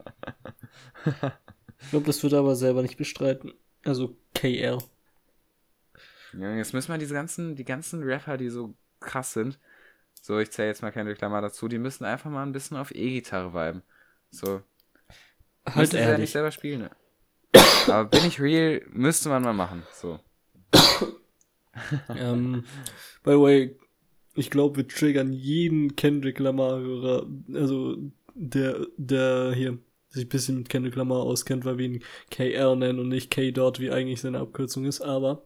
ich 1.07 1.91
glaube, 1.91 2.05
das 2.05 2.23
würde 2.23 2.37
er 2.37 2.41
aber 2.41 2.57
selber 2.57 2.83
nicht 2.83 2.99
bestreiten. 2.99 3.55
Also 3.85 4.17
KL. 4.35 4.79
Ja, 6.35 6.55
jetzt 6.55 6.75
müssen 6.75 6.93
wir 6.93 6.99
diese 6.99 7.15
ganzen, 7.15 7.57
die 7.57 7.65
ganzen 7.65 8.03
Rapper, 8.03 8.37
die 8.37 8.51
so 8.51 8.75
krass 9.01 9.33
sind, 9.33 9.59
so 10.21 10.39
ich 10.39 10.51
zähle 10.51 10.69
jetzt 10.69 10.83
mal 10.83 10.91
Kendrick 10.91 11.21
Lamar 11.21 11.41
dazu, 11.41 11.69
die 11.69 11.79
müssen 11.79 12.05
einfach 12.05 12.31
mal 12.31 12.43
ein 12.43 12.53
bisschen 12.53 12.77
auf 12.77 12.95
E-Gitarre 12.95 13.55
viben. 13.55 13.83
So. 14.31 14.61
Halt 15.67 15.77
müssen 15.77 15.97
ja 15.97 16.19
nicht 16.19 16.33
selber 16.33 16.51
spielen. 16.51 16.81
Ne? 16.83 16.91
Aber 17.89 18.09
bin 18.09 18.25
ich 18.27 18.41
real, 18.41 18.83
müsste 18.91 19.29
man 19.29 19.43
mal 19.43 19.53
machen. 19.53 19.83
So. 19.93 20.21
ähm, 22.09 22.65
by 23.23 23.33
the 23.33 23.41
way, 23.41 23.77
ich 24.35 24.51
glaube, 24.51 24.77
wir 24.77 24.89
triggern 24.89 25.33
jeden 25.33 25.97
Kendrick 25.97 26.39
Lamar-Hörer, 26.39 27.27
also 27.55 27.97
der, 28.35 28.87
der 28.97 29.53
hier 29.55 29.79
sich 30.09 30.27
ein 30.27 30.29
bisschen 30.29 30.59
mit 30.59 30.69
Kendrick 30.69 30.95
Lamar 30.95 31.19
auskennt, 31.19 31.65
weil 31.65 31.79
wir 31.79 31.87
ihn 31.87 32.05
KR 32.31 32.77
nennen 32.77 32.99
und 32.99 33.09
nicht 33.09 33.31
K-Dot, 33.31 33.81
wie 33.81 33.91
eigentlich 33.91 34.21
seine 34.21 34.41
Abkürzung 34.41 34.85
ist, 34.85 35.01
aber. 35.01 35.45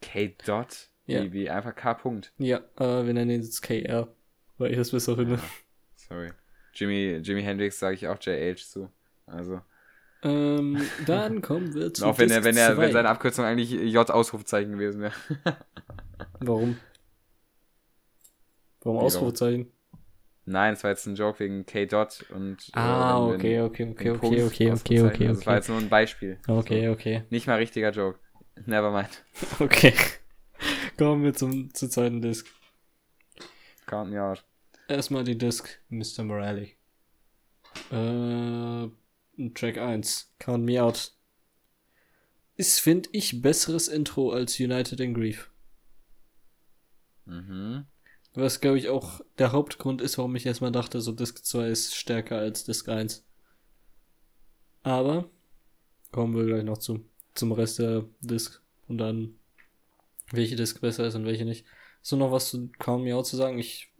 K-Dot? 0.00 0.88
Ja. 1.06 1.22
Wie, 1.24 1.32
wie 1.32 1.50
einfach 1.50 1.74
K. 1.74 1.92
-Punkt. 1.92 2.30
Ja, 2.38 2.58
äh, 2.78 3.06
wir 3.06 3.14
nennen 3.14 3.30
ihn 3.30 3.42
jetzt 3.42 3.62
KR, 3.62 4.08
weil 4.58 4.72
ich 4.72 4.76
das 4.76 4.90
besser 4.90 5.16
finde. 5.16 5.34
Ja, 5.34 5.42
sorry. 5.94 6.30
Jimmy, 6.74 7.20
Jimi 7.22 7.42
Hendrix 7.42 7.78
sage 7.78 7.94
ich 7.94 8.08
auch 8.08 8.18
JH 8.20 8.56
zu. 8.56 8.90
Also. 9.26 9.60
Ähm, 10.22 10.80
dann 11.06 11.42
kommen 11.42 11.74
wir 11.74 11.92
zu. 11.92 12.06
Auch 12.06 12.18
wenn 12.18 12.30
er, 12.30 12.44
wenn 12.44 12.56
er, 12.56 12.76
wenn 12.76 12.92
seine 12.92 13.08
Abkürzung 13.08 13.44
eigentlich 13.44 13.70
J-Ausrufezeichen 13.70 14.72
gewesen 14.72 15.02
wäre. 15.02 15.14
Warum? 16.40 16.78
Warum 18.80 18.98
Ausrufezeichen? 18.98 19.72
Nein, 20.48 20.74
es 20.74 20.84
war 20.84 20.90
jetzt 20.90 21.06
ein 21.06 21.16
Joke 21.16 21.40
wegen 21.40 21.66
K-Dot 21.66 22.24
und. 22.32 22.70
Ah, 22.72 23.18
äh, 23.18 23.34
okay, 23.34 23.60
okay, 23.60 23.90
okay, 23.90 24.10
okay, 24.10 24.42
okay, 24.44 24.72
okay, 24.72 25.02
okay. 25.02 25.26
Das 25.26 25.44
war 25.44 25.56
jetzt 25.56 25.68
nur 25.68 25.78
ein 25.78 25.88
Beispiel. 25.88 26.38
Okay, 26.46 26.88
okay. 26.88 27.24
Nicht 27.30 27.48
mal 27.48 27.56
richtiger 27.56 27.90
Joke. 27.90 28.20
Nevermind. 28.64 29.24
Okay. 29.58 29.92
Kommen 30.96 31.24
wir 31.24 31.34
zum, 31.34 31.74
zur 31.74 31.90
zweiten 31.90 32.22
Disc. 32.22 32.46
Count 33.84 34.10
me 34.10 34.22
out. 34.22 34.44
Erstmal 34.88 35.24
die 35.24 35.36
Disc 35.36 35.68
Mr. 35.90 36.22
Morale. 36.24 36.68
Äh, 37.90 38.88
Track 39.54 39.78
1, 39.78 40.32
Count 40.38 40.64
Me 40.64 40.82
Out. 40.82 41.12
Ist, 42.56 42.80
finde 42.80 43.08
ich, 43.12 43.42
besseres 43.42 43.88
Intro 43.88 44.30
als 44.30 44.58
United 44.58 44.98
in 45.00 45.14
Grief. 45.14 45.50
Mhm. 47.26 47.86
Was, 48.34 48.60
glaube 48.60 48.78
ich, 48.78 48.88
auch 48.88 49.20
der 49.38 49.52
Hauptgrund 49.52 50.00
ist, 50.00 50.18
warum 50.18 50.36
ich 50.36 50.46
erstmal 50.46 50.72
dachte, 50.72 51.00
so 51.00 51.12
Disc 51.12 51.44
2 51.44 51.68
ist 51.68 51.94
stärker 51.94 52.38
als 52.38 52.64
Disc 52.64 52.88
1. 52.88 53.26
Aber 54.82 55.30
kommen 56.12 56.36
wir 56.36 56.44
gleich 56.44 56.64
noch 56.64 56.78
zu, 56.78 57.04
zum 57.34 57.52
Rest 57.52 57.78
der 57.78 58.04
Disc 58.20 58.62
und 58.88 58.98
dann 58.98 59.38
welche 60.32 60.56
Disc 60.56 60.80
besser 60.80 61.06
ist 61.06 61.14
und 61.14 61.24
welche 61.24 61.44
nicht. 61.44 61.66
So 62.02 62.16
noch 62.16 62.30
was 62.30 62.50
zu 62.50 62.70
Count 62.78 63.04
Me 63.04 63.14
Out 63.14 63.26
zu 63.26 63.36
sagen? 63.36 63.58
Ich 63.58 63.92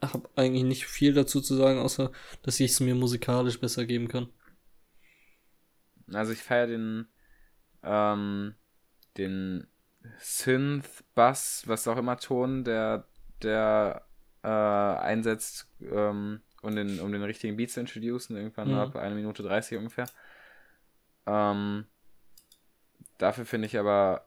habe 0.00 0.28
eigentlich 0.36 0.64
nicht 0.64 0.86
viel 0.86 1.12
dazu 1.12 1.40
zu 1.40 1.54
sagen, 1.54 1.78
außer 1.78 2.12
dass 2.42 2.60
ich 2.60 2.72
es 2.72 2.80
mir 2.80 2.94
musikalisch 2.94 3.60
besser 3.60 3.84
geben 3.84 4.08
kann. 4.08 4.28
Also 6.14 6.32
ich 6.32 6.42
feiere 6.42 6.66
den, 6.66 7.06
ähm, 7.82 8.54
den 9.16 9.66
Synth, 10.18 11.04
Bass, 11.14 11.64
was 11.66 11.86
auch 11.88 11.96
immer 11.96 12.16
Ton, 12.16 12.64
der, 12.64 13.06
der 13.42 14.04
äh, 14.42 14.48
einsetzt, 14.48 15.68
ähm, 15.80 16.40
um, 16.62 16.76
den, 16.76 17.00
um 17.00 17.12
den 17.12 17.22
richtigen 17.22 17.56
Beat 17.56 17.70
zu 17.70 17.80
introducen, 17.80 18.36
irgendwann 18.36 18.68
mhm. 18.68 18.78
ab 18.78 18.96
1 18.96 19.14
Minute 19.14 19.42
30 19.42 19.78
ungefähr. 19.78 20.06
Ähm, 21.26 21.86
dafür 23.18 23.44
finde 23.44 23.66
ich 23.66 23.78
aber 23.78 24.26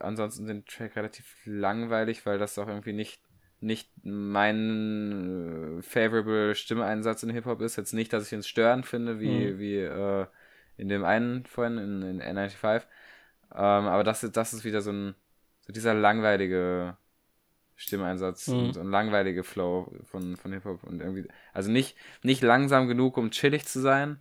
ansonsten 0.00 0.46
den 0.46 0.64
Track 0.64 0.96
relativ 0.96 1.36
langweilig, 1.44 2.26
weil 2.26 2.38
das 2.38 2.58
auch 2.58 2.68
irgendwie 2.68 2.92
nicht 2.92 3.20
nicht 3.60 3.90
mein 4.04 5.78
äh, 5.78 5.82
favorable 5.82 6.54
Stimmeinsatz 6.54 7.22
in 7.22 7.30
Hip-Hop 7.30 7.62
ist. 7.62 7.76
Jetzt 7.76 7.94
nicht, 7.94 8.12
dass 8.12 8.26
ich 8.26 8.32
ihn 8.32 8.42
störend 8.42 8.86
finde, 8.86 9.18
wie, 9.18 9.52
mhm. 9.52 9.58
wie 9.58 9.78
äh, 9.78 10.26
in 10.76 10.88
dem 10.88 11.04
einen 11.04 11.44
vorhin, 11.46 11.78
in, 11.78 12.20
in 12.20 12.22
N95. 12.22 12.82
Ähm, 13.52 13.86
aber 13.86 14.04
das, 14.04 14.20
das 14.20 14.52
ist 14.52 14.64
wieder 14.64 14.82
so 14.82 14.92
ein, 14.92 15.14
so 15.66 15.72
dieser 15.72 15.94
langweilige 15.94 16.96
Stimmeinsatz 17.76 18.48
mhm. 18.48 18.58
und 18.58 18.72
so 18.74 18.80
ein 18.80 18.90
langweilige 18.90 19.44
Flow 19.44 19.92
von, 20.04 20.36
von 20.36 20.52
Hip-Hop 20.52 20.82
und 20.84 21.00
irgendwie, 21.00 21.28
also 21.52 21.70
nicht, 21.70 21.96
nicht 22.22 22.42
langsam 22.42 22.88
genug, 22.88 23.16
um 23.18 23.30
chillig 23.30 23.66
zu 23.66 23.80
sein, 23.80 24.18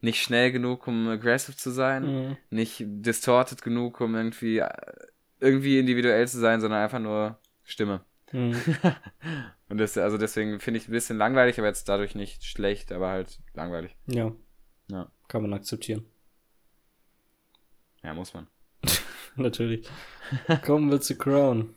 nicht 0.00 0.22
schnell 0.22 0.52
genug, 0.52 0.86
um 0.86 1.08
aggressive 1.08 1.56
zu 1.56 1.70
sein, 1.70 2.04
mhm. 2.04 2.36
nicht 2.50 2.82
distorted 2.86 3.62
genug, 3.62 4.00
um 4.00 4.14
irgendwie, 4.14 4.62
irgendwie 5.40 5.78
individuell 5.78 6.26
zu 6.28 6.38
sein, 6.38 6.60
sondern 6.60 6.82
einfach 6.82 6.98
nur 6.98 7.38
Stimme. 7.64 8.02
Mhm. 8.32 8.60
und 9.68 9.78
das, 9.78 9.96
also 9.96 10.18
deswegen 10.18 10.60
finde 10.60 10.78
ich 10.78 10.88
ein 10.88 10.92
bisschen 10.92 11.18
langweilig, 11.18 11.58
aber 11.58 11.68
jetzt 11.68 11.88
dadurch 11.88 12.14
nicht 12.14 12.44
schlecht, 12.44 12.92
aber 12.92 13.08
halt 13.08 13.38
langweilig. 13.54 13.96
Ja. 14.06 14.32
Ja. 14.90 15.10
Kann 15.28 15.42
man 15.42 15.52
akzeptieren. 15.52 16.04
Ja, 18.02 18.14
muss 18.14 18.32
man. 18.32 18.46
Natürlich. 19.36 19.86
Kommen 20.64 20.90
wir 20.90 21.00
zu 21.00 21.16
Crown. 21.16 21.74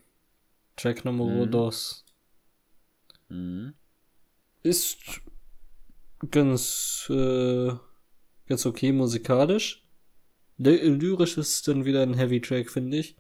Track 0.77 1.05
Nummer 1.05 1.25
mhm. 1.25 1.51
dos. 1.51 2.05
Mhm. 3.29 3.73
Ist 4.63 5.21
ganz, 6.29 7.07
äh, 7.09 7.73
ganz 8.47 8.65
okay 8.65 8.91
musikalisch. 8.91 9.83
Lyrisch 10.57 11.37
ist 11.37 11.67
dann 11.67 11.85
wieder 11.85 12.03
ein 12.03 12.13
Heavy 12.13 12.39
Track, 12.39 12.69
finde 12.69 12.97
ich. 12.97 13.17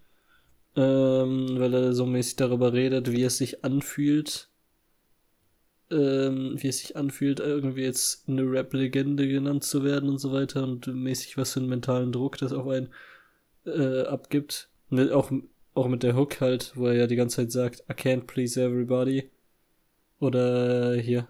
Ähm, 0.75 1.59
weil 1.59 1.73
er 1.73 1.93
so 1.93 2.05
mäßig 2.05 2.37
darüber 2.37 2.71
redet, 2.71 3.11
wie 3.11 3.23
es 3.23 3.37
sich 3.37 3.65
anfühlt, 3.65 4.50
ähm, 5.91 6.55
wie 6.57 6.67
es 6.67 6.79
sich 6.79 6.95
anfühlt, 6.95 7.39
irgendwie 7.39 7.83
jetzt 7.83 8.27
eine 8.27 8.43
Rap-Legende 8.43 9.27
genannt 9.27 9.63
zu 9.63 9.83
werden 9.83 10.09
und 10.09 10.19
so 10.19 10.31
weiter 10.31 10.63
und 10.63 10.87
mäßig 10.87 11.37
was 11.37 11.53
für 11.53 11.59
einen 11.59 11.69
mentalen 11.69 12.11
Druck 12.11 12.37
das 12.37 12.53
auf 12.53 12.67
einen 12.67 12.89
äh, 13.65 14.03
abgibt. 14.03 14.69
Mit, 14.89 15.11
auch, 15.11 15.31
auch 15.73 15.87
mit 15.87 16.03
der 16.03 16.15
Hook 16.15 16.41
halt, 16.41 16.73
wo 16.75 16.87
er 16.87 16.93
ja 16.93 17.07
die 17.07 17.15
ganze 17.15 17.37
Zeit 17.37 17.51
sagt, 17.51 17.83
I 17.89 17.93
can't 17.93 18.25
please 18.25 18.61
everybody. 18.61 19.29
Oder 20.19 20.95
hier. 20.95 21.27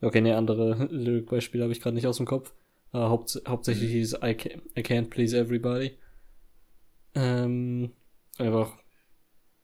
Okay, 0.00 0.20
ne, 0.20 0.36
andere 0.36 0.86
Lyric-Beispiele 0.90 1.62
habe 1.62 1.72
ich 1.72 1.80
gerade 1.80 1.94
nicht 1.94 2.06
aus 2.06 2.18
dem 2.18 2.26
Kopf. 2.26 2.52
Aber 2.90 3.10
haupt, 3.10 3.42
hauptsächlich 3.46 3.90
dieses 3.90 4.20
I, 4.22 4.34
can, 4.34 4.62
I 4.76 4.80
can't 4.80 5.10
please 5.10 5.36
everybody. 5.36 5.98
Ähm, 7.14 7.92
einfach 8.38 8.76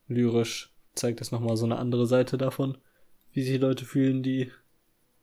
lyrisch 0.08 0.74
zeigt 0.94 1.20
das 1.20 1.30
nochmal 1.30 1.56
so 1.56 1.64
eine 1.64 1.76
andere 1.76 2.06
Seite 2.06 2.38
davon 2.38 2.76
wie 3.34 3.42
sich 3.42 3.60
Leute 3.60 3.84
fühlen, 3.84 4.22
die 4.22 4.50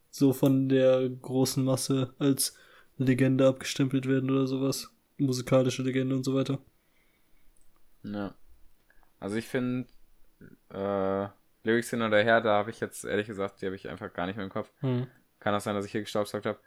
so 0.09 0.33
von 0.33 0.69
der 0.69 1.09
großen 1.09 1.63
Masse 1.63 2.13
als 2.19 2.57
Legende 2.97 3.47
abgestempelt 3.47 4.07
werden 4.07 4.29
oder 4.29 4.45
sowas. 4.45 4.93
Musikalische 5.17 5.81
Legende 5.81 6.15
und 6.15 6.23
so 6.23 6.35
weiter. 6.35 6.59
Ja. 8.03 8.35
Also 9.19 9.37
ich 9.37 9.47
finde, 9.47 9.87
äh, 10.69 11.27
Lyrics 11.63 11.89
hin 11.89 12.01
oder 12.01 12.21
her, 12.21 12.41
da 12.41 12.57
habe 12.57 12.71
ich 12.71 12.79
jetzt 12.79 13.05
ehrlich 13.05 13.27
gesagt, 13.27 13.61
die 13.61 13.65
habe 13.65 13.75
ich 13.75 13.87
einfach 13.87 14.11
gar 14.13 14.25
nicht 14.25 14.35
mehr 14.35 14.45
im 14.45 14.51
Kopf. 14.51 14.71
Hm. 14.79 15.07
Kann 15.39 15.55
auch 15.55 15.61
sein, 15.61 15.75
dass 15.75 15.85
ich 15.85 15.91
hier 15.91 16.01
gestaubsaugt 16.01 16.45
habe. 16.45 16.59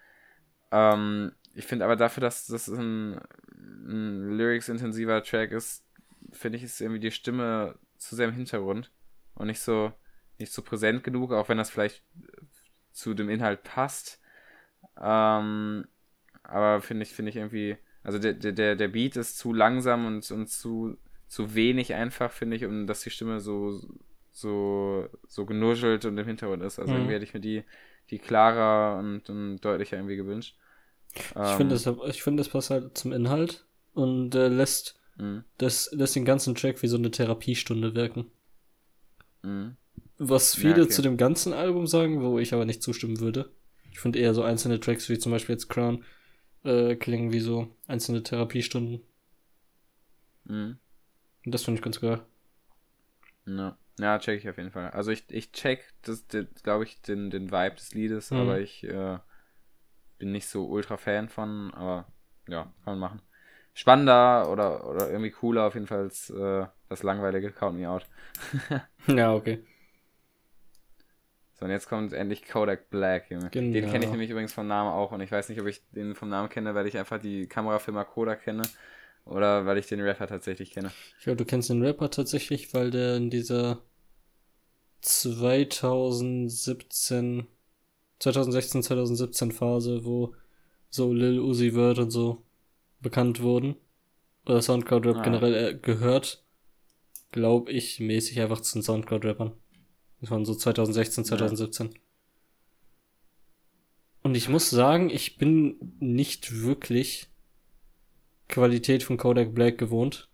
Ähm, 0.71 1.33
ich 1.55 1.67
finde 1.67 1.85
aber 1.85 1.97
dafür, 1.97 2.21
dass 2.21 2.47
das 2.47 2.69
ein, 2.69 3.21
ein 3.53 4.37
lyrics-intensiver 4.37 5.23
Track 5.23 5.53
ist, 5.53 5.85
finde 6.33 6.59
ich, 6.59 6.65
ist 6.65 6.81
irgendwie 6.81 7.01
die 7.01 7.11
Stimme 7.11 7.79
zu 7.99 8.17
sehr 8.17 8.29
im 8.29 8.35
Hintergrund 8.35 8.91
und 9.35 9.47
nicht 9.49 9.61
so, 9.61 9.93
nicht 10.39 10.53
so 10.53 10.63
präsent 10.63 11.05
genug, 11.05 11.33
auch 11.33 11.49
wenn 11.49 11.59
das 11.59 11.71
vielleicht 11.71 12.03
zu 12.93 13.15
dem 13.15 13.29
Inhalt 13.29 13.63
passt. 13.63 14.21
Ähm, 15.01 15.87
aber 16.43 16.81
finde 16.81 17.05
ich, 17.05 17.13
finde 17.13 17.31
ich 17.31 17.37
irgendwie, 17.37 17.77
also 18.03 18.19
der, 18.19 18.35
der, 18.35 18.77
der 18.77 18.89
Beat 18.89 19.17
ist 19.17 19.39
zu 19.39 19.53
langsam 19.53 20.07
und, 20.07 20.31
und 20.31 20.49
zu, 20.49 20.97
zu 21.27 21.55
wenig 21.55 21.95
einfach, 21.95 22.31
finde 22.31 22.57
ich, 22.57 22.65
um 22.65 22.87
dass 22.87 23.03
die 23.03 23.11
Stimme 23.11 23.41
so, 23.41 23.81
so, 24.31 25.09
so 25.27 25.47
genuschelt 25.47 26.05
und 26.05 26.19
im 26.19 26.27
Hintergrund 26.27 26.63
ist. 26.63 26.79
Also 26.79 26.93
mhm. 26.93 26.99
irgendwie 26.99 27.15
hätte 27.15 27.25
ich 27.25 27.35
mir 27.35 27.41
die, 27.41 27.65
die 28.11 28.19
klarer 28.19 28.99
und, 28.99 29.29
und 29.31 29.59
deutlicher 29.59 29.97
irgendwie 29.97 30.17
gewünscht. 30.17 30.57
Ich 31.15 31.33
ähm, 31.37 31.57
finde, 31.57 31.75
das, 31.75 31.87
ich 32.09 32.23
finde, 32.23 32.41
das 32.41 32.49
passt 32.49 32.71
halt 32.71 32.99
zum 32.99 33.13
Inhalt 33.13 33.65
und 33.95 34.35
äh, 34.35 34.49
lässt, 34.49 35.01
mhm. 35.17 35.45
das, 35.59 35.91
lässt 35.93 36.17
den 36.17 36.25
ganzen 36.25 36.55
Track 36.55 36.83
wie 36.83 36.89
so 36.89 36.97
eine 36.97 37.11
Therapiestunde 37.11 37.95
wirken. 37.95 38.31
Mhm. 39.43 39.77
Was 40.19 40.55
viele 40.55 40.77
ja, 40.77 40.83
okay. 40.83 40.91
zu 40.91 41.03
dem 41.03 41.17
ganzen 41.17 41.53
Album 41.53 41.87
sagen, 41.87 42.23
wo 42.23 42.39
ich 42.39 42.55
aber 42.55 42.65
nicht 42.65 42.83
zustimmen 42.83 43.21
würde. 43.21 43.51
Ich 43.91 44.01
finde 44.01 44.19
eher 44.19 44.35
so 44.35 44.43
einzelne 44.43 44.81
Tracks 44.81 45.09
wie 45.09 45.19
zum 45.19 45.33
Beispiel 45.33 45.55
jetzt 45.55 45.69
Crown 45.69 46.05
äh, 46.65 46.97
klingen 46.97 47.33
wie 47.33 47.41
so 47.41 47.69
einzelne 47.87 48.23
Therapiestunden. 48.23 49.03
Mhm. 50.45 50.79
Und 51.45 51.55
das 51.55 51.65
finde 51.65 51.79
ich 51.79 51.85
ganz 51.85 52.01
geil. 52.01 52.21
Ja. 53.47 53.77
ja, 53.99 54.19
check 54.19 54.41
ich 54.41 54.49
auf 54.49 54.57
jeden 54.57 54.71
Fall. 54.71 54.91
Also 54.91 55.11
ich, 55.11 55.25
ich 55.29 55.53
check, 55.53 55.93
das, 56.03 56.27
das 56.27 56.47
glaube 56.63 56.85
ich, 56.85 57.03
den, 57.03 57.31
den 57.31 57.53
Vibe 57.53 57.77
des 57.77 57.93
Liedes, 57.93 58.31
mhm. 58.31 58.39
aber 58.39 58.61
ich 58.61 58.85
äh, 58.85 59.19
bin 60.19 60.33
nicht 60.33 60.49
so 60.49 60.67
ultra 60.67 60.97
Fan 60.97 61.29
von, 61.29 61.73
aber 61.75 62.07
ja, 62.49 62.73
kann 62.85 62.99
man 62.99 62.99
machen. 62.99 63.23
Spannender 63.75 64.51
oder, 64.51 64.89
oder 64.89 65.11
irgendwie 65.11 65.33
cooler 65.33 65.65
auf 65.65 65.75
jeden 65.75 65.87
Fall 65.87 66.05
als 66.05 66.31
äh, 66.31 66.67
das 66.89 67.03
langweilige 67.03 67.51
Count 67.51 67.79
Me 67.79 67.91
Out. 67.91 68.07
ja, 69.09 69.35
okay. 69.35 69.65
So, 71.65 71.67
und 71.67 71.71
jetzt 71.71 71.89
kommt 71.89 72.13
endlich 72.13 72.47
Kodak 72.47 72.91
Black, 72.91 73.31
Junge. 73.31 73.49
Genau. 73.49 73.73
Den 73.73 73.91
kenne 73.91 74.05
ich 74.05 74.11
nämlich 74.11 74.29
übrigens 74.29 74.53
vom 74.53 74.67
Namen 74.67 74.91
auch 74.91 75.13
und 75.13 75.23
ich 75.23 75.33
weiß 75.33 75.49
nicht, 75.49 75.63
ob 75.63 75.67
ich 75.67 75.81
den 75.93 76.15
vom 76.15 76.29
Namen 76.29 76.51
kenne, 76.51 76.75
weil 76.75 76.87
ich 76.87 76.99
einfach 76.99 77.19
die 77.19 77.47
Kamerafirma 77.47 78.05
Kodak 78.05 78.45
kenne 78.45 78.65
oder 79.25 79.65
weil 79.65 79.79
ich 79.79 79.87
den 79.87 80.03
Rapper 80.03 80.27
tatsächlich 80.27 80.73
kenne. 80.73 80.91
Ich 81.17 81.25
glaube, 81.25 81.39
du 81.39 81.47
kennst 81.47 81.71
den 81.71 81.83
Rapper 81.83 82.11
tatsächlich, 82.11 82.75
weil 82.75 82.91
der 82.91 83.17
in 83.17 83.31
dieser 83.31 83.81
2017, 85.01 87.47
2016, 88.19 88.83
2017 88.83 89.51
Phase, 89.51 90.05
wo 90.05 90.35
so 90.91 91.15
Lil 91.15 91.41
Uzi 91.41 91.73
Vert 91.73 91.99
und 91.99 92.11
so 92.11 92.43
bekannt 93.01 93.41
wurden, 93.41 93.77
oder 94.45 94.61
Soundcloud 94.61 95.07
Rap 95.07 95.17
ah. 95.17 95.23
generell 95.23 95.55
äh, 95.55 95.73
gehört, 95.79 96.45
glaube 97.33 97.73
ich, 97.73 98.01
mäßig 98.01 98.39
einfach 98.43 98.61
zu 98.61 98.75
den 98.75 98.83
Soundcloud 98.83 99.25
Rappern. 99.25 99.55
Das 100.25 100.31
waren 100.31 100.47
so 100.47 100.55
2016, 100.55 101.27
2017. 101.27 101.87
Ja. 101.89 102.01
Und 104.23 104.35
ich 104.37 104.49
muss 104.49 104.71
sagen, 104.71 105.11
ich 105.11 105.37
bin 105.37 105.77
nicht 106.01 106.63
wirklich 106.63 107.29
Qualität 108.49 109.03
von 109.03 109.19
Kodak 109.19 109.55
Black 109.55 109.77
gewohnt. 109.77 110.31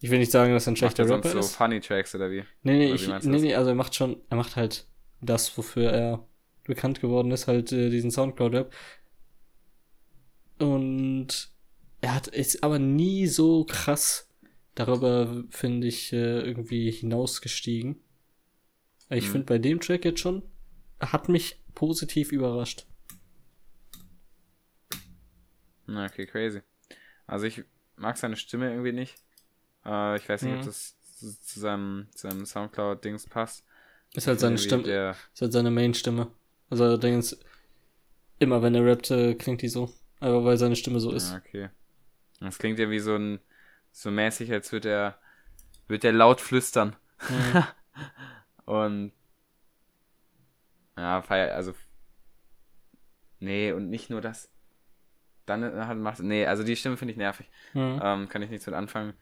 Ich 0.00 0.10
will 0.12 0.20
nicht 0.20 0.30
sagen, 0.30 0.52
dass 0.52 0.68
er 0.68 0.74
ein 0.74 0.76
schlechter 0.76 1.02
macht 1.02 1.10
er 1.10 1.16
Rapper 1.16 1.28
sonst 1.30 1.46
ist. 1.46 1.52
so 1.52 1.56
Funny 1.56 1.80
Tracks 1.80 2.14
oder 2.14 2.30
wie? 2.30 2.44
Nee, 2.62 2.78
nee, 2.78 2.92
ich, 2.92 3.08
nee, 3.08 3.38
nee, 3.40 3.54
also 3.56 3.70
er 3.70 3.74
macht 3.74 3.96
schon, 3.96 4.22
er 4.30 4.36
macht 4.36 4.54
halt 4.54 4.86
das, 5.20 5.58
wofür 5.58 5.90
er 5.90 6.28
bekannt 6.62 7.00
geworden 7.00 7.32
ist, 7.32 7.48
halt 7.48 7.72
äh, 7.72 7.90
diesen 7.90 8.12
Soundcloud-Rap. 8.12 8.72
Und 10.60 11.50
er 12.02 12.14
hat 12.14 12.28
ist 12.28 12.62
aber 12.62 12.78
nie 12.78 13.26
so 13.26 13.64
krass 13.64 14.29
darüber, 14.74 15.44
finde 15.50 15.86
ich, 15.86 16.12
äh, 16.12 16.40
irgendwie 16.40 16.90
hinausgestiegen. 16.90 18.00
Ich 19.08 19.24
hm. 19.24 19.32
finde 19.32 19.46
bei 19.46 19.58
dem 19.58 19.80
Track 19.80 20.04
jetzt 20.04 20.20
schon, 20.20 20.42
hat 21.00 21.28
mich 21.28 21.60
positiv 21.74 22.32
überrascht. 22.32 22.86
Na, 25.86 26.06
okay, 26.06 26.26
crazy. 26.26 26.62
Also 27.26 27.46
ich 27.46 27.64
mag 27.96 28.16
seine 28.16 28.36
Stimme 28.36 28.70
irgendwie 28.70 28.92
nicht. 28.92 29.16
Äh, 29.84 30.16
ich 30.16 30.28
weiß 30.28 30.42
nicht, 30.42 30.52
mhm. 30.52 30.60
ob 30.60 30.66
das 30.66 30.96
zu 31.18 31.60
seinem, 31.60 32.06
zu 32.14 32.28
seinem 32.28 32.46
Soundcloud-Dings 32.46 33.26
passt. 33.26 33.64
Ist 34.14 34.26
halt 34.26 34.40
seine 34.40 34.58
Stimme. 34.58 35.14
Ist 35.32 35.42
halt 35.42 35.52
seine 35.52 35.70
Main-Stimme. 35.70 36.30
Also 36.68 36.96
Dings, 36.96 37.38
immer 38.38 38.62
wenn 38.62 38.74
er 38.74 38.84
rappt, 38.84 39.10
äh, 39.10 39.34
klingt 39.34 39.62
die 39.62 39.68
so. 39.68 39.92
Aber 40.20 40.44
weil 40.44 40.56
seine 40.56 40.76
Stimme 40.76 41.00
so 41.00 41.12
ist. 41.12 41.30
Ja, 41.30 41.38
okay. 41.38 41.70
Das 42.40 42.58
klingt 42.58 42.78
ja 42.78 42.90
wie 42.90 42.98
so 42.98 43.14
ein 43.14 43.40
so 43.92 44.10
mäßig, 44.10 44.52
als 44.52 44.72
würde 44.72 44.90
er, 44.90 45.18
wird 45.88 46.04
er 46.04 46.12
laut 46.12 46.40
flüstern. 46.40 46.96
Mhm. 47.28 47.64
und 48.64 49.12
ja, 50.96 51.22
feier, 51.22 51.54
also 51.54 51.74
nee, 53.38 53.72
und 53.72 53.88
nicht 53.88 54.10
nur 54.10 54.20
das. 54.20 54.50
Dann 55.46 55.86
hat 55.86 55.96
macht, 55.96 56.20
nee, 56.20 56.46
also 56.46 56.62
die 56.62 56.76
Stimme 56.76 56.96
finde 56.96 57.12
ich 57.12 57.18
nervig. 57.18 57.50
Mhm. 57.74 58.00
Ähm, 58.02 58.28
kann 58.28 58.42
ich 58.42 58.50
nichts 58.50 58.66
mit 58.66 58.74
anfangen. 58.74 59.14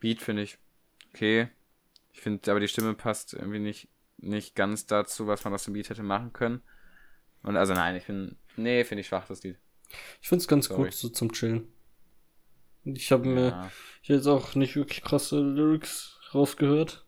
Beat 0.00 0.20
finde 0.22 0.42
ich 0.42 0.58
okay. 1.14 1.48
Ich 2.12 2.20
finde, 2.20 2.50
aber 2.50 2.60
die 2.60 2.68
Stimme 2.68 2.94
passt 2.94 3.34
irgendwie 3.34 3.60
nicht, 3.60 3.88
nicht 4.16 4.56
ganz 4.56 4.86
dazu, 4.86 5.26
was 5.26 5.44
man 5.44 5.54
aus 5.54 5.64
dem 5.64 5.74
Beat 5.74 5.90
hätte 5.90 6.02
machen 6.02 6.32
können. 6.32 6.62
Und 7.42 7.56
also 7.56 7.74
nein, 7.74 7.94
ich 7.94 8.04
finde, 8.04 8.36
nee, 8.56 8.84
finde 8.84 9.02
ich 9.02 9.06
schwach, 9.06 9.26
das 9.26 9.42
Lied. 9.42 9.58
Ich 10.20 10.28
finde 10.28 10.42
es 10.42 10.48
ganz 10.48 10.66
Sorry. 10.66 10.84
gut 10.84 10.94
so 10.94 11.08
zum 11.08 11.32
Chillen. 11.32 11.68
Ich 12.94 13.12
habe 13.12 13.28
mir 13.28 13.48
ja. 13.48 13.72
ich 14.02 14.08
jetzt 14.08 14.26
auch 14.26 14.54
nicht 14.54 14.76
wirklich 14.76 15.02
krasse 15.02 15.40
Lyrics 15.40 16.18
rausgehört. 16.34 17.04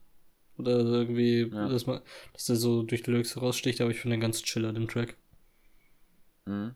Oder 0.56 0.78
irgendwie, 0.80 1.50
ja. 1.50 1.68
dass, 1.68 1.86
man, 1.86 2.02
dass 2.34 2.44
der 2.44 2.56
so 2.56 2.82
durch 2.82 3.02
die 3.02 3.10
Lyrics 3.10 3.36
raussticht, 3.36 3.80
aber 3.80 3.90
ich 3.90 3.98
finde 3.98 4.16
den 4.16 4.20
ganz 4.20 4.42
chiller, 4.42 4.72
den 4.72 4.88
Track. 4.88 5.16
Mhm. 6.44 6.74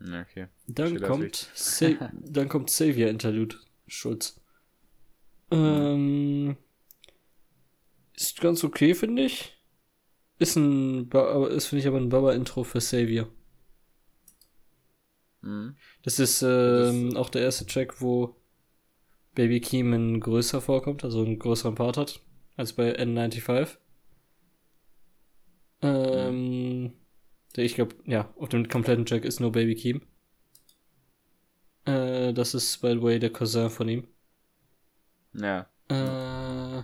Okay. 0.00 0.46
Dann 0.66 1.00
kommt, 1.00 1.50
Sa 1.54 1.88
dann 2.12 2.48
kommt 2.48 2.70
Savior 2.70 3.10
Interlude, 3.10 3.56
Schulz. 3.86 4.40
Ähm, 5.50 6.56
ist 8.14 8.40
ganz 8.40 8.64
okay, 8.64 8.94
finde 8.94 9.24
ich. 9.24 9.56
Ist 10.38 10.56
ein, 10.56 11.10
ist 11.50 11.66
finde 11.66 11.80
ich 11.80 11.86
aber 11.88 11.98
ein 11.98 12.10
Baba-Intro 12.10 12.64
für 12.64 12.80
Savior. 12.80 13.28
Mhm. 15.42 15.76
Das 16.02 16.18
ist 16.18 16.42
ähm, 16.42 17.16
auch 17.16 17.30
der 17.30 17.42
erste 17.42 17.66
Track, 17.66 18.00
wo 18.00 18.36
Baby 19.34 19.60
Keeman 19.60 20.20
größer 20.20 20.60
vorkommt, 20.60 21.04
also 21.04 21.22
einen 21.22 21.38
größeren 21.38 21.74
Part 21.74 21.96
hat, 21.96 22.20
als 22.56 22.72
bei 22.72 22.96
N95. 22.98 23.78
Ähm, 25.80 26.82
mhm. 26.82 26.92
ich 27.56 27.74
glaube, 27.74 27.94
ja, 28.04 28.32
auf 28.36 28.48
dem 28.48 28.68
kompletten 28.68 29.06
Track 29.06 29.24
ist 29.24 29.40
nur 29.40 29.52
Baby 29.52 29.76
Keem. 29.76 30.02
Äh, 31.84 32.32
das 32.32 32.54
ist, 32.54 32.78
by 32.78 32.94
the 32.94 33.02
way, 33.02 33.18
der 33.18 33.30
Cousin 33.30 33.70
von 33.70 33.88
ihm. 33.88 34.08
Ja. 35.34 35.68
Äh, 35.88 36.82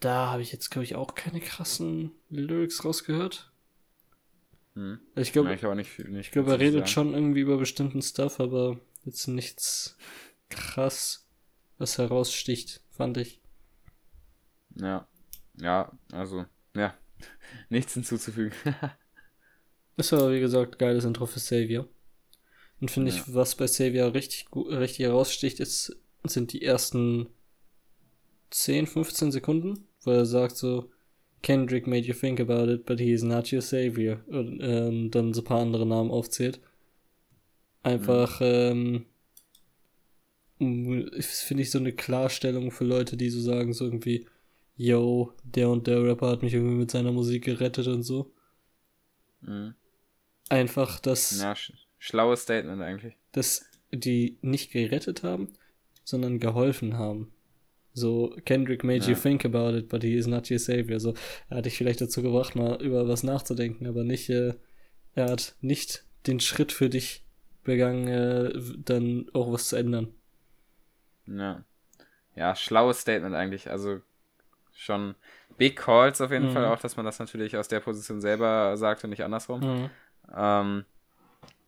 da 0.00 0.30
habe 0.30 0.42
ich 0.42 0.52
jetzt, 0.52 0.70
glaube 0.70 0.84
ich, 0.84 0.94
auch 0.94 1.14
keine 1.14 1.40
krassen 1.40 2.12
Lyrics 2.28 2.84
rausgehört. 2.84 3.52
Hm. 4.78 5.00
Ich 5.16 5.32
glaube, 5.32 5.52
ich, 5.52 5.60
nicht, 5.60 6.08
nicht 6.08 6.26
ich 6.26 6.30
glaube, 6.30 6.52
er 6.52 6.60
redet 6.60 6.82
sagen. 6.82 6.86
schon 6.86 7.14
irgendwie 7.14 7.40
über 7.40 7.58
bestimmten 7.58 8.00
Stuff, 8.00 8.38
aber 8.38 8.78
jetzt 9.04 9.26
nichts 9.26 9.96
krass, 10.50 11.26
was 11.78 11.98
heraussticht, 11.98 12.80
fand 12.88 13.16
ich. 13.16 13.40
Ja, 14.76 15.08
ja, 15.56 15.90
also, 16.12 16.46
ja, 16.76 16.96
nichts 17.70 17.94
hinzuzufügen. 17.94 18.52
das 19.96 20.12
war, 20.12 20.30
wie 20.30 20.38
gesagt, 20.38 20.78
geiles 20.78 21.04
Intro 21.04 21.26
für 21.26 21.40
Savior. 21.40 21.88
Und 22.80 22.92
finde 22.92 23.10
ja. 23.10 23.16
ich, 23.16 23.34
was 23.34 23.56
bei 23.56 23.66
Savior 23.66 24.14
richtig, 24.14 24.46
richtig 24.54 25.00
heraussticht, 25.00 25.58
ist, 25.58 25.98
sind 26.22 26.52
die 26.52 26.62
ersten 26.62 27.28
10, 28.50 28.86
15 28.86 29.32
Sekunden, 29.32 29.88
wo 30.02 30.12
er 30.12 30.24
sagt 30.24 30.56
so, 30.56 30.92
Kendrick 31.42 31.86
made 31.86 32.06
you 32.06 32.14
think 32.14 32.40
about 32.40 32.72
it, 32.72 32.84
but 32.84 32.98
he 32.98 33.12
is 33.12 33.22
not 33.22 33.52
your 33.52 33.62
savior. 33.62 34.20
Und 34.26 34.60
ähm, 34.60 35.10
dann 35.10 35.32
so 35.32 35.42
ein 35.42 35.44
paar 35.44 35.60
andere 35.60 35.86
Namen 35.86 36.10
aufzählt. 36.10 36.60
Einfach, 37.82 38.40
mhm. 38.40 39.06
ähm, 40.58 41.16
finde 41.20 41.62
ich 41.62 41.70
so 41.70 41.78
eine 41.78 41.92
Klarstellung 41.92 42.70
für 42.70 42.84
Leute, 42.84 43.16
die 43.16 43.30
so 43.30 43.40
sagen, 43.40 43.72
so 43.72 43.84
irgendwie, 43.84 44.26
yo, 44.76 45.32
der 45.44 45.70
und 45.70 45.86
der 45.86 46.02
Rapper 46.02 46.28
hat 46.28 46.42
mich 46.42 46.54
irgendwie 46.54 46.76
mit 46.76 46.90
seiner 46.90 47.12
Musik 47.12 47.44
gerettet 47.44 47.86
und 47.86 48.02
so. 48.02 48.32
Mhm. 49.40 49.74
Einfach 50.48 50.98
das. 51.00 51.40
Ja, 51.40 51.54
sch 51.54 51.72
schlaues 51.98 52.42
Statement 52.42 52.80
eigentlich. 52.80 53.16
Dass 53.32 53.66
die 53.92 54.38
nicht 54.40 54.72
gerettet 54.72 55.22
haben, 55.22 55.52
sondern 56.04 56.38
geholfen 56.38 56.96
haben. 56.96 57.32
So, 57.98 58.34
Kendrick 58.44 58.84
made 58.84 59.04
ja. 59.04 59.10
you 59.10 59.14
think 59.14 59.44
about 59.44 59.76
it, 59.76 59.88
but 59.88 60.02
he 60.02 60.14
is 60.14 60.26
not 60.26 60.50
your 60.50 60.58
savior. 60.58 61.00
So, 61.00 61.14
er 61.48 61.58
hat 61.58 61.66
dich 61.66 61.76
vielleicht 61.76 62.00
dazu 62.00 62.22
gebracht, 62.22 62.56
mal 62.56 62.80
über 62.82 63.08
was 63.08 63.22
nachzudenken, 63.22 63.86
aber 63.86 64.04
nicht, 64.04 64.30
äh, 64.30 64.54
er 65.14 65.30
hat 65.30 65.56
nicht 65.60 66.04
den 66.26 66.40
Schritt 66.40 66.72
für 66.72 66.88
dich 66.88 67.24
begangen, 67.64 68.08
äh, 68.08 68.52
dann 68.78 69.26
auch 69.34 69.52
was 69.52 69.68
zu 69.68 69.76
ändern. 69.76 70.08
Ja. 71.26 71.64
Ja, 72.34 72.54
schlaues 72.54 73.00
Statement 73.00 73.34
eigentlich. 73.34 73.70
Also 73.70 74.00
schon 74.72 75.16
Big 75.56 75.76
Calls 75.76 76.20
auf 76.20 76.30
jeden 76.30 76.46
mhm. 76.48 76.52
Fall 76.52 76.66
auch, 76.66 76.78
dass 76.78 76.96
man 76.96 77.04
das 77.04 77.18
natürlich 77.18 77.56
aus 77.56 77.68
der 77.68 77.80
Position 77.80 78.20
selber 78.20 78.76
sagt 78.76 79.04
und 79.04 79.10
nicht 79.10 79.24
andersrum. 79.24 79.60
Mhm. 79.60 79.90
Ähm, 80.34 80.84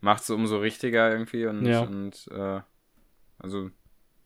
macht 0.00 0.22
es 0.22 0.30
umso 0.30 0.58
richtiger 0.58 1.10
irgendwie 1.10 1.46
und, 1.46 1.66
ja. 1.66 1.80
und 1.80 2.28
äh, 2.30 2.60
also 3.38 3.70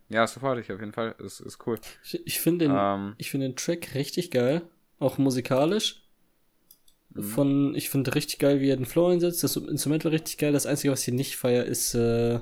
ja, 0.08 0.26
sofort 0.26 0.58
ich 0.58 0.70
auf 0.72 0.80
jeden 0.80 0.92
Fall. 0.92 1.14
Ist, 1.18 1.40
ist 1.40 1.66
cool. 1.66 1.78
Ich, 2.04 2.26
ich 2.26 2.40
finde 2.40 2.66
den, 2.66 2.76
ähm, 2.76 3.16
find 3.20 3.42
den 3.42 3.56
Track 3.56 3.94
richtig 3.94 4.30
geil. 4.30 4.62
Auch 4.98 5.18
musikalisch. 5.18 6.02
Mhm. 7.10 7.22
Von, 7.22 7.74
ich 7.74 7.90
finde 7.90 8.14
richtig 8.14 8.38
geil, 8.38 8.60
wie 8.60 8.70
er 8.70 8.76
den 8.76 8.86
Flow 8.86 9.08
einsetzt. 9.08 9.42
Das 9.42 9.56
Instrument 9.56 10.04
war 10.04 10.12
richtig 10.12 10.38
geil. 10.38 10.52
Das 10.52 10.66
Einzige, 10.66 10.92
was 10.92 11.06
ich 11.06 11.14
nicht 11.14 11.36
feier, 11.36 11.64
ist 11.64 11.94
äh, 11.94 12.40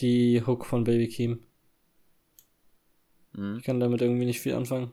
die 0.00 0.42
Hook 0.46 0.66
von 0.66 0.84
Baby 0.84 1.08
Keem. 1.08 1.40
Mhm. 3.32 3.56
Ich 3.58 3.64
kann 3.64 3.80
damit 3.80 4.00
irgendwie 4.00 4.26
nicht 4.26 4.40
viel 4.40 4.54
anfangen. 4.54 4.92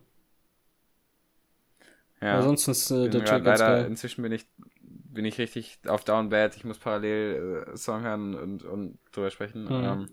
Ja. 2.22 2.34
Aber 2.34 2.43
sonst 2.43 2.67
ist 2.67 2.91
äh, 2.91 3.09
der 3.09 3.24
Track 3.24 3.43
ganz 3.43 3.59
geil. 3.59 3.86
Inzwischen 3.86 4.22
bin 4.24 4.32
ich, 4.32 4.45
bin 4.82 5.26
ich 5.26 5.38
richtig 5.38 5.80
auf 5.88 6.03
Down 6.03 6.30
Bad. 6.30 6.55
Ich 6.55 6.65
muss 6.65 6.78
parallel 6.78 7.65
äh, 7.67 7.78
Song 7.78 8.01
hören 8.01 8.36
und, 8.36 8.63
und 8.63 8.97
drüber 9.11 9.30
sprechen. 9.30 9.63
Mhm. 9.65 9.72
Ähm, 9.72 10.09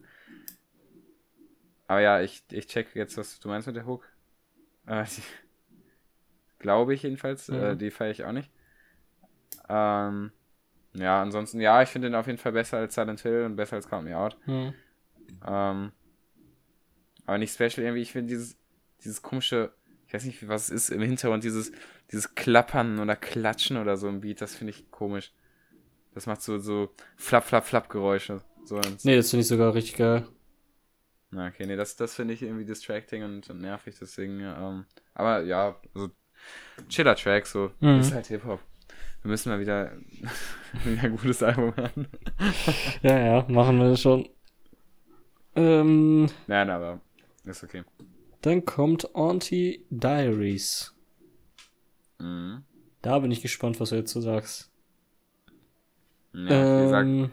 aber 1.86 2.00
ja, 2.00 2.20
ich, 2.20 2.42
ich 2.50 2.66
check 2.66 2.94
jetzt, 2.94 3.16
was 3.16 3.38
du 3.40 3.48
meinst 3.48 3.66
mit 3.66 3.76
der 3.76 3.86
Hook. 3.86 4.08
Äh, 4.86 5.04
Glaube 6.58 6.94
ich 6.94 7.02
jedenfalls. 7.02 7.48
Äh, 7.48 7.52
mhm. 7.52 7.62
Äh, 7.62 7.76
die 7.76 7.90
feiere 7.90 8.10
ich 8.10 8.24
auch 8.24 8.32
nicht. 8.32 8.50
Ähm, 9.68 10.32
ja, 10.94 11.20
ansonsten, 11.20 11.60
ja, 11.60 11.82
ich 11.82 11.90
finde 11.90 12.08
den 12.08 12.14
auf 12.14 12.26
jeden 12.26 12.38
Fall 12.38 12.52
besser 12.52 12.78
als 12.78 12.94
Silent 12.94 13.20
Hill 13.20 13.44
und 13.44 13.56
besser 13.56 13.76
als 13.76 13.88
Count 13.88 14.04
Me 14.04 14.16
Out. 14.16 14.36
Mhm. 14.46 14.74
Ähm, 15.46 15.92
aber 17.26 17.38
nicht 17.38 17.52
special 17.52 17.84
irgendwie. 17.84 18.02
Ich 18.02 18.12
finde 18.12 18.28
dieses, 18.28 18.56
dieses 19.04 19.22
komische, 19.22 19.72
ich 20.06 20.14
weiß 20.14 20.24
nicht, 20.24 20.48
was 20.48 20.64
es 20.64 20.70
ist 20.70 20.90
im 20.90 21.02
Hintergrund, 21.02 21.44
dieses, 21.44 21.72
dieses 22.10 22.34
Klappern 22.34 22.98
oder 22.98 23.16
Klatschen 23.16 23.76
oder 23.76 23.96
so 23.96 24.08
im 24.08 24.20
Beat, 24.20 24.40
das 24.40 24.54
finde 24.54 24.72
ich 24.72 24.90
komisch. 24.90 25.32
Das 26.14 26.26
macht 26.26 26.40
so, 26.40 26.58
so 26.58 26.94
Flap, 27.16 27.44
Flap, 27.44 27.66
Flap 27.66 27.90
Geräusche. 27.90 28.42
So 28.64 28.80
nee, 29.02 29.16
das 29.16 29.30
finde 29.30 29.42
ich 29.42 29.48
sogar 29.48 29.74
richtig 29.74 29.96
geil. 29.96 30.26
Okay, 31.38 31.66
nee, 31.66 31.76
das, 31.76 31.96
das 31.96 32.14
finde 32.14 32.34
ich 32.34 32.42
irgendwie 32.42 32.64
distracting 32.64 33.22
und, 33.22 33.48
nervig, 33.54 33.96
deswegen, 34.00 34.40
ähm, 34.40 34.86
aber 35.14 35.42
ja, 35.42 35.78
also 35.94 36.10
chiller 36.88 37.14
Track, 37.14 37.46
so, 37.46 37.70
mhm. 37.80 38.00
ist 38.00 38.12
halt 38.12 38.26
Hip-Hop. 38.26 38.60
Wir 39.22 39.30
müssen 39.30 39.50
mal 39.50 39.60
wieder, 39.60 39.92
wieder 40.84 41.02
ein 41.02 41.16
gutes 41.16 41.42
Album 41.42 41.74
haben. 41.76 42.06
ja, 43.02 43.18
ja, 43.18 43.46
machen 43.48 43.78
wir 43.78 43.96
schon. 43.96 44.28
Ähm, 45.54 46.28
Nein, 46.46 46.70
aber 46.70 47.00
ist 47.44 47.64
okay. 47.64 47.82
Dann 48.42 48.64
kommt 48.64 49.14
Auntie 49.14 49.84
Diaries. 49.90 50.94
Mhm. 52.18 52.62
Da 53.02 53.18
bin 53.18 53.30
ich 53.30 53.42
gespannt, 53.42 53.80
was 53.80 53.90
du 53.90 53.96
jetzt 53.96 54.12
so 54.12 54.20
sagst. 54.20 54.70
Ja, 56.32 56.44
okay, 56.44 56.84
ähm, 56.84 56.90
sag, 56.90 57.30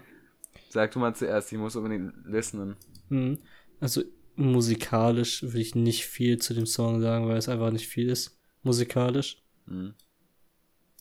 sag 0.70 0.92
du 0.92 1.00
mal 1.00 1.14
zuerst, 1.14 1.52
ich 1.52 1.58
muss 1.58 1.76
unbedingt 1.76 2.14
listenen. 2.26 2.76
Mhm. 3.10 3.40
Also 3.84 4.02
musikalisch 4.38 5.44
will 5.44 5.60
ich 5.60 5.76
nicht 5.76 6.06
viel 6.06 6.38
zu 6.38 6.54
dem 6.54 6.66
Song 6.66 7.02
sagen, 7.02 7.28
weil 7.28 7.36
es 7.36 7.50
einfach 7.50 7.70
nicht 7.70 7.90
viel 7.90 8.08
ist. 8.08 8.40
Musikalisch. 8.62 9.44
Mhm. 9.66 9.94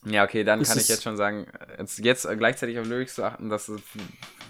Ja, 0.05 0.25
okay, 0.25 0.43
dann 0.43 0.61
es 0.61 0.69
kann 0.69 0.79
ich 0.79 0.89
jetzt 0.89 1.05
schon 1.05 1.17
sagen, 1.17 1.47
jetzt, 1.79 2.01
jetzt 2.01 2.29
gleichzeitig 2.39 2.81
auf 2.81 2.89
Lyrics 2.89 3.15
zu 3.15 3.23
achten, 3.23 3.49
das 3.49 3.71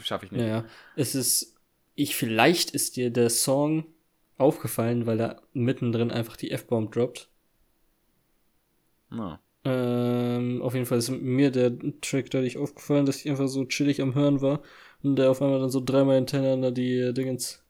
schaffe 0.03 0.25
ich 0.25 0.33
nicht. 0.33 0.47
Ja, 0.47 0.65
es 0.97 1.15
ist, 1.15 1.57
ich, 1.95 2.17
vielleicht 2.17 2.71
ist 2.71 2.97
dir 2.97 3.11
der 3.11 3.29
Song 3.29 3.85
aufgefallen, 4.39 5.05
weil 5.05 5.21
er 5.21 5.43
mittendrin 5.53 6.11
einfach 6.11 6.39
die 6.39 6.53
F-Bomb 6.53 6.91
droppt. 6.91 7.29
No. 9.11 9.39
Ähm, 9.67 10.63
auf 10.63 10.73
jeden 10.73 10.87
Fall 10.87 10.97
ist 10.97 11.11
mir 11.11 11.51
der 11.51 11.71
Track 12.01 12.31
dadurch 12.31 12.57
aufgefallen, 12.57 13.05
dass 13.05 13.19
ich 13.19 13.29
einfach 13.29 13.49
so 13.49 13.67
chillig 13.67 14.01
am 14.01 14.15
Hören 14.15 14.41
war 14.41 14.63
und 15.03 15.17
der 15.17 15.31
auf 15.31 15.43
einmal 15.43 15.61
dann 15.61 15.69
so 15.69 15.83
dreimal 15.85 16.15
hintereinander 16.15 16.71
die 16.71 16.97
äh, 16.97 17.13
Dingens 17.13 17.62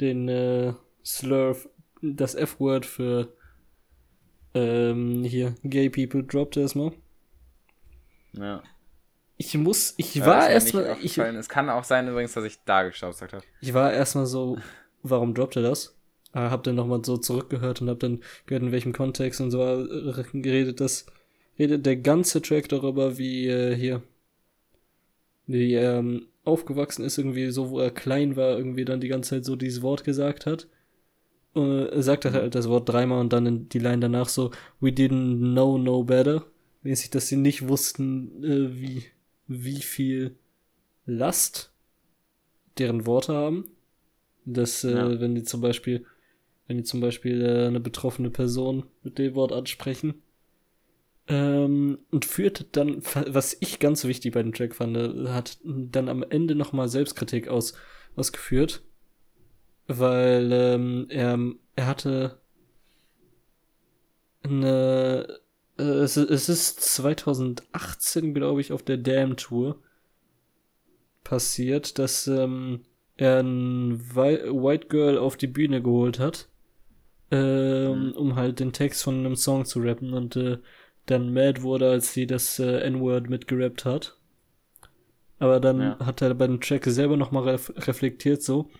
den 0.00 0.28
äh, 0.28 0.72
Slurf, 1.04 1.68
das 2.02 2.34
F-Word 2.34 2.86
für 2.86 3.32
ähm, 4.54 5.24
hier 5.24 5.54
Gay 5.64 5.90
People 5.90 6.24
droppt 6.24 6.56
erstmal. 6.56 6.92
Ja. 8.32 8.62
Ich 9.38 9.54
muss, 9.54 9.94
ich 9.98 10.14
ja, 10.14 10.26
war 10.26 10.48
erstmal. 10.48 10.84
Es 11.02 11.48
kann 11.48 11.68
auch 11.68 11.84
sein 11.84 12.08
übrigens, 12.08 12.32
dass 12.32 12.44
ich 12.44 12.58
da 12.64 12.84
gestaubsagt 12.84 13.34
habe. 13.34 13.44
Ich 13.60 13.74
war 13.74 13.92
erstmal 13.92 14.26
so, 14.26 14.58
warum 15.02 15.34
droppt 15.34 15.56
er 15.56 15.62
das? 15.62 15.94
Äh, 16.32 16.38
hab 16.38 16.64
dann 16.64 16.74
nochmal 16.74 17.04
so 17.04 17.18
zurückgehört 17.18 17.82
und 17.82 17.90
hab 17.90 18.00
dann 18.00 18.22
gehört, 18.46 18.62
in 18.62 18.72
welchem 18.72 18.92
Kontext 18.92 19.40
und 19.40 19.50
so 19.50 19.62
äh, 19.62 20.24
geredet, 20.32 20.80
das 20.80 21.06
redet 21.58 21.84
der 21.84 21.96
ganze 21.96 22.40
Track 22.40 22.68
darüber, 22.68 23.18
wie 23.18 23.46
äh, 23.48 23.74
hier, 23.74 24.02
wie 25.46 25.74
ähm, 25.74 26.28
aufgewachsen 26.46 27.04
ist, 27.04 27.18
irgendwie 27.18 27.50
so, 27.50 27.70
wo 27.70 27.80
er 27.80 27.90
klein 27.90 28.36
war, 28.36 28.56
irgendwie 28.56 28.84
dann 28.84 29.00
die 29.00 29.08
ganze 29.08 29.30
Zeit 29.30 29.44
so 29.44 29.56
dieses 29.56 29.82
Wort 29.82 30.04
gesagt 30.04 30.46
hat. 30.46 30.68
Äh, 31.54 31.86
er 31.88 32.02
sagt 32.02 32.24
halt 32.24 32.54
das 32.54 32.68
Wort 32.68 32.88
dreimal 32.88 33.20
und 33.20 33.32
dann 33.32 33.68
die 33.68 33.78
Line 33.78 34.00
danach 34.00 34.28
so, 34.28 34.50
we 34.80 34.90
didn't 34.90 35.38
know 35.38 35.78
no 35.78 36.04
better. 36.04 36.46
Mäßig, 36.82 37.10
dass 37.10 37.28
sie 37.28 37.36
nicht 37.36 37.68
wussten, 37.68 38.44
äh, 38.44 38.80
wie, 38.80 39.04
wie 39.48 39.82
viel 39.82 40.36
Last 41.04 41.72
deren 42.78 43.06
Worte 43.06 43.34
haben. 43.34 43.64
Dass, 44.44 44.84
äh, 44.84 44.92
ja. 44.92 45.20
wenn 45.20 45.34
die 45.34 45.42
zum 45.42 45.60
Beispiel, 45.60 46.04
wenn 46.68 46.76
die 46.76 46.84
zum 46.84 47.00
Beispiel 47.00 47.42
äh, 47.42 47.66
eine 47.66 47.80
betroffene 47.80 48.30
Person 48.30 48.84
mit 49.02 49.18
dem 49.18 49.34
Wort 49.34 49.52
ansprechen, 49.52 50.22
ähm, 51.28 51.98
und 52.10 52.24
führte 52.24 52.64
dann, 52.64 53.02
was 53.26 53.56
ich 53.60 53.78
ganz 53.78 54.04
wichtig 54.04 54.34
bei 54.34 54.42
dem 54.42 54.52
Track 54.52 54.74
fand, 54.74 54.96
hat 55.28 55.58
dann 55.64 56.08
am 56.08 56.22
Ende 56.22 56.54
nochmal 56.54 56.88
Selbstkritik 56.88 57.48
aus, 57.48 57.74
ausgeführt, 58.14 58.82
weil 59.86 60.50
ähm, 60.52 61.06
er, 61.08 61.38
er 61.74 61.86
hatte 61.86 62.40
eine, 64.42 65.40
äh, 65.78 65.82
es, 65.82 66.16
es 66.16 66.48
ist 66.48 66.80
2018, 66.80 68.34
glaube 68.34 68.60
ich, 68.60 68.72
auf 68.72 68.82
der 68.82 68.96
Damn 68.96 69.36
Tour 69.36 69.82
passiert, 71.24 71.98
dass 71.98 72.28
ähm, 72.28 72.82
er 73.16 73.40
ein 73.40 74.14
White 74.14 74.86
Girl 74.88 75.18
auf 75.18 75.36
die 75.36 75.48
Bühne 75.48 75.82
geholt 75.82 76.18
hat, 76.18 76.48
ähm, 77.30 78.08
mhm. 78.08 78.12
um 78.12 78.36
halt 78.36 78.60
den 78.60 78.72
Text 78.72 79.02
von 79.02 79.18
einem 79.18 79.34
Song 79.34 79.64
zu 79.64 79.80
rappen 79.80 80.12
und 80.12 80.36
äh, 80.36 80.58
dann 81.06 81.32
mad 81.32 81.62
wurde, 81.62 81.88
als 81.88 82.12
sie 82.12 82.26
das 82.26 82.58
äh, 82.58 82.80
N-Word 82.80 83.30
mitgerappt 83.30 83.84
hat. 83.84 84.16
Aber 85.38 85.60
dann 85.60 85.80
ja. 85.80 85.98
hat 85.98 86.22
er 86.22 86.34
bei 86.34 86.46
dem 86.46 86.60
Track 86.60 86.84
selber 86.86 87.16
nochmal 87.16 87.44
ref 87.44 87.72
reflektiert 87.76 88.42
so, 88.42 88.70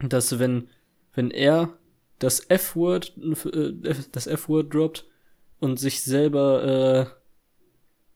dass 0.00 0.38
wenn, 0.38 0.68
wenn 1.14 1.30
er 1.30 1.76
das 2.18 2.48
F-Word, 2.48 3.14
äh, 3.52 3.94
das 4.12 4.26
F-Word 4.26 4.72
droppt 4.72 5.06
und 5.60 5.78
sich 5.78 6.02
selber, 6.02 6.64
äh, 6.64 7.06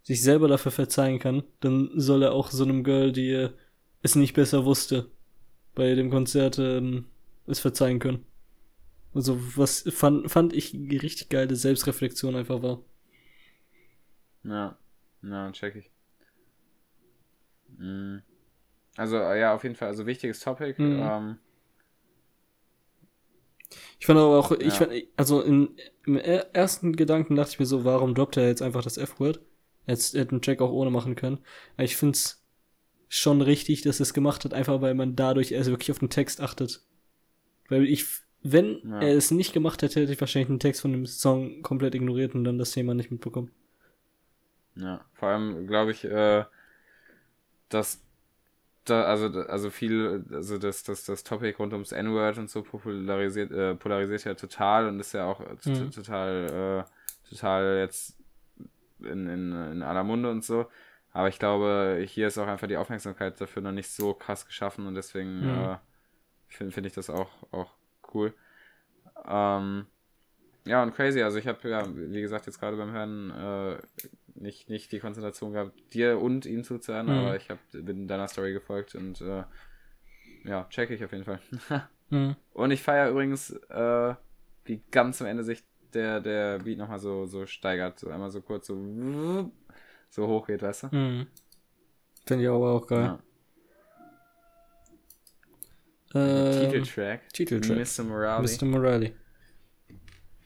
sich 0.03 0.22
selber 0.22 0.49
dafür 0.49 0.72
verzeihen 0.72 1.18
kann, 1.18 1.43
dann 1.61 1.91
soll 1.95 2.22
er 2.22 2.32
auch 2.32 2.51
so 2.51 2.64
einem 2.64 2.84
Girl, 2.84 3.12
die 3.12 3.30
äh, 3.30 3.51
es 4.03 4.14
nicht 4.14 4.34
besser 4.34 4.64
wusste, 4.64 5.11
bei 5.74 5.95
dem 5.95 6.11
Konzert 6.11 6.59
äh, 6.59 7.03
es 7.47 7.61
verzeihen 7.61 7.99
können. 7.99 8.24
Also 9.14 9.39
was 9.57 9.84
fand, 9.91 10.30
fand 10.30 10.53
ich 10.53 10.74
richtig 10.74 11.28
geile 11.28 11.57
Selbstreflexion 11.57 12.36
einfach 12.36 12.62
war. 12.62 12.82
Ja, 14.45 14.78
ja, 15.22 15.53
check 15.53 15.76
ich. 15.76 15.91
Mhm. 17.76 18.22
Also, 18.97 19.16
ja, 19.16 19.55
auf 19.55 19.62
jeden 19.62 19.76
Fall, 19.76 19.89
also 19.89 20.07
wichtiges 20.07 20.41
Topic. 20.41 20.80
Mhm. 20.80 21.01
Ähm, 21.01 21.39
ich 23.99 24.07
fand 24.07 24.18
aber 24.18 24.39
auch, 24.39 24.53
ich 24.53 24.66
ja. 24.66 24.70
fand, 24.70 24.93
also 25.16 25.43
in, 25.43 25.76
im 26.07 26.16
ersten 26.16 26.97
Gedanken 26.97 27.36
dachte 27.36 27.53
ich 27.53 27.59
mir 27.59 27.66
so, 27.66 27.84
warum 27.84 28.14
droppt 28.14 28.36
er 28.36 28.49
jetzt 28.49 28.62
einfach 28.62 28.82
das 28.82 28.97
F-Word? 28.97 29.41
Jetzt 29.86 30.14
hätte 30.14 30.32
einen 30.32 30.41
Check 30.41 30.61
auch 30.61 30.70
ohne 30.70 30.91
machen 30.91 31.16
können. 31.16 31.39
Aber 31.76 31.84
ich 31.84 31.97
finde 31.97 32.16
es 32.16 32.45
schon 33.09 33.41
richtig, 33.41 33.82
dass 33.82 34.01
er 34.01 34.05
es 34.05 34.14
gemacht 34.14 34.45
hat, 34.45 34.55
einfach 34.55 34.80
weil 34.80 34.95
man 34.95 35.16
dadurch 35.16 35.53
erst 35.53 35.70
wirklich 35.70 35.91
auf 35.91 35.99
den 35.99 36.11
Text 36.11 36.41
achtet. 36.41 36.82
Weil 37.68 37.84
ich, 37.84 38.05
wenn 38.43 38.80
ja. 38.84 39.01
er 39.01 39.16
es 39.16 39.30
nicht 39.30 39.53
gemacht 39.53 39.82
hätte, 39.82 40.01
hätte 40.01 40.12
ich 40.12 40.20
wahrscheinlich 40.20 40.49
den 40.49 40.61
Text 40.61 40.82
von 40.82 40.93
dem 40.93 41.07
Song 41.07 41.62
komplett 41.62 41.95
ignoriert 41.95 42.34
und 42.34 42.45
dann 42.45 42.59
das 42.59 42.72
Thema 42.72 42.95
nicht 42.95 43.11
mitbekommen. 43.11 43.51
Ja, 44.79 45.05
vor 45.14 45.29
allem 45.29 45.66
glaube 45.66 45.91
ich, 45.91 46.05
äh, 46.05 46.45
dass 47.68 48.01
da, 48.85 49.03
also, 49.05 49.26
also 49.26 49.70
viel, 49.70 50.24
also 50.33 50.57
das, 50.57 50.83
das, 50.83 51.05
das 51.05 51.24
Topic 51.24 51.57
rund 51.59 51.72
ums 51.72 51.93
N-Word 51.93 52.39
und 52.39 52.49
so 52.49 52.62
polarisiert, 52.62 53.51
äh, 53.51 53.74
polarisiert 53.74 54.24
ja 54.24 54.35
total 54.35 54.89
und 54.89 55.01
ist 55.01 55.12
ja 55.12 55.26
auch 55.26 55.41
mhm. 55.41 55.91
total, 55.91 56.85
äh, 56.87 57.29
total 57.29 57.79
jetzt 57.79 58.16
in, 59.01 59.29
in, 59.29 59.53
in 59.53 59.83
aller 59.83 60.05
Munde 60.05 60.31
und 60.31 60.45
so. 60.45 60.66
Aber 61.12 61.29
ich 61.29 61.39
glaube, 61.39 62.05
hier 62.07 62.29
ist 62.29 62.39
auch 62.39 62.47
einfach 62.47 62.68
die 62.68 62.76
Aufmerksamkeit 62.76 63.41
dafür 63.41 63.62
noch 63.62 63.72
nicht 63.72 63.91
so 63.91 64.14
krass 64.14 64.47
geschaffen 64.47 64.87
und 64.87 64.95
deswegen, 64.95 65.41
mhm. 65.41 65.49
äh, 65.49 65.76
finde 66.49 66.72
find 66.72 66.87
ich 66.87 66.95
das 66.95 67.11
auch, 67.11 67.31
auch 67.51 67.72
cool. 68.14 68.33
Ähm, 69.26 69.87
ja, 70.64 70.83
und 70.83 70.95
crazy. 70.95 71.22
Also 71.22 71.39
ich 71.39 71.47
habe, 71.47 71.68
ja, 71.68 71.85
wie 71.95 72.20
gesagt, 72.20 72.47
jetzt 72.47 72.61
gerade 72.61 72.76
beim 72.76 72.93
Hören 72.93 73.31
äh, 73.31 73.79
nicht, 74.41 74.68
nicht 74.68 74.93
die 74.93 75.01
Konzentration 75.01 75.53
gehabt, 75.53 75.72
dir 75.95 76.20
und 76.20 76.47
ihm 76.47 76.64
zuzuhören, 76.64 77.07
mhm. 77.07 77.12
aber 77.12 77.36
ich 77.36 77.51
hab, 77.51 77.59
bin 77.72 78.09
deiner 78.09 78.28
Story 78.28 78.53
gefolgt 78.53 78.95
und 78.95 79.20
äh, 79.20 79.45
ja, 80.45 80.66
check 80.70 80.91
ich 80.91 81.05
auf 81.05 81.12
jeden 81.12 81.24
Fall. 81.24 81.41
mhm. 82.11 82.36
Und 82.53 82.70
ich 82.70 82.82
feiere 82.82 83.11
übrigens, 83.11 83.51
äh, 83.51 84.14
wie 84.64 84.82
ganz 84.91 85.20
am 85.20 85.26
Ende 85.26 85.45
sich 85.45 85.62
der, 85.95 86.20
der 86.20 86.59
Beat 86.59 86.78
nochmal 86.78 86.99
so, 86.99 87.26
so 87.26 87.47
steigert. 87.47 87.99
So 87.99 88.11
einmal 88.11 88.30
so 88.30 88.41
kurz 88.41 88.66
so, 88.66 89.53
so 90.11 90.26
hoch 90.26 90.47
geht, 90.47 90.62
weißt 90.62 90.84
du? 90.84 90.97
Mhm. 90.97 91.26
Finde 92.26 92.45
ich 92.45 92.51
aber 92.51 92.72
auch 92.72 92.86
geil. 92.86 93.05
Ja. 93.05 93.18
Ähm, 96.14 96.70
Titeltrack. 96.70 97.28
Titeltrack. 97.32 97.78
Mr. 97.78 98.05
Morale. 98.05 98.49
Mr. 98.49 98.64
Morale. 98.64 99.12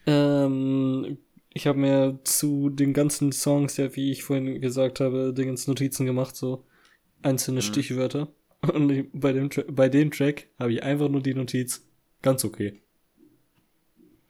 Ähm, 0.07 1.19
ich 1.55 1.67
habe 1.67 1.79
mir 1.79 2.19
zu 2.25 2.71
den 2.71 2.93
ganzen 2.93 3.33
Songs, 3.33 3.77
ja, 3.77 3.95
wie 3.95 4.11
ich 4.11 4.23
vorhin 4.23 4.61
gesagt 4.61 5.01
habe, 5.01 5.33
Dingens 5.35 5.67
Notizen 5.67 6.07
gemacht, 6.07 6.37
so 6.37 6.65
einzelne 7.23 7.59
mhm. 7.59 7.63
Stichwörter. 7.63 8.29
Und 8.63 9.11
bei 9.13 9.33
dem, 9.33 9.51
Tra 9.51 9.63
bei 9.69 9.89
dem 9.89 10.11
Track 10.11 10.49
habe 10.59 10.73
ich 10.73 10.83
einfach 10.83 11.09
nur 11.09 11.21
die 11.21 11.35
Notiz. 11.35 11.87
Ganz 12.23 12.45
okay. 12.45 12.81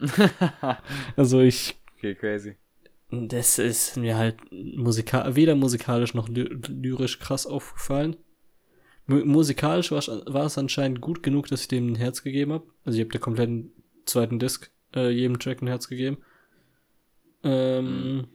also 1.17 1.41
ich. 1.41 1.77
Okay, 1.99 2.15
crazy. 2.15 2.57
Das 3.11 3.59
ist 3.59 3.99
mir 3.99 4.17
halt 4.17 4.37
musikal 4.51 5.37
weder 5.37 5.55
musikalisch 5.55 6.15
noch 6.15 6.31
ly 6.31 6.49
lyrisch 6.69 7.19
krass 7.19 7.47
aufgefallen. 7.47 8.17
M 9.07 9.29
musikalisch 9.29 9.91
war 9.93 10.47
es 10.47 10.59
anscheinend 10.59 11.03
gut 11.03 11.23
genug, 11.23 11.49
dass 11.49 11.61
ich 11.61 11.69
dem 11.69 11.93
ein 11.93 11.97
Herz 11.97 12.23
gegeben 12.23 12.53
habe. 12.53 12.67
Also 12.85 12.97
ich 12.99 13.05
habe 13.05 13.13
der 13.13 13.21
kompletten 13.21 13.73
zweiten 14.07 14.39
Disc 14.39 14.71
äh, 14.95 15.11
jedem 15.11 15.39
Track 15.39 15.61
ein 15.61 15.69
Herz 15.69 15.89
gegeben. 15.89 16.19
Ähm, 17.45 18.17
mhm. 18.17 18.29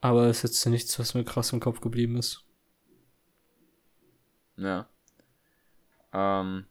Aber 0.00 0.26
es 0.26 0.38
ist 0.38 0.42
jetzt 0.42 0.66
nichts, 0.66 0.98
was 0.98 1.14
mir 1.14 1.24
krass 1.24 1.52
im 1.52 1.60
Kopf 1.60 1.80
geblieben 1.80 2.16
ist. 2.16 2.44
Ja. 4.56 4.86
Ähm, 6.12 6.66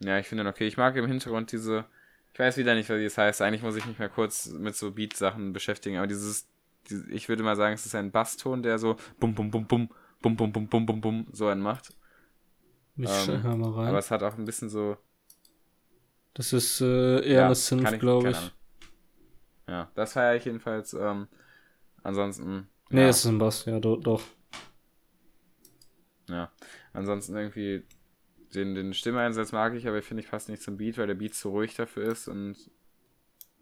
ja, 0.00 0.18
ich 0.18 0.26
finde 0.26 0.46
okay. 0.46 0.66
Ich 0.66 0.76
mag 0.76 0.96
im 0.96 1.06
Hintergrund 1.06 1.52
diese, 1.52 1.84
ich 2.32 2.38
weiß 2.38 2.56
wieder 2.56 2.74
nicht, 2.74 2.88
was 2.88 3.02
das 3.02 3.18
heißt. 3.18 3.42
Eigentlich 3.42 3.62
muss 3.62 3.76
ich 3.76 3.86
mich 3.86 3.98
mal 3.98 4.08
kurz 4.08 4.46
mit 4.46 4.74
so 4.74 4.90
Beat-Sachen 4.92 5.52
beschäftigen, 5.52 5.98
aber 5.98 6.06
dieses, 6.06 6.48
dieses, 6.88 7.06
ich 7.08 7.28
würde 7.28 7.42
mal 7.42 7.56
sagen, 7.56 7.74
es 7.74 7.86
ist 7.86 7.94
ein 7.94 8.10
Basston, 8.10 8.62
der 8.62 8.78
so 8.78 8.96
bum 9.18 9.34
bum 9.34 9.50
bum 9.50 9.66
bum 9.66 9.90
bum 10.22 10.36
bum 10.36 10.52
bum 10.52 10.68
bum 10.68 10.86
bum 10.86 11.00
bum 11.00 11.26
so 11.32 11.46
einen 11.46 11.60
macht. 11.60 11.94
Ich 12.96 13.28
ähm, 13.28 13.42
hör 13.42 13.56
mal 13.56 13.70
rein. 13.70 13.88
Aber 13.88 13.98
es 13.98 14.10
hat 14.10 14.22
auch 14.22 14.36
ein 14.36 14.44
bisschen 14.44 14.68
so. 14.68 14.96
Das 16.34 16.52
ist 16.52 16.80
äh, 16.80 17.20
eher 17.20 17.40
ja, 17.40 17.46
eine 17.46 17.54
Synth, 17.54 17.98
glaube 17.98 18.30
ich. 18.30 18.52
Ja, 19.70 19.88
das 19.94 20.14
feiere 20.14 20.34
ich 20.34 20.44
jedenfalls. 20.44 20.94
Ähm, 20.94 21.28
ansonsten. 22.02 22.68
Nee, 22.90 23.02
ja. 23.02 23.08
es 23.08 23.20
ist 23.20 23.26
ein 23.26 23.38
Bass, 23.38 23.64
ja, 23.66 23.78
do, 23.78 23.96
doch. 23.96 24.20
Ja, 26.28 26.50
ansonsten 26.92 27.36
irgendwie 27.36 27.84
den, 28.52 28.74
den 28.74 28.92
Stimmeinsatz 28.94 29.52
mag 29.52 29.74
ich, 29.74 29.86
aber 29.86 29.98
ich 29.98 30.04
finde, 30.04 30.24
ich 30.24 30.30
passt 30.30 30.48
nicht 30.48 30.62
zum 30.62 30.76
Beat, 30.76 30.98
weil 30.98 31.06
der 31.06 31.14
Beat 31.14 31.34
zu 31.34 31.50
ruhig 31.50 31.74
dafür 31.76 32.10
ist 32.10 32.26
und 32.26 32.56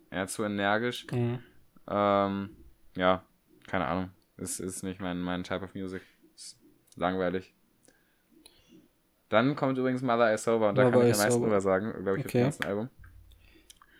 er 0.09 0.27
zu 0.29 0.45
energisch. 0.45 1.07
Mhm. 1.13 1.41
Ähm, 1.87 2.57
ja, 2.97 3.23
keine 3.67 3.87
Ahnung. 3.87 4.11
Es 4.39 4.61
ist 4.61 4.83
nicht 4.83 5.01
mein, 5.01 5.21
mein 5.21 5.45
Type 5.45 5.63
of 5.63 5.75
Music. 5.75 6.03
Ist 6.35 6.59
langweilig. 6.97 7.55
Dann 9.29 9.57
kommt 9.57 9.77
übrigens 9.77 10.01
Mother 10.01 10.33
is 10.33 10.45
Sober 10.45 10.71
und 10.71 10.77
da 10.77 10.85
Mother 10.85 10.99
kann 11.01 11.07
ich 11.07 11.15
am 11.15 11.21
meisten 11.21 11.43
drüber 11.43 11.61
sagen, 11.61 11.93
glaube 12.03 12.19
ich, 12.19 12.25
okay. 12.25 12.27
auf 12.27 12.33
dem 12.33 12.43
ganzen 12.45 12.65
Album. 12.65 12.89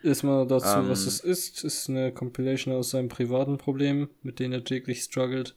Erstmal 0.03 0.47
dazu, 0.47 0.79
um, 0.79 0.89
was 0.89 1.03
ähm. 1.03 1.09
es 1.09 1.21
ist. 1.21 1.65
Ist 1.65 1.89
eine 1.89 2.13
Compilation 2.13 2.75
aus 2.75 2.91
seinem 2.91 3.09
privaten 3.09 3.59
Problem, 3.59 4.09
mit 4.23 4.39
denen 4.39 4.53
er 4.53 4.65
täglich 4.65 5.03
struggelt. 5.03 5.57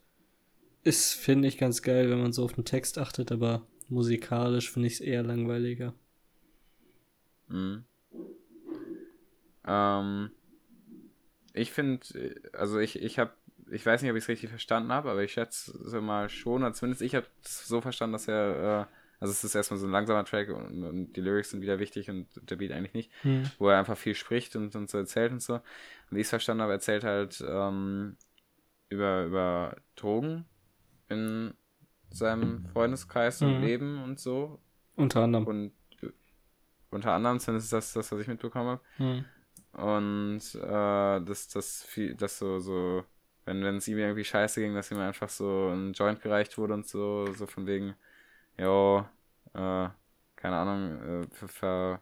Ist, 0.83 1.13
finde 1.13 1.47
ich, 1.47 1.57
ganz 1.57 1.81
geil, 1.81 2.09
wenn 2.09 2.21
man 2.21 2.33
so 2.33 2.43
auf 2.43 2.53
den 2.53 2.65
Text 2.65 2.97
achtet, 2.97 3.31
aber 3.31 3.67
musikalisch 3.87 4.71
finde 4.71 4.87
ich 4.87 4.95
es 4.95 4.99
eher 4.99 5.21
langweiliger. 5.21 5.93
Mhm. 7.49 7.83
Ähm, 9.67 10.31
ich 11.53 11.71
finde, 11.71 12.05
also 12.53 12.79
ich, 12.79 13.01
ich 13.01 13.19
habe, 13.19 13.31
ich 13.69 13.85
weiß 13.85 14.01
nicht, 14.01 14.11
ob 14.11 14.17
ich 14.17 14.23
es 14.23 14.29
richtig 14.29 14.49
verstanden 14.49 14.91
habe, 14.91 15.11
aber 15.11 15.23
ich 15.23 15.33
schätze 15.33 16.01
mal 16.01 16.29
schon, 16.29 16.63
oder 16.63 16.73
zumindest 16.73 17.01
ich 17.01 17.15
habe 17.15 17.27
es 17.43 17.67
so 17.67 17.81
verstanden, 17.81 18.13
dass 18.13 18.27
er, 18.27 18.89
äh, 18.89 19.00
also 19.21 19.31
es 19.31 19.43
ist 19.43 19.53
erstmal 19.53 19.79
so 19.79 19.85
ein 19.85 19.91
langsamer 19.91 20.25
Track 20.25 20.49
und, 20.49 20.83
und, 20.83 21.13
die 21.13 21.21
Lyrics 21.21 21.51
sind 21.51 21.61
wieder 21.61 21.77
wichtig 21.77 22.09
und 22.09 22.27
der 22.49 22.55
Beat 22.55 22.71
eigentlich 22.71 22.95
nicht, 22.95 23.11
mhm. 23.23 23.43
wo 23.59 23.69
er 23.69 23.77
einfach 23.77 23.95
viel 23.95 24.15
spricht 24.15 24.55
und, 24.55 24.75
und 24.75 24.89
so 24.89 24.97
erzählt 24.97 25.31
und 25.31 25.43
so. 25.43 25.53
Und 25.53 25.61
wie 26.09 26.21
ich 26.21 26.25
es 26.25 26.31
verstanden 26.31 26.63
habe, 26.63 26.73
erzählt 26.73 27.03
halt 27.03 27.41
ähm, 27.47 28.17
über, 28.89 29.25
über 29.25 29.77
Drogen 29.95 30.45
in 31.07 31.53
seinem 32.09 32.65
Freundeskreis 32.73 33.43
und 33.43 33.59
mhm. 33.59 33.63
Leben 33.63 34.03
und 34.03 34.19
so. 34.19 34.59
Unter 34.95 35.21
anderem. 35.21 35.45
Und 35.45 35.71
unter 36.89 37.11
anderem, 37.13 37.39
zumindest 37.39 37.71
das, 37.71 37.93
das, 37.93 38.11
was 38.11 38.19
ich 38.19 38.27
mitbekommen 38.27 38.69
habe. 38.69 38.81
Mhm. 38.97 39.25
Und 39.73 40.55
äh, 40.55 41.25
das, 41.25 41.47
das, 41.47 41.83
viel, 41.83 42.15
das 42.15 42.39
so, 42.39 42.59
so, 42.59 43.03
wenn 43.45 43.63
es 43.63 43.87
ihm 43.87 43.99
irgendwie 43.99 44.23
scheiße 44.23 44.61
ging, 44.61 44.73
dass 44.73 44.89
ihm 44.89 44.97
einfach 44.97 45.29
so 45.29 45.69
ein 45.69 45.93
Joint 45.93 46.21
gereicht 46.21 46.57
wurde 46.57 46.73
und 46.73 46.87
so, 46.87 47.31
so 47.33 47.45
von 47.45 47.67
wegen, 47.67 47.93
jo, 48.57 49.05
äh, 49.53 49.89
keine 50.35 50.55
Ahnung, 50.55 51.23
äh, 51.23 51.47
ver, 51.47 52.01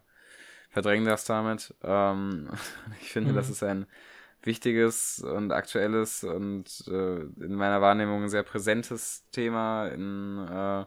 verdrängen 0.70 1.04
das 1.04 1.24
damit. 1.24 1.74
Ähm, 1.82 2.48
ich 3.00 3.12
finde, 3.12 3.32
mhm. 3.32 3.36
das 3.36 3.50
ist 3.50 3.62
ein 3.62 3.86
wichtiges 4.42 5.20
und 5.20 5.52
aktuelles 5.52 6.24
und 6.24 6.84
äh, 6.88 7.20
in 7.44 7.54
meiner 7.54 7.80
Wahrnehmung 7.82 8.22
ein 8.22 8.28
sehr 8.28 8.42
präsentes 8.42 9.28
Thema 9.30 9.88
in, 9.88 10.48
äh, 10.48 10.84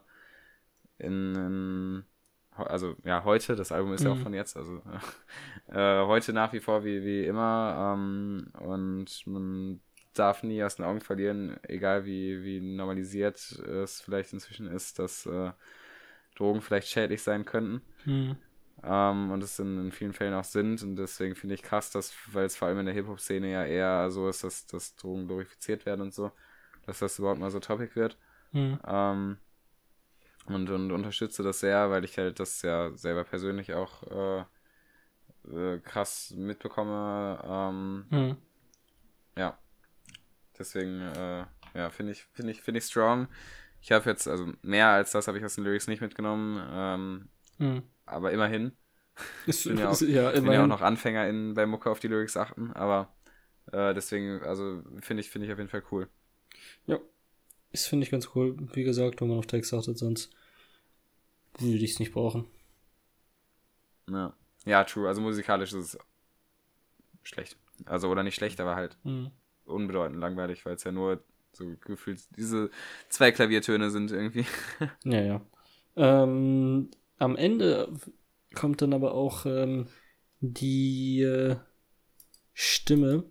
in, 1.06 1.36
in, 1.36 2.06
also 2.56 2.96
ja, 3.04 3.24
heute, 3.24 3.56
das 3.56 3.72
Album 3.72 3.94
ist 3.94 4.02
mhm. 4.02 4.08
ja 4.08 4.14
auch 4.14 4.18
mhm. 4.18 4.24
von 4.24 4.34
jetzt, 4.34 4.58
also 4.58 4.82
äh, 5.68 6.06
heute 6.06 6.34
nach 6.34 6.54
wie 6.54 6.60
vor 6.60 6.84
wie, 6.84 7.04
wie 7.04 7.26
immer 7.26 7.94
ähm, 7.96 8.52
und 8.60 9.28
man 9.28 9.82
darf 10.14 10.44
nie 10.44 10.64
aus 10.64 10.76
den 10.76 10.86
Augen 10.86 11.02
verlieren, 11.02 11.58
egal 11.64 12.06
wie, 12.06 12.44
wie 12.44 12.60
normalisiert 12.60 13.38
es 13.38 14.02
vielleicht 14.02 14.34
inzwischen 14.34 14.68
ist, 14.68 15.00
dass 15.00 15.26
äh, 15.26 15.52
Drogen 16.36 16.62
vielleicht 16.62 16.88
schädlich 16.88 17.22
sein 17.22 17.46
könnten. 17.46 17.82
Mhm 18.06 18.38
ähm, 18.84 19.32
und 19.32 19.44
es 19.44 19.60
in, 19.60 19.80
in, 19.80 19.92
vielen 19.92 20.14
Fällen 20.14 20.34
auch 20.34 20.44
sind. 20.44 20.82
Und 20.84 20.98
deswegen 20.98 21.36
finde 21.36 21.56
ich 21.56 21.64
krass, 21.64 21.90
dass, 21.92 22.14
weil 22.32 22.46
es 22.46 22.56
vor 22.56 22.68
allem 22.68 22.80
in 22.80 22.86
der 22.86 22.96
Hip-Hop-Szene 22.96 23.50
ja 23.52 23.66
eher 23.66 24.12
so 24.12 24.28
ist, 24.28 24.44
dass, 24.44 24.66
dass 24.66 24.96
Drogen 24.96 25.28
glorifiziert 25.28 25.86
werden 25.86 26.02
und 26.02 26.14
so, 26.14 26.32
dass 26.86 27.00
das 27.00 27.18
überhaupt 27.18 27.40
mal 27.40 27.52
so 27.52 27.60
Topic 27.60 27.96
wird. 27.96 28.18
Mhm. 28.52 28.80
Ähm, 28.86 29.38
und, 30.46 30.70
und 30.70 30.92
unterstütze 30.92 31.44
das 31.44 31.62
sehr, 31.62 31.90
weil 31.90 32.04
ich 32.04 32.18
halt 32.18 32.40
das 32.40 32.62
ja 32.62 32.92
selber 32.96 33.24
persönlich 33.24 33.74
auch 33.74 34.04
äh, 34.04 34.44
äh, 35.50 35.80
krass 35.80 36.34
mitbekomme. 36.36 37.42
Ähm, 37.46 38.06
mhm. 38.10 38.38
Ja. 39.38 39.58
Deswegen, 40.58 41.02
äh, 41.02 41.46
ja, 41.74 41.90
finde 41.90 42.12
ich, 42.12 42.24
finde 42.34 42.52
ich, 42.52 42.62
finde 42.62 42.80
ich 42.80 42.86
strong. 42.86 43.28
Ich 43.82 43.92
habe 43.92 44.10
jetzt, 44.10 44.28
also 44.28 44.52
mehr 44.62 44.90
als 44.90 45.12
das 45.12 45.28
habe 45.28 45.38
ich 45.38 45.46
aus 45.46 45.56
den 45.56 45.64
Lyrics 45.64 45.88
nicht 45.88 46.02
mitgenommen. 46.02 46.66
Ähm, 46.72 47.30
mhm 47.58 47.84
aber 48.06 48.32
immerhin. 48.32 48.72
Ich 49.46 49.64
bin 49.64 49.78
ja 49.78 49.92
auch, 49.92 50.02
ja, 50.02 50.32
bin 50.32 50.52
ja 50.52 50.64
auch 50.64 50.68
noch 50.68 50.82
Anfänger 50.82 51.30
in, 51.30 51.54
bei 51.54 51.68
Mucke 51.68 51.92
auf 51.92 52.00
die 52.00 52.08
Lyrics 52.08 52.36
achten, 52.36 52.74
aber 52.74 53.14
äh, 53.72 53.94
deswegen, 53.94 54.42
also 54.42 54.82
finde 55.02 55.22
ich, 55.22 55.30
finde 55.30 55.46
ich 55.46 55.54
auf 55.54 55.60
jeden 55.60 55.70
Fall 55.70 55.84
cool. 55.92 56.10
Ja, 56.88 56.98
das 57.72 57.86
finde 57.86 58.06
ich 58.06 58.10
ganz 58.10 58.30
cool. 58.34 58.58
Wie 58.74 58.84
gesagt, 58.84 59.22
wenn 59.22 59.28
man 59.28 59.38
auf 59.38 59.46
Text 59.46 59.72
achtet, 59.72 60.00
sonst 60.00 60.32
würde 61.60 61.78
ich 61.78 61.92
es 61.92 62.00
nicht 62.00 62.12
brauchen. 62.12 62.48
Ja. 64.10 64.36
ja, 64.66 64.84
true. 64.84 65.08
Also 65.08 65.22
musikalisch 65.22 65.74
ist 65.74 65.94
es 65.94 66.00
schlecht. 67.22 67.56
Also, 67.86 68.10
oder 68.10 68.24
nicht 68.24 68.36
schlecht, 68.36 68.60
aber 68.60 68.76
halt 68.76 68.98
mhm. 69.04 69.30
Unbedeutend 69.66 70.20
langweilig, 70.20 70.66
weil 70.66 70.76
es 70.76 70.84
ja 70.84 70.92
nur 70.92 71.24
so 71.54 71.76
gefühlt 71.82 72.20
diese 72.36 72.70
zwei 73.10 73.32
Klaviertöne 73.32 73.92
sind 73.92 74.12
irgendwie. 74.12 74.46
ja, 75.04 75.22
ja. 75.22 75.42
Ähm, 75.96 76.90
am 77.18 77.36
Ende 77.36 77.94
kommt 78.56 78.82
dann 78.82 78.94
aber 78.94 79.14
auch 79.14 79.46
ähm, 79.46 79.88
die 80.40 81.22
äh, 81.22 81.56
Stimme, 82.54 83.24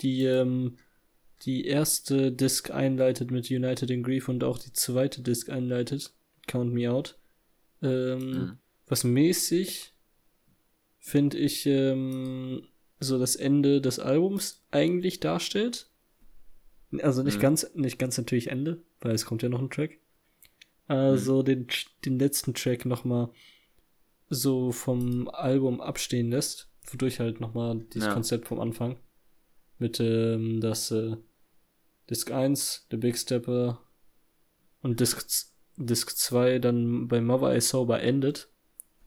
die 0.00 0.24
ähm, 0.24 0.76
die 1.42 1.64
erste 1.66 2.32
Disc 2.32 2.70
einleitet 2.70 3.30
mit 3.30 3.50
United 3.50 3.90
in 3.90 4.02
Grief 4.02 4.28
und 4.28 4.44
auch 4.44 4.58
die 4.58 4.72
zweite 4.72 5.22
Disc 5.22 5.48
einleitet, 5.48 6.12
Count 6.46 6.72
Me 6.72 6.90
Out. 6.90 7.18
Ähm, 7.82 8.30
mhm. 8.30 8.58
Was 8.86 9.04
mäßig, 9.04 9.94
finde 10.98 11.38
ich, 11.38 11.64
ähm, 11.66 12.66
so 13.00 13.18
das 13.18 13.34
Ende 13.34 13.80
des 13.80 13.98
Albums 13.98 14.62
eigentlich 14.70 15.20
darstellt. 15.20 15.90
Also 17.02 17.22
nicht 17.22 17.38
mhm. 17.38 17.42
ganz, 17.42 17.74
nicht 17.74 17.98
ganz 17.98 18.18
natürlich 18.18 18.48
Ende, 18.48 18.82
weil 19.00 19.14
es 19.14 19.24
kommt 19.24 19.42
ja 19.42 19.48
noch 19.48 19.60
ein 19.60 19.70
Track. 19.70 19.98
Also 20.86 21.40
mhm. 21.40 21.44
den, 21.44 21.66
den 22.04 22.18
letzten 22.18 22.54
Track 22.54 22.84
nochmal 22.84 23.30
so 24.28 24.70
vom 24.70 25.28
Album 25.28 25.80
abstehen 25.80 26.30
lässt, 26.30 26.70
wodurch 26.90 27.20
halt 27.20 27.40
nochmal 27.40 27.80
dieses 27.92 28.08
Ja. 28.08 28.12
Konzept 28.12 28.48
vom 28.48 28.60
Anfang 28.60 28.96
mit 29.78 29.98
ähm, 29.98 30.60
das 30.60 30.90
äh, 30.90 31.16
Disc 32.08 32.30
1, 32.30 32.86
The 32.90 32.96
Big 32.96 33.16
Stepper 33.16 33.80
und 34.82 35.00
Disc, 35.00 35.48
Disc 35.76 36.16
2 36.16 36.58
dann 36.58 37.08
bei 37.08 37.20
Mother 37.20 37.56
I 37.56 37.60
Sober 37.60 38.02
endet 38.02 38.49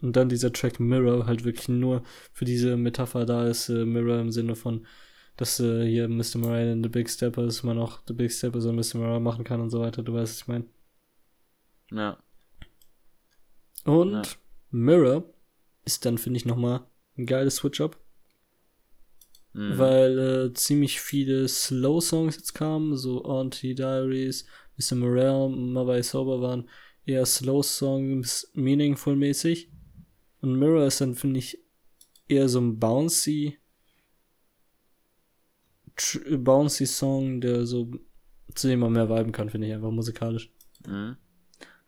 und 0.04 0.16
dann 0.16 0.30
dieser 0.30 0.52
Track 0.54 0.80
Mirror 0.80 1.26
halt 1.26 1.44
wirklich 1.46 1.70
nur 1.70 2.04
für 2.34 2.46
diese 2.46 2.78
Metapher 2.78 3.26
da 3.26 3.48
ist, 3.48 3.70
äh, 3.70 3.86
Mirror 3.86 4.20
im 4.20 4.32
Sinne 4.32 4.56
von, 4.56 4.86
dass 5.38 5.60
äh, 5.60 5.86
hier 5.88 6.08
Mr. 6.08 6.38
Moran 6.38 6.68
in 6.68 6.84
The 6.84 6.90
Big 6.90 7.10
Stepper 7.10 7.46
ist, 7.46 7.64
man 7.64 7.80
auch 7.80 8.02
The 8.08 8.14
Big 8.14 8.32
Stepper 8.32 8.62
so 8.62 8.72
Mr. 8.72 8.98
Moran 9.00 9.24
machen 9.24 9.44
kann 9.44 9.62
und 9.62 9.70
so 9.72 9.80
weiter, 9.80 10.04
du 10.04 10.14
weißt, 10.14 10.34
was 10.34 10.42
ich 10.42 10.48
meine. 10.48 10.66
Ja. 11.92 12.18
Und 13.86 14.12
Ja. 14.14 14.22
Mirror 14.72 15.24
ist 15.86 16.06
dann, 16.06 16.18
finde 16.18 16.38
ich, 16.38 16.46
nochmal 16.46 16.86
ein 17.18 17.26
geiles 17.26 17.56
Switch-Up, 17.58 17.98
Mhm. 19.56 19.78
weil 19.78 20.20
äh, 20.20 20.54
ziemlich 20.54 21.00
viele 21.00 21.48
Slow-Songs 21.48 22.36
jetzt 22.38 22.54
kamen, 22.54 22.98
so 22.98 23.24
Auntie 23.24 23.76
Diaries, 23.76 24.46
Mr. 24.78 24.96
Morale, 24.96 25.50
Mother 25.50 26.00
I 26.00 26.04
Sober 26.04 26.42
waren 26.42 26.68
eher 27.06 27.26
Slow-Songs, 27.26 28.52
meaningful-mäßig. 28.56 29.70
Und 30.44 30.60
Mirror 30.60 30.88
ist 30.88 31.00
dann, 31.00 31.16
finde 31.16 31.40
ich, 31.40 31.58
eher 32.28 32.50
so 32.50 32.60
ein 32.60 32.78
bouncy, 32.78 33.58
bouncy 36.38 36.86
Song, 36.86 37.40
der 37.40 37.66
so, 37.66 37.90
zu 38.54 38.68
dem 38.68 38.82
man 38.82 38.92
mehr 38.92 39.10
viben 39.10 39.32
kann, 39.32 39.50
finde 39.50 39.68
ich 39.68 39.74
einfach 39.74 39.92
musikalisch. 39.92 40.52
Mhm. 40.86 41.16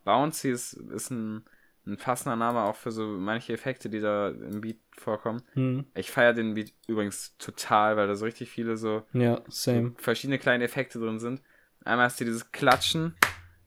Bouncy 0.05 0.51
ist, 0.51 0.71
ist 0.73 1.11
ein, 1.11 1.43
ein 1.85 1.97
passender 1.97 2.37
Name 2.37 2.63
auch 2.63 2.77
für 2.77 2.91
so 2.91 3.05
manche 3.05 3.51
Effekte, 3.51 3.89
die 3.89 3.99
da 3.99 4.29
im 4.29 4.61
Beat 4.61 4.79
vorkommen. 4.93 5.41
Hm. 5.51 5.85
Ich 5.93 6.09
feiere 6.09 6.33
den 6.33 6.53
Beat 6.53 6.71
übrigens 6.87 7.35
total, 7.37 7.97
weil 7.97 8.07
da 8.07 8.15
so 8.15 8.23
richtig 8.23 8.49
viele 8.49 8.77
so 8.77 9.03
Ja, 9.11 9.43
same. 9.49 9.95
verschiedene 9.97 10.39
kleine 10.39 10.63
Effekte 10.63 10.97
drin 10.97 11.19
sind. 11.19 11.41
Einmal 11.83 12.05
hast 12.05 12.21
du 12.21 12.25
dieses 12.25 12.53
Klatschen, 12.53 13.15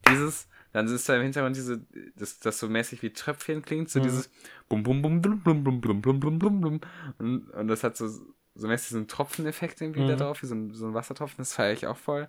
dieses, 0.08 0.48
dann 0.78 0.94
ist 0.94 1.08
da 1.08 1.16
im 1.16 1.22
Hintergrund 1.22 1.56
diese, 1.56 1.84
das, 2.16 2.38
das 2.38 2.58
so 2.58 2.68
mäßig 2.68 3.02
wie 3.02 3.12
Tröpfchen 3.12 3.62
klingt, 3.62 3.90
so 3.90 3.98
Mhm. 3.98 4.04
dieses 4.04 4.30
bum 4.68 4.82
bum 4.82 5.02
bum 5.02 5.20
blum 5.20 5.42
blum 5.42 5.64
blum 5.64 5.80
blum 5.80 6.00
blum 6.00 6.20
blum 6.20 6.38
blum 6.38 6.60
blum 6.60 6.80
und, 7.18 7.50
und 7.50 7.68
das 7.68 7.82
hat 7.82 7.96
so, 7.96 8.08
so 8.54 8.68
mäßig 8.68 8.90
so 8.90 8.96
einen 8.98 9.08
Tropfeneffekt 9.08 9.80
irgendwie 9.80 10.04
da 10.04 10.14
Mhm. 10.14 10.18
drauf, 10.18 10.42
wie 10.42 10.46
so 10.46 10.54
ein, 10.54 10.72
so 10.72 10.86
ein 10.86 10.94
Wassertropfen, 10.94 11.38
das 11.38 11.54
feiere 11.54 11.72
ich 11.72 11.86
auch 11.86 11.96
voll. 11.96 12.28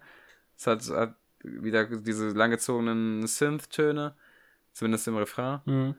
Es 0.58 0.68
hat, 0.68 0.88
hat 0.90 1.16
wieder 1.44 1.86
diese 1.86 2.30
langgezogenen 2.30 3.26
Synth-Töne, 3.26 4.16
zumindest 4.74 5.08
im 5.08 5.18
Refrain. 5.18 5.62
Hm. 5.66 5.96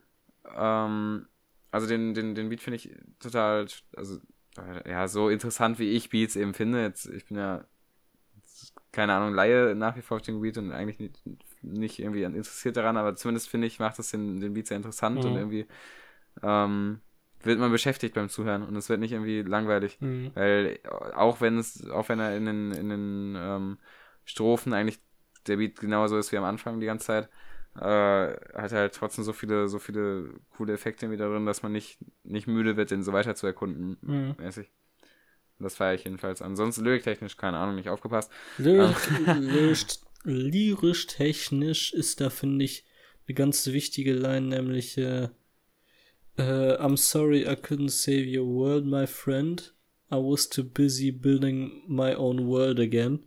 Ähm, 0.56 1.26
also 1.70 1.86
den, 1.86 2.14
den, 2.14 2.34
den 2.34 2.48
Beat 2.48 2.60
finde 2.60 2.76
ich 2.76 2.90
total, 3.20 3.66
also 3.96 4.18
äh, 4.58 4.90
ja, 4.90 5.08
so 5.08 5.28
interessant 5.28 5.78
wie 5.78 5.90
ich 5.92 6.10
Beats 6.10 6.36
eben 6.36 6.52
finde. 6.54 6.82
Jetzt, 6.82 7.06
ich 7.06 7.26
bin 7.26 7.36
ja 7.36 7.64
keine 8.92 9.14
Ahnung, 9.14 9.34
Laie 9.34 9.74
nach 9.74 9.96
wie 9.96 10.02
vor 10.02 10.16
auf 10.16 10.22
den 10.22 10.40
Beat 10.40 10.58
und 10.58 10.72
eigentlich 10.72 10.98
nicht, 11.62 11.98
irgendwie 11.98 12.22
interessiert 12.22 12.76
daran, 12.76 12.96
aber 12.96 13.16
zumindest 13.16 13.48
finde 13.48 13.66
ich, 13.66 13.78
macht 13.78 13.98
das 13.98 14.10
den, 14.10 14.40
den 14.40 14.54
Beat 14.54 14.66
sehr 14.66 14.76
interessant 14.76 15.24
Mhm. 15.24 15.30
und 15.30 15.36
irgendwie 15.36 15.66
ähm, 16.42 17.00
wird 17.42 17.58
man 17.58 17.70
beschäftigt 17.72 18.14
beim 18.14 18.28
Zuhören 18.28 18.62
und 18.62 18.76
es 18.76 18.88
wird 18.88 19.00
nicht 19.00 19.12
irgendwie 19.12 19.42
langweilig. 19.42 19.98
Hm. 20.00 20.30
Weil 20.34 20.78
auch 21.14 21.40
wenn 21.40 21.58
es, 21.58 21.88
auch 21.90 22.08
wenn 22.08 22.20
er 22.20 22.36
in 22.36 22.46
den, 22.46 22.72
in 22.72 22.88
den 22.88 23.36
ähm, 23.38 23.78
Strophen 24.24 24.72
eigentlich 24.72 25.00
der 25.46 25.56
Beat 25.56 25.80
genauso 25.80 26.18
ist 26.18 26.32
wie 26.32 26.36
am 26.36 26.44
Anfang 26.44 26.80
die 26.80 26.86
ganze 26.86 27.06
Zeit, 27.06 27.28
äh, 27.76 27.80
hat 27.80 28.72
er 28.72 28.78
halt 28.80 28.94
trotzdem 28.94 29.24
so 29.24 29.32
viele, 29.32 29.68
so 29.68 29.78
viele 29.78 30.34
coole 30.56 30.72
Effekte 30.72 31.10
wieder 31.10 31.30
drin, 31.30 31.46
dass 31.46 31.62
man 31.62 31.72
nicht, 31.72 31.98
nicht 32.24 32.46
müde 32.46 32.76
wird, 32.76 32.90
den 32.90 33.02
so 33.02 33.12
weiter 33.12 33.34
zu 33.34 33.46
erkunden, 33.46 33.96
Mhm. 34.02 34.34
mäßig. 34.38 34.70
Das 35.58 35.76
feiere 35.76 35.94
ich 35.94 36.04
jedenfalls. 36.04 36.40
Ansonsten 36.42 36.84
lyriktechnisch, 36.84 37.36
keine 37.36 37.58
Ahnung, 37.58 37.74
nicht 37.74 37.90
aufgepasst. 37.90 38.32
Lyrisch, 38.58 39.88
lyrisch, 40.24 41.06
technisch 41.06 41.92
ist 41.92 42.20
da, 42.20 42.30
finde 42.30 42.64
ich, 42.64 42.84
eine 43.26 43.34
ganz 43.34 43.66
wichtige 43.68 44.12
Line, 44.12 44.48
nämlich 44.48 44.96
äh, 44.98 45.28
äh, 46.36 46.76
I'm 46.78 46.96
sorry 46.96 47.42
I 47.42 47.54
couldn't 47.54 47.90
save 47.90 48.26
your 48.26 48.46
world, 48.46 48.84
my 48.86 49.06
friend. 49.06 49.74
I 50.12 50.16
was 50.16 50.48
too 50.48 50.64
busy 50.64 51.12
building 51.12 51.82
my 51.86 52.14
own 52.14 52.46
world 52.48 52.80
again. 52.80 53.20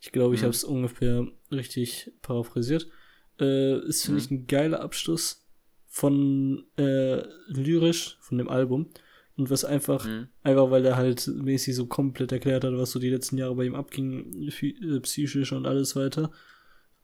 Ich 0.00 0.10
glaube, 0.12 0.34
ich 0.34 0.40
Mhm. 0.40 0.46
habe 0.46 0.54
es 0.54 0.64
ungefähr 0.64 1.28
richtig 1.50 2.10
paraphrasiert. 2.20 2.88
Äh, 3.40 3.78
ist, 3.86 4.04
finde 4.04 4.20
Mhm. 4.20 4.24
ich, 4.24 4.30
ein 4.30 4.46
geiler 4.46 4.80
Abschluss 4.80 5.46
von 5.86 6.66
äh, 6.76 7.22
lyrisch, 7.48 8.16
von 8.20 8.38
dem 8.38 8.48
Album. 8.48 8.90
Und 9.36 9.50
was 9.50 9.64
einfach 9.64 10.04
Mhm. 10.06 10.28
Einfach 10.42 10.70
weil 10.70 10.84
er 10.86 10.96
halt 10.96 11.26
mäßig 11.26 11.74
so 11.74 11.86
komplett 11.86 12.30
erklärt 12.32 12.62
hat, 12.64 12.72
was 12.76 12.92
so 12.92 12.98
die 13.00 13.10
letzten 13.10 13.36
Jahre 13.38 13.54
bei 13.56 13.64
ihm 13.64 13.74
abging, 13.74 14.48
äh, 14.48 15.00
psychisch 15.00 15.52
und 15.52 15.66
alles 15.66 15.96
weiter. 15.96 16.30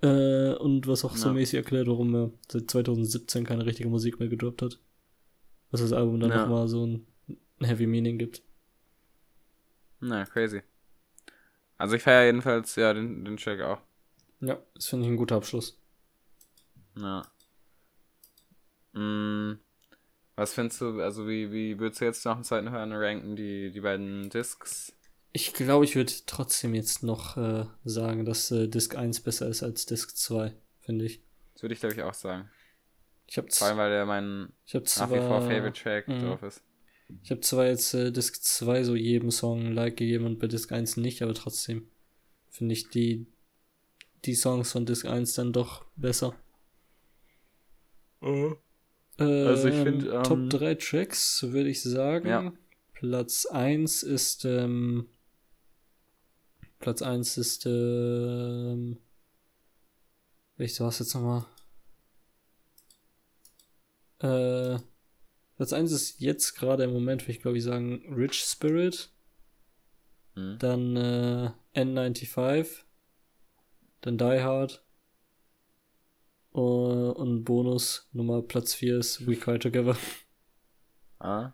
Äh, 0.03 0.55
und 0.55 0.87
was 0.87 1.05
auch 1.05 1.17
so 1.17 1.29
Ja. 1.29 1.35
mäßig 1.35 1.55
erklärt, 1.57 1.89
warum 1.89 2.15
er 2.15 2.31
seit 2.49 2.71
2017 2.71 3.45
keine 3.45 3.67
richtige 3.67 3.89
Musik 3.89 4.19
mehr 4.21 4.29
gedroppt 4.29 4.63
hat. 4.63 4.79
Was 5.73 5.81
das 5.81 5.93
Album 5.93 6.21
dann 6.21 6.31
Ja. 6.31 6.43
nochmal 6.43 6.69
so 6.69 6.87
ein, 6.87 7.07
ein 7.29 7.65
Heavy 7.67 7.87
Meaning 7.87 8.17
gibt. 8.19 8.43
Na, 10.01 10.25
crazy. 10.25 10.63
Also 11.79 11.97
ich 11.97 12.03
feiere 12.03 12.27
jedenfalls, 12.27 12.77
ja, 12.77 12.95
den, 12.95 13.25
den 13.25 13.37
Track 13.37 13.61
auch. 13.61 13.81
Ja, 14.41 14.59
das 14.75 14.87
finde 14.87 15.05
ich 15.07 15.13
ein 15.13 15.17
guter 15.17 15.37
Abschluss. 15.37 15.79
Ja. 16.97 17.23
Mm, 18.93 19.59
was 20.41 20.55
findest 20.55 20.81
du, 20.81 21.03
also 21.03 21.29
wie, 21.29 21.53
wie 21.53 21.79
würdest 21.79 22.01
du 22.01 22.07
jetzt 22.07 22.25
nach 22.25 22.35
dem 22.35 22.45
zweiten 22.45 22.71
Hören 22.71 22.95
ranken, 22.95 23.37
die, 23.37 23.71
die 23.71 23.81
beiden 23.83 24.31
Discs? 24.31 24.91
Ich 25.33 25.53
glaube, 25.53 25.85
ich 25.85 25.97
würde 25.97 26.13
trotzdem 26.25 26.75
jetzt 26.75 27.03
noch 27.03 27.37
äh, 27.37 27.67
sagen, 27.85 28.25
dass 28.25 28.51
äh, 28.51 28.67
Disc 28.67 28.97
1 28.97 29.21
besser 29.21 29.49
ist 29.49 29.63
als 29.63 29.85
Disc 29.85 30.17
2, 30.17 30.55
finde 30.81 31.05
ich. 31.05 31.21
Das 31.53 31.63
würde 31.63 31.75
ich, 31.75 31.81
glaube 31.81 31.95
ich, 31.95 32.03
auch 32.03 32.15
sagen. 32.15 32.49
Ich 33.27 33.37
habe 33.37 33.49
Vor 33.51 33.67
allem, 33.67 33.77
weil 33.77 33.91
der 33.91 34.07
mein 34.07 34.49
ich 34.65 34.75
hab 34.75 34.85
nach 34.85 35.11
wie 35.11 35.19
vor 35.19 35.27
zwar, 35.27 35.43
Favorite 35.43 35.79
Track 35.79 36.09
Mhm. 36.09 36.21
drauf 36.21 36.43
ist. 36.43 36.63
ich 37.23 37.31
hab 37.31 37.45
zwar 37.45 37.67
jetzt 37.67 37.93
äh, 37.93 38.11
Disc 38.11 38.43
2 38.43 38.83
so 38.83 38.97
jedem 38.97 39.31
Song 39.31 39.67
ein 39.67 39.75
Like 39.75 39.99
gegeben 39.99 40.25
und 40.25 40.39
bei 40.39 40.47
Disc 40.47 40.73
1 40.73 40.97
nicht, 40.97 41.21
aber 41.23 41.35
trotzdem 41.35 41.87
finde 42.49 42.73
ich 42.73 42.89
die, 42.89 43.27
die 44.25 44.35
Songs 44.35 44.73
von 44.73 44.87
Disc 44.87 45.05
1 45.05 45.35
dann 45.35 45.53
doch 45.53 45.85
besser. 45.97 46.35
Also 49.21 49.69
ich 49.69 49.75
Ähm, 49.75 49.83
find, 49.83 50.05
ähm, 50.05 50.23
Top 50.25 50.51
3 50.51 50.75
Tracks 50.77 51.43
würde 51.43 51.69
ich 51.69 51.83
sagen. 51.83 52.29
Ja. 52.29 52.53
Platz 52.95 53.47
1 53.47 54.03
ist 54.03 54.45
ähm, 54.45 55.09
Platz 56.79 57.03
1 57.03 57.37
ist 57.37 57.67
ähm, 57.67 58.99
welches 60.57 60.81
war 60.81 60.89
es 60.89 60.99
jetzt 60.99 61.15
nochmal? 61.15 61.45
Äh, 64.21 64.79
Platz 65.57 65.73
1 65.73 65.93
ist 65.93 66.21
jetzt 66.21 66.55
gerade 66.55 66.85
im 66.85 66.93
Moment, 66.93 67.23
würde 67.23 67.33
ich 67.33 67.41
glaube 67.41 67.59
ich 67.59 67.65
sagen, 67.65 68.03
Rich 68.15 68.43
Spirit, 68.43 69.11
Mhm. 70.35 70.59
dann 70.59 70.97
äh, 70.97 71.51
N95, 71.75 72.85
dann 74.01 74.17
Die 74.17 74.41
Hard 74.41 74.83
äh, 76.55 76.59
und 76.59 77.45
Bonus 77.45 78.09
Nummer 78.13 78.43
Platz 78.43 78.75
4 78.75 78.99
ist 78.99 79.27
We 79.27 79.37
Cry 79.37 79.59
Together. 79.59 79.97
Ah. 81.23 81.53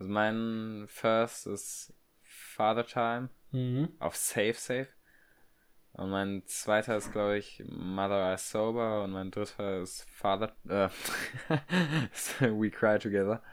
Also 0.00 0.10
mein 0.12 0.86
First 0.88 1.46
ist 1.46 1.94
Father 2.22 2.84
Time 2.84 3.30
Mhm. 3.52 3.90
auf 4.00 4.16
Safe 4.16 4.54
Safe. 4.54 4.88
Und 5.92 6.10
mein 6.10 6.42
zweiter 6.46 6.96
ist, 6.96 7.12
glaube 7.12 7.38
ich, 7.38 7.62
Mother 7.68 8.34
I 8.34 8.36
Sober 8.36 9.04
und 9.04 9.12
mein 9.12 9.30
dritter 9.30 9.80
ist 9.80 10.10
Father, 10.10 10.56
äh, 10.68 10.88
ist 12.12 12.40
We 12.40 12.68
Cry 12.72 12.98
Together. 12.98 13.44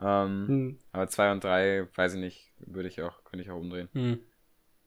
Ähm, 0.00 0.46
Mhm. 0.46 0.78
aber 0.92 1.08
zwei 1.08 1.30
und 1.30 1.44
drei, 1.44 1.86
weiß 1.94 2.14
ich 2.14 2.20
nicht, 2.20 2.52
würde 2.60 2.88
ich 2.88 3.02
auch, 3.02 3.22
könnte 3.24 3.42
ich 3.44 3.50
auch 3.50 3.60
umdrehen. 3.60 3.90
Mhm. 3.92 4.20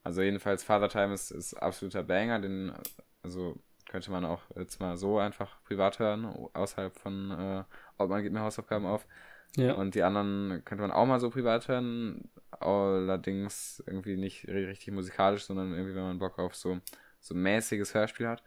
Also 0.03 0.23
jedenfalls 0.23 0.63
Father 0.63 0.89
Time 0.89 1.13
ist, 1.13 1.29
ist 1.29 1.53
absoluter 1.53 2.01
Banger, 2.01 2.39
den, 2.39 2.73
also 3.21 3.61
könnte 3.89 4.11
man 4.11 4.25
auch 4.25 4.41
jetzt 4.55 4.79
mal 4.79 4.97
so 4.97 5.19
einfach 5.19 5.61
privat 5.63 5.99
hören, 5.99 6.25
außerhalb 6.53 6.97
von, 6.97 7.31
äh, 7.31 7.63
ob 7.97 8.09
man 8.09 8.21
gibt 8.23 8.33
mir 8.33 8.41
Hausaufgaben 8.41 8.85
auf. 8.85 9.07
Ja. 9.55 9.73
Und 9.73 9.95
die 9.95 10.03
anderen 10.03 10.63
könnte 10.65 10.81
man 10.81 10.91
auch 10.91 11.05
mal 11.05 11.19
so 11.19 11.29
privat 11.29 11.67
hören, 11.67 12.29
allerdings 12.51 13.83
irgendwie 13.87 14.17
nicht 14.17 14.45
ri- 14.45 14.67
richtig 14.67 14.93
musikalisch, 14.93 15.45
sondern 15.45 15.73
irgendwie, 15.73 15.95
wenn 15.95 16.03
man 16.03 16.19
Bock 16.19 16.37
auf 16.37 16.55
so, 16.55 16.79
so 17.19 17.33
mäßiges 17.33 17.93
Hörspiel 17.93 18.27
hat. 18.27 18.43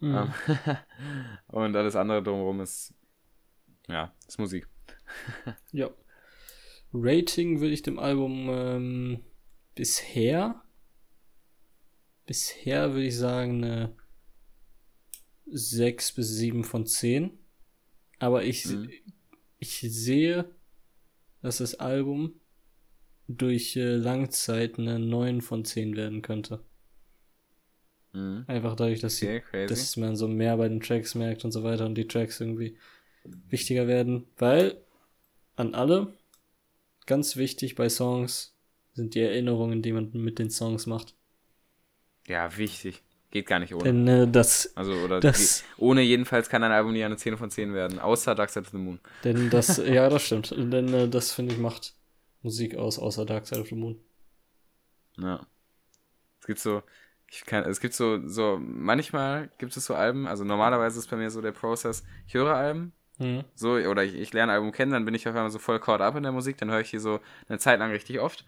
Mhm. 0.00 0.14
Ähm, 0.14 0.76
und 1.48 1.76
alles 1.76 1.96
andere 1.96 2.22
drumherum 2.22 2.60
ist, 2.60 2.94
ja, 3.88 4.12
ist 4.26 4.38
Musik. 4.38 4.68
Ja. 5.72 5.90
Rating 6.92 7.60
würde 7.60 7.74
ich 7.74 7.82
dem 7.82 7.98
Album 7.98 8.48
ähm, 8.48 9.24
bisher 9.74 10.62
bisher 12.26 12.92
würde 12.92 13.06
ich 13.06 13.16
sagen 13.16 13.64
eine 13.64 13.96
6 15.46 16.12
bis 16.12 16.28
7 16.30 16.64
von 16.64 16.86
10. 16.86 17.38
Aber 18.18 18.44
ich 18.44 18.64
Mhm. 18.66 18.90
ich 19.58 19.80
sehe, 19.80 20.50
dass 21.42 21.58
das 21.58 21.74
Album 21.76 22.34
durch 23.28 23.76
äh, 23.76 23.96
Langzeit 23.96 24.78
eine 24.78 24.98
9 24.98 25.40
von 25.40 25.64
10 25.64 25.96
werden 25.96 26.22
könnte. 26.22 26.60
Mhm. 28.12 28.44
Einfach 28.46 28.76
dadurch, 28.76 29.00
dass, 29.00 29.16
okay, 29.22 29.42
sie, 29.62 29.66
dass 29.66 29.96
man 29.96 30.16
so 30.16 30.28
mehr 30.28 30.56
bei 30.56 30.68
den 30.68 30.80
Tracks 30.80 31.14
merkt 31.14 31.44
und 31.44 31.52
so 31.52 31.64
weiter 31.64 31.86
und 31.86 31.96
die 31.96 32.06
Tracks 32.06 32.40
irgendwie 32.40 32.76
wichtiger 33.48 33.86
werden. 33.86 34.26
Weil 34.36 34.76
an 35.56 35.74
alle, 35.74 36.12
ganz 37.06 37.36
wichtig 37.36 37.74
bei 37.74 37.88
Songs, 37.88 38.54
sind 38.94 39.14
die 39.14 39.20
Erinnerungen, 39.20 39.82
die 39.82 39.92
man 39.92 40.10
mit 40.12 40.38
den 40.38 40.50
Songs 40.50 40.86
macht. 40.86 41.14
Ja, 42.26 42.56
wichtig. 42.56 43.02
Geht 43.34 43.48
gar 43.48 43.58
nicht 43.58 43.74
ohne. 43.74 43.82
Denn 43.82 44.06
äh, 44.06 44.28
das. 44.28 44.76
Also, 44.76 44.92
oder 44.92 45.18
das, 45.18 45.64
die, 45.64 45.82
ohne 45.82 46.02
jedenfalls 46.02 46.48
kann 46.48 46.62
ein 46.62 46.70
Album 46.70 46.92
nie 46.92 47.02
eine 47.02 47.16
10 47.16 47.36
von 47.36 47.50
10 47.50 47.74
werden, 47.74 47.98
außer 47.98 48.36
Dark 48.36 48.50
Side 48.50 48.66
of 48.66 48.70
the 48.70 48.78
Moon. 48.78 49.00
Denn 49.24 49.50
das, 49.50 49.76
ja, 49.84 50.08
das 50.08 50.22
stimmt. 50.22 50.54
Denn 50.56 50.94
äh, 50.94 51.08
das, 51.08 51.32
finde 51.32 51.52
ich, 51.52 51.58
macht 51.58 51.94
Musik 52.42 52.76
aus, 52.76 52.96
außer 52.96 53.26
Dark 53.26 53.48
Side 53.48 53.60
of 53.60 53.66
the 53.70 53.74
Moon. 53.74 53.98
Ja. 55.18 55.44
Es 56.38 56.46
gibt 56.46 56.60
so, 56.60 56.84
ich 57.28 57.44
kann, 57.44 57.64
es 57.64 57.80
gibt 57.80 57.94
so, 57.94 58.24
so, 58.24 58.56
manchmal 58.60 59.50
gibt 59.58 59.76
es 59.76 59.84
so 59.84 59.96
Alben, 59.96 60.28
also 60.28 60.44
normalerweise 60.44 61.00
ist 61.00 61.10
bei 61.10 61.16
mir 61.16 61.28
so 61.32 61.40
der 61.40 61.50
Prozess, 61.50 62.04
ich 62.28 62.34
höre 62.34 62.54
Alben, 62.54 62.92
mhm. 63.18 63.42
so, 63.56 63.72
oder 63.72 64.04
ich, 64.04 64.14
ich 64.14 64.32
lerne 64.32 64.52
Album 64.52 64.70
kennen, 64.70 64.92
dann 64.92 65.04
bin 65.04 65.14
ich 65.14 65.26
auf 65.26 65.34
einmal 65.34 65.50
so 65.50 65.58
voll 65.58 65.80
caught 65.80 66.00
up 66.00 66.14
in 66.14 66.22
der 66.22 66.30
Musik, 66.30 66.56
dann 66.58 66.70
höre 66.70 66.82
ich 66.82 66.90
die 66.90 67.00
so 67.00 67.18
eine 67.48 67.58
Zeit 67.58 67.80
lang 67.80 67.90
richtig 67.90 68.20
oft. 68.20 68.44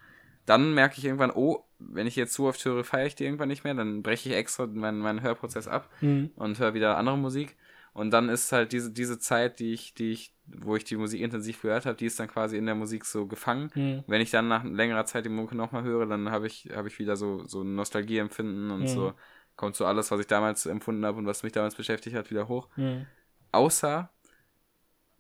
Dann 0.47 0.75
merke 0.75 0.99
ich 0.99 1.05
irgendwann, 1.05 1.33
oh, 1.33 1.65
wenn 1.79 2.07
ich 2.07 2.17
jetzt 2.17 2.35
zu 2.35 2.47
oft 2.47 2.65
höre, 2.65 2.85
feiere 2.85 3.07
ich 3.07 3.15
die 3.15 3.25
irgendwann 3.25 3.49
nicht 3.49 3.65
mehr, 3.65 3.75
dann 3.75 4.03
breche 4.03 4.29
ich 4.31 4.35
extra 4.35 4.67
meinen, 4.67 4.99
meinen 4.99 5.23
Hörprozess 5.23 5.69
ab 5.69 5.91
mhm. 6.01 6.31
und 6.37 6.59
höre 6.59 6.75
wieder 6.75 6.97
andere 6.97 7.19
Musik. 7.19 7.57
Und 7.93 8.11
dann 8.11 8.29
ist 8.29 8.53
halt 8.53 8.73
diese, 8.73 8.93
diese 8.93 9.19
Zeit, 9.19 9.59
die 9.59 9.73
ich, 9.73 9.95
die 9.95 10.13
ich, 10.13 10.35
wo 10.47 10.77
ich 10.77 10.85
die 10.85 10.97
Musik 10.97 11.21
intensiv 11.23 11.63
gehört 11.63 11.87
habe, 11.87 11.97
die 11.97 12.05
ist 12.05 12.21
dann 12.21 12.29
quasi 12.29 12.57
in 12.57 12.67
der 12.67 12.75
Musik 12.75 13.07
so 13.07 13.27
gefangen. 13.27 13.71
Mhm. 13.75 14.05
Wenn 14.07 14.21
ich 14.21 14.31
dann 14.31 14.49
nach 14.49 14.65
längerer 14.65 15.07
Zeit 15.07 15.25
die 15.25 15.31
Mucke 15.31 15.57
nochmal 15.57 15.83
höre, 15.83 16.07
dann 16.07 16.31
habe 16.31 16.47
ich, 16.47 16.69
habe 16.75 16.89
ich 16.89 16.99
wieder 16.99 17.17
so, 17.17 17.47
so 17.47 17.65
Nostalgie-Empfinden 17.65 18.71
und 18.71 18.83
mhm. 18.83 18.89
so 18.89 19.15
kommt 19.57 19.77
so 19.77 19.87
alles, 19.87 20.11
was 20.11 20.21
ich 20.21 20.27
damals 20.27 20.67
empfunden 20.67 21.05
habe 21.07 21.19
und 21.19 21.27
was 21.27 21.43
mich 21.43 21.53
damals 21.53 21.75
beschäftigt 21.75 22.15
hat, 22.15 22.31
wieder 22.31 22.49
hoch. 22.49 22.69
Mhm. 22.77 23.07
Außer, 23.53 24.11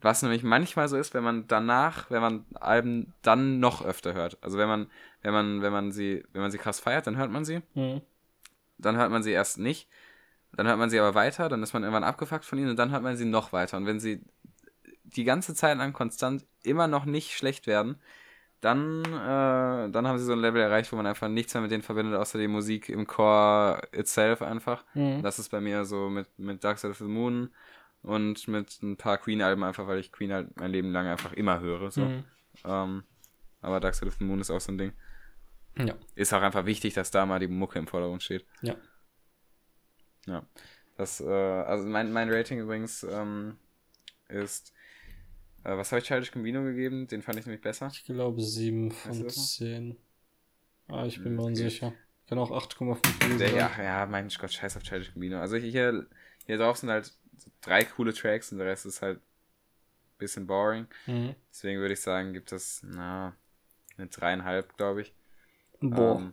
was 0.00 0.22
nämlich 0.22 0.42
manchmal 0.42 0.88
so 0.88 0.96
ist, 0.96 1.14
wenn 1.14 1.24
man 1.24 1.46
danach, 1.48 2.10
wenn 2.10 2.20
man 2.20 2.44
Alben 2.54 3.14
dann 3.22 3.60
noch 3.60 3.84
öfter 3.84 4.14
hört. 4.14 4.38
Also 4.42 4.58
wenn 4.58 4.68
man, 4.68 4.86
wenn 5.22 5.32
man, 5.32 5.62
wenn 5.62 5.72
man 5.72 5.92
sie, 5.92 6.24
wenn 6.32 6.42
man 6.42 6.50
sie 6.50 6.58
krass 6.58 6.80
feiert, 6.80 7.06
dann 7.06 7.16
hört 7.16 7.30
man 7.30 7.44
sie. 7.44 7.62
Mhm. 7.74 8.02
Dann 8.78 8.96
hört 8.96 9.10
man 9.10 9.22
sie 9.22 9.32
erst 9.32 9.58
nicht. 9.58 9.88
Dann 10.52 10.66
hört 10.66 10.78
man 10.78 10.90
sie 10.90 10.98
aber 10.98 11.14
weiter, 11.14 11.48
dann 11.48 11.62
ist 11.62 11.72
man 11.72 11.82
irgendwann 11.82 12.04
abgefuckt 12.04 12.44
von 12.44 12.58
ihnen 12.58 12.70
und 12.70 12.78
dann 12.78 12.90
hört 12.90 13.02
man 13.02 13.16
sie 13.16 13.24
noch 13.24 13.52
weiter. 13.52 13.76
Und 13.76 13.86
wenn 13.86 14.00
sie 14.00 14.22
die 15.04 15.24
ganze 15.24 15.54
Zeit 15.54 15.78
lang 15.78 15.92
konstant 15.92 16.44
immer 16.62 16.88
noch 16.88 17.04
nicht 17.04 17.32
schlecht 17.32 17.66
werden, 17.66 17.96
dann, 18.60 19.04
äh, 19.04 19.90
dann 19.90 20.06
haben 20.06 20.18
sie 20.18 20.24
so 20.24 20.32
ein 20.32 20.40
Level 20.40 20.60
erreicht, 20.60 20.92
wo 20.92 20.96
man 20.96 21.06
einfach 21.06 21.28
nichts 21.28 21.52
mehr 21.54 21.62
mit 21.62 21.70
denen 21.70 21.82
verbindet, 21.82 22.18
außer 22.18 22.38
die 22.38 22.48
Musik 22.48 22.88
im 22.88 23.06
Core 23.06 23.82
itself 23.92 24.42
einfach. 24.42 24.84
Mhm. 24.94 25.22
Das 25.22 25.38
ist 25.38 25.50
bei 25.50 25.60
mir 25.60 25.84
so 25.84 26.08
mit, 26.08 26.26
mit 26.38 26.64
Dark 26.64 26.78
Side 26.78 26.92
of 26.92 26.98
the 26.98 27.04
Moon 27.04 27.50
und 28.06 28.46
mit 28.46 28.82
ein 28.82 28.96
paar 28.96 29.18
Queen-Alben 29.18 29.64
einfach, 29.64 29.88
weil 29.88 29.98
ich 29.98 30.12
Queen 30.12 30.32
halt 30.32 30.56
mein 30.56 30.70
Leben 30.70 30.92
lang 30.92 31.08
einfach 31.08 31.32
immer 31.32 31.60
höre. 31.60 31.90
So. 31.90 32.04
Mhm. 32.04 32.24
Ähm, 32.64 33.02
aber 33.60 33.80
Dark 33.80 33.96
Side 33.96 34.06
of 34.06 34.16
the 34.18 34.24
Moon 34.24 34.40
ist 34.40 34.50
auch 34.50 34.60
so 34.60 34.70
ein 34.70 34.78
Ding. 34.78 34.92
Ja. 35.76 35.96
Ist 36.14 36.32
auch 36.32 36.40
einfach 36.40 36.66
wichtig, 36.66 36.94
dass 36.94 37.10
da 37.10 37.26
mal 37.26 37.40
die 37.40 37.48
Mucke 37.48 37.80
im 37.80 37.88
Vordergrund 37.88 38.22
steht. 38.22 38.46
Ja. 38.62 38.76
Ja. 40.26 40.46
Das, 40.96 41.20
äh, 41.20 41.26
also 41.26 41.86
mein, 41.86 42.12
mein 42.12 42.30
Rating 42.30 42.60
übrigens 42.60 43.02
ähm, 43.02 43.58
ist, 44.28 44.72
äh, 45.64 45.76
was 45.76 45.90
habe 45.90 46.00
ich 46.00 46.06
Childish 46.06 46.30
Gambino 46.30 46.62
gegeben? 46.62 47.08
Den 47.08 47.22
fand 47.22 47.40
ich 47.40 47.46
nämlich 47.46 47.60
besser. 47.60 47.90
Ich 47.92 48.04
glaube 48.04 48.40
7 48.40 48.92
von 48.92 49.28
10. 49.28 49.96
Ah, 50.88 51.04
ich 51.06 51.20
bin 51.20 51.34
mir 51.34 51.42
okay. 51.42 51.48
unsicher. 51.48 51.92
Kann 52.28 52.38
auch 52.38 52.52
8,5 52.52 53.38
sein. 53.38 53.56
Ja, 53.56 53.70
ja, 53.82 54.06
mein 54.06 54.28
Gott, 54.28 54.52
scheiß 54.52 54.76
auf 54.76 54.84
Childish 54.84 55.12
Gambino. 55.12 55.40
Also 55.40 55.56
hier, 55.56 56.06
hier 56.46 56.58
drauf 56.58 56.76
sind 56.76 56.90
halt 56.90 57.12
drei 57.60 57.84
coole 57.84 58.12
Tracks 58.12 58.52
und 58.52 58.58
der 58.58 58.66
Rest 58.66 58.86
ist 58.86 59.02
halt 59.02 59.18
ein 59.18 60.18
bisschen 60.18 60.46
boring. 60.46 60.86
Mhm. 61.06 61.34
Deswegen 61.50 61.80
würde 61.80 61.94
ich 61.94 62.00
sagen, 62.00 62.32
gibt 62.32 62.52
es, 62.52 62.82
na, 62.84 63.34
eine 63.96 64.08
dreieinhalb, 64.08 64.76
glaube 64.76 65.02
ich. 65.02 65.14
Boah. 65.80 66.18
Ähm, 66.18 66.32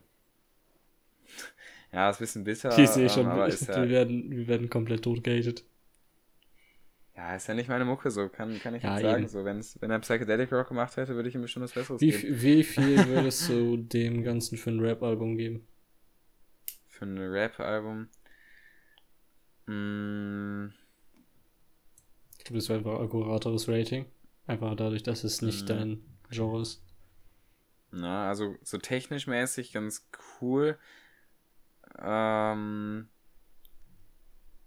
ja, 1.92 2.10
ist 2.10 2.18
ein 2.18 2.20
bisschen 2.20 2.44
bitter. 2.44 2.78
Ich 2.78 2.90
sehe 2.90 3.10
schon, 3.10 3.28
aber 3.28 3.48
ist 3.48 3.62
ja, 3.68 3.82
wir, 3.82 3.90
werden, 3.90 4.30
wir 4.32 4.48
werden 4.48 4.70
komplett 4.70 5.04
totgehatet. 5.04 5.64
Ja, 7.16 7.36
ist 7.36 7.48
ja 7.48 7.54
nicht 7.54 7.70
meine 7.70 7.86
Mucke, 7.86 8.10
so 8.10 8.28
kann, 8.28 8.60
kann 8.60 8.74
ich 8.74 8.82
ja, 8.82 8.94
nicht 8.96 9.04
sagen. 9.04 9.28
So, 9.28 9.46
wenn's, 9.46 9.80
wenn 9.80 9.92
er 9.92 10.00
Psychedelic 10.00 10.52
Rock 10.52 10.70
gemacht 10.70 10.98
hätte, 10.98 11.14
würde 11.16 11.30
ich 11.30 11.36
ihm 11.36 11.42
bestimmt 11.42 11.66
was 11.66 11.74
Besseres 11.74 12.02
wie, 12.02 12.10
geben. 12.12 12.42
Wie 12.42 12.64
viel 12.64 13.08
würdest 13.08 13.50
du 13.50 13.78
dem 13.78 14.24
Ganzen 14.24 14.58
für 14.58 14.72
ein 14.72 14.80
Rap-Album 14.80 15.38
geben? 15.38 15.68
Für 16.88 17.06
ein 17.06 17.18
Rap-Album? 17.20 18.08
Hm. 19.68 20.74
Ich 22.44 22.48
glaube, 22.48 22.60
das 22.60 22.68
wäre 22.68 22.80
einfach 22.80 23.00
ein 23.00 23.06
akkurateres 23.06 23.70
Rating. 23.70 24.06
Einfach 24.48 24.76
dadurch, 24.76 25.02
dass 25.02 25.24
es 25.24 25.42
nicht 25.42 25.62
hm. 25.62 25.66
dein 25.68 26.06
Genre 26.30 26.62
ist. 26.62 26.84
Na, 27.90 28.28
also 28.28 28.58
so 28.64 28.78
technisch 28.80 29.28
mäßig 29.28 29.72
ganz 29.72 30.10
cool. 30.42 30.78
Ähm, 32.02 33.08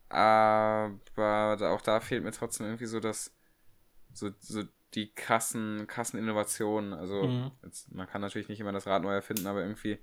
aber 0.09 1.71
auch 1.71 1.83
da 1.83 2.01
fehlt 2.01 2.25
mir 2.25 2.33
trotzdem 2.33 2.65
irgendwie 2.65 2.87
so 2.87 2.99
das, 2.99 3.37
so, 4.15 4.31
so 4.41 4.63
die 4.95 5.13
krassen, 5.13 5.87
krassen 5.87 6.19
Innovationen. 6.19 6.95
Also, 6.95 7.25
mhm. 7.25 7.51
jetzt, 7.63 7.93
man 7.93 8.07
kann 8.07 8.23
natürlich 8.23 8.49
nicht 8.49 8.61
immer 8.61 8.73
das 8.73 8.87
Rad 8.87 9.03
neu 9.03 9.13
erfinden, 9.13 9.47
aber 9.47 9.61
irgendwie, 9.61 9.99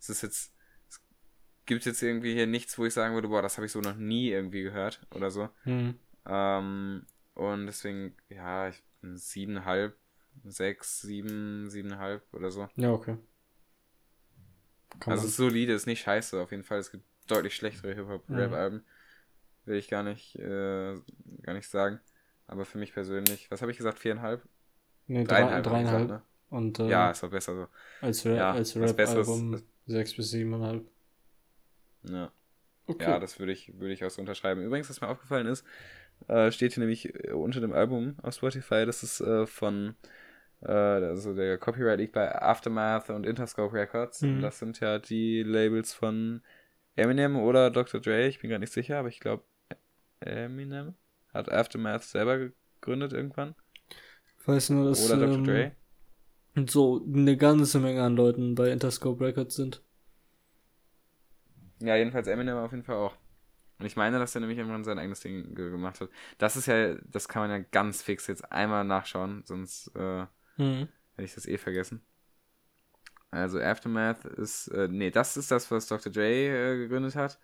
es 0.00 0.08
ist 0.08 0.22
jetzt, 0.22 0.54
es 0.88 1.04
gibt 1.66 1.84
jetzt 1.84 2.02
irgendwie 2.02 2.32
hier 2.32 2.46
nichts, 2.46 2.78
wo 2.78 2.86
ich 2.86 2.94
sagen 2.94 3.12
würde, 3.12 3.28
boah, 3.28 3.42
das 3.42 3.58
habe 3.58 3.66
ich 3.66 3.72
so 3.72 3.82
noch 3.82 3.96
nie 3.96 4.30
irgendwie 4.30 4.62
gehört 4.62 5.06
oder 5.10 5.30
so. 5.30 5.50
Mhm. 5.66 5.98
Ähm, 6.26 7.06
und 7.34 7.66
deswegen, 7.66 8.16
ja, 8.28 8.68
ich 8.68 8.82
bin 9.00 9.16
siebeneinhalb, 9.16 9.96
sechs, 10.44 11.00
sieben, 11.00 11.68
siebeneinhalb 11.70 12.22
oder 12.32 12.50
so. 12.50 12.68
Ja, 12.76 12.92
okay. 12.92 13.16
Kann 15.00 15.12
also 15.12 15.24
es 15.24 15.30
ist 15.30 15.36
solide, 15.36 15.72
ist 15.72 15.86
nicht 15.86 16.02
scheiße 16.02 16.40
auf 16.40 16.50
jeden 16.50 16.64
Fall. 16.64 16.78
Es 16.78 16.90
gibt 16.90 17.04
deutlich 17.26 17.54
schlechtere 17.54 17.94
Hip-Hop-Rap-Alben. 17.94 18.78
Mhm. 18.78 18.84
Will 19.64 19.76
ich 19.76 19.88
gar 19.88 20.02
nicht, 20.02 20.36
äh, 20.36 20.94
gar 21.42 21.54
nicht 21.54 21.68
sagen. 21.68 22.00
Aber 22.46 22.64
für 22.64 22.78
mich 22.78 22.92
persönlich, 22.92 23.50
was 23.50 23.62
habe 23.62 23.70
ich 23.70 23.78
gesagt, 23.78 23.98
viereinhalb? 23.98 24.42
Nee, 25.06 25.24
dreieinhalb. 25.24 25.64
dreieinhalb. 25.64 26.08
Gesagt, 26.08 26.22
ne? 26.22 26.22
Und, 26.50 26.78
äh, 26.78 26.88
ja, 26.88 27.10
ist 27.10 27.22
doch 27.22 27.30
besser 27.30 27.54
so. 27.54 27.68
Als, 28.00 28.26
Ra 28.26 28.32
ja, 28.32 28.52
als 28.52 28.76
Rap-Album 28.76 29.62
sechs 29.86 30.14
bis 30.14 30.30
siebeneinhalb. 30.30 30.86
Ja. 32.04 32.32
Okay. 32.86 33.04
Ja, 33.04 33.18
das 33.18 33.38
würde 33.38 33.52
ich, 33.52 33.78
würde 33.78 33.94
ich 33.94 34.04
auch 34.04 34.10
so 34.10 34.20
unterschreiben. 34.20 34.62
Übrigens, 34.62 34.90
was 34.90 35.00
mir 35.00 35.08
aufgefallen 35.08 35.46
ist, 35.46 35.64
äh, 36.28 36.50
steht 36.52 36.74
hier 36.74 36.80
nämlich 36.80 37.14
äh, 37.14 37.32
unter 37.32 37.60
dem 37.60 37.72
Album 37.72 38.16
auf 38.22 38.34
Spotify, 38.34 38.86
das 38.86 39.02
ist 39.02 39.20
äh, 39.20 39.46
von 39.46 39.94
äh, 40.62 40.70
also 40.70 41.34
der 41.34 41.58
Copyright 41.58 41.98
liegt 41.98 42.12
bei 42.12 42.40
Aftermath 42.40 43.10
und 43.10 43.26
Interscope 43.26 43.74
Records. 43.74 44.22
Mhm. 44.22 44.40
Das 44.40 44.58
sind 44.58 44.80
ja 44.80 44.98
die 44.98 45.42
Labels 45.42 45.92
von 45.92 46.42
Eminem 46.96 47.36
oder 47.36 47.70
Dr. 47.70 48.00
Dre, 48.00 48.28
ich 48.28 48.40
bin 48.40 48.50
gar 48.50 48.58
nicht 48.58 48.72
sicher, 48.72 48.98
aber 48.98 49.08
ich 49.08 49.20
glaube 49.20 49.44
Eminem 50.20 50.94
hat 51.32 51.50
Aftermath 51.50 52.04
selber 52.04 52.50
gegründet 52.80 53.12
irgendwann. 53.12 53.54
Ich 54.40 54.48
weiß 54.48 54.70
nur, 54.70 54.88
dass 54.88 55.10
oder 55.10 55.26
Dr. 55.26 55.38
Ähm, 55.38 55.44
Dre. 55.44 55.72
Und 56.54 56.70
so 56.70 57.02
eine 57.06 57.36
ganze 57.36 57.80
Menge 57.80 58.02
an 58.02 58.14
Leuten 58.14 58.54
bei 58.54 58.70
Interscope 58.70 59.24
Records 59.24 59.56
sind. 59.56 59.82
Ja, 61.80 61.96
jedenfalls 61.96 62.28
Eminem 62.28 62.58
auf 62.58 62.70
jeden 62.72 62.84
Fall 62.84 62.96
auch. 62.96 63.16
Und 63.82 63.86
ich 63.86 63.96
meine, 63.96 64.20
dass 64.20 64.34
er 64.34 64.40
nämlich 64.40 64.58
irgendwann 64.58 64.84
sein 64.84 64.98
eigenes 64.98 65.20
Ding 65.20 65.56
gemacht 65.56 66.00
hat. 66.00 66.08
Das 66.38 66.56
ist 66.56 66.66
ja, 66.66 66.94
das 66.94 67.26
kann 67.26 67.42
man 67.42 67.50
ja 67.50 67.66
ganz 67.72 68.00
fix 68.00 68.28
jetzt 68.28 68.52
einmal 68.52 68.84
nachschauen, 68.84 69.42
sonst 69.44 69.88
äh, 69.96 70.26
Mhm. 70.56 70.88
Hätte 71.14 71.24
ich 71.24 71.34
das 71.34 71.46
eh 71.46 71.58
vergessen. 71.58 72.04
Also 73.30 73.58
Aftermath 73.60 74.24
ist, 74.24 74.68
äh, 74.68 74.88
nee, 74.88 75.10
das 75.10 75.36
ist 75.36 75.50
das, 75.50 75.70
was 75.70 75.86
Dr. 75.86 76.12
Dre 76.12 76.74
äh, 76.74 76.76
gegründet 76.76 77.16
hat. 77.16 77.38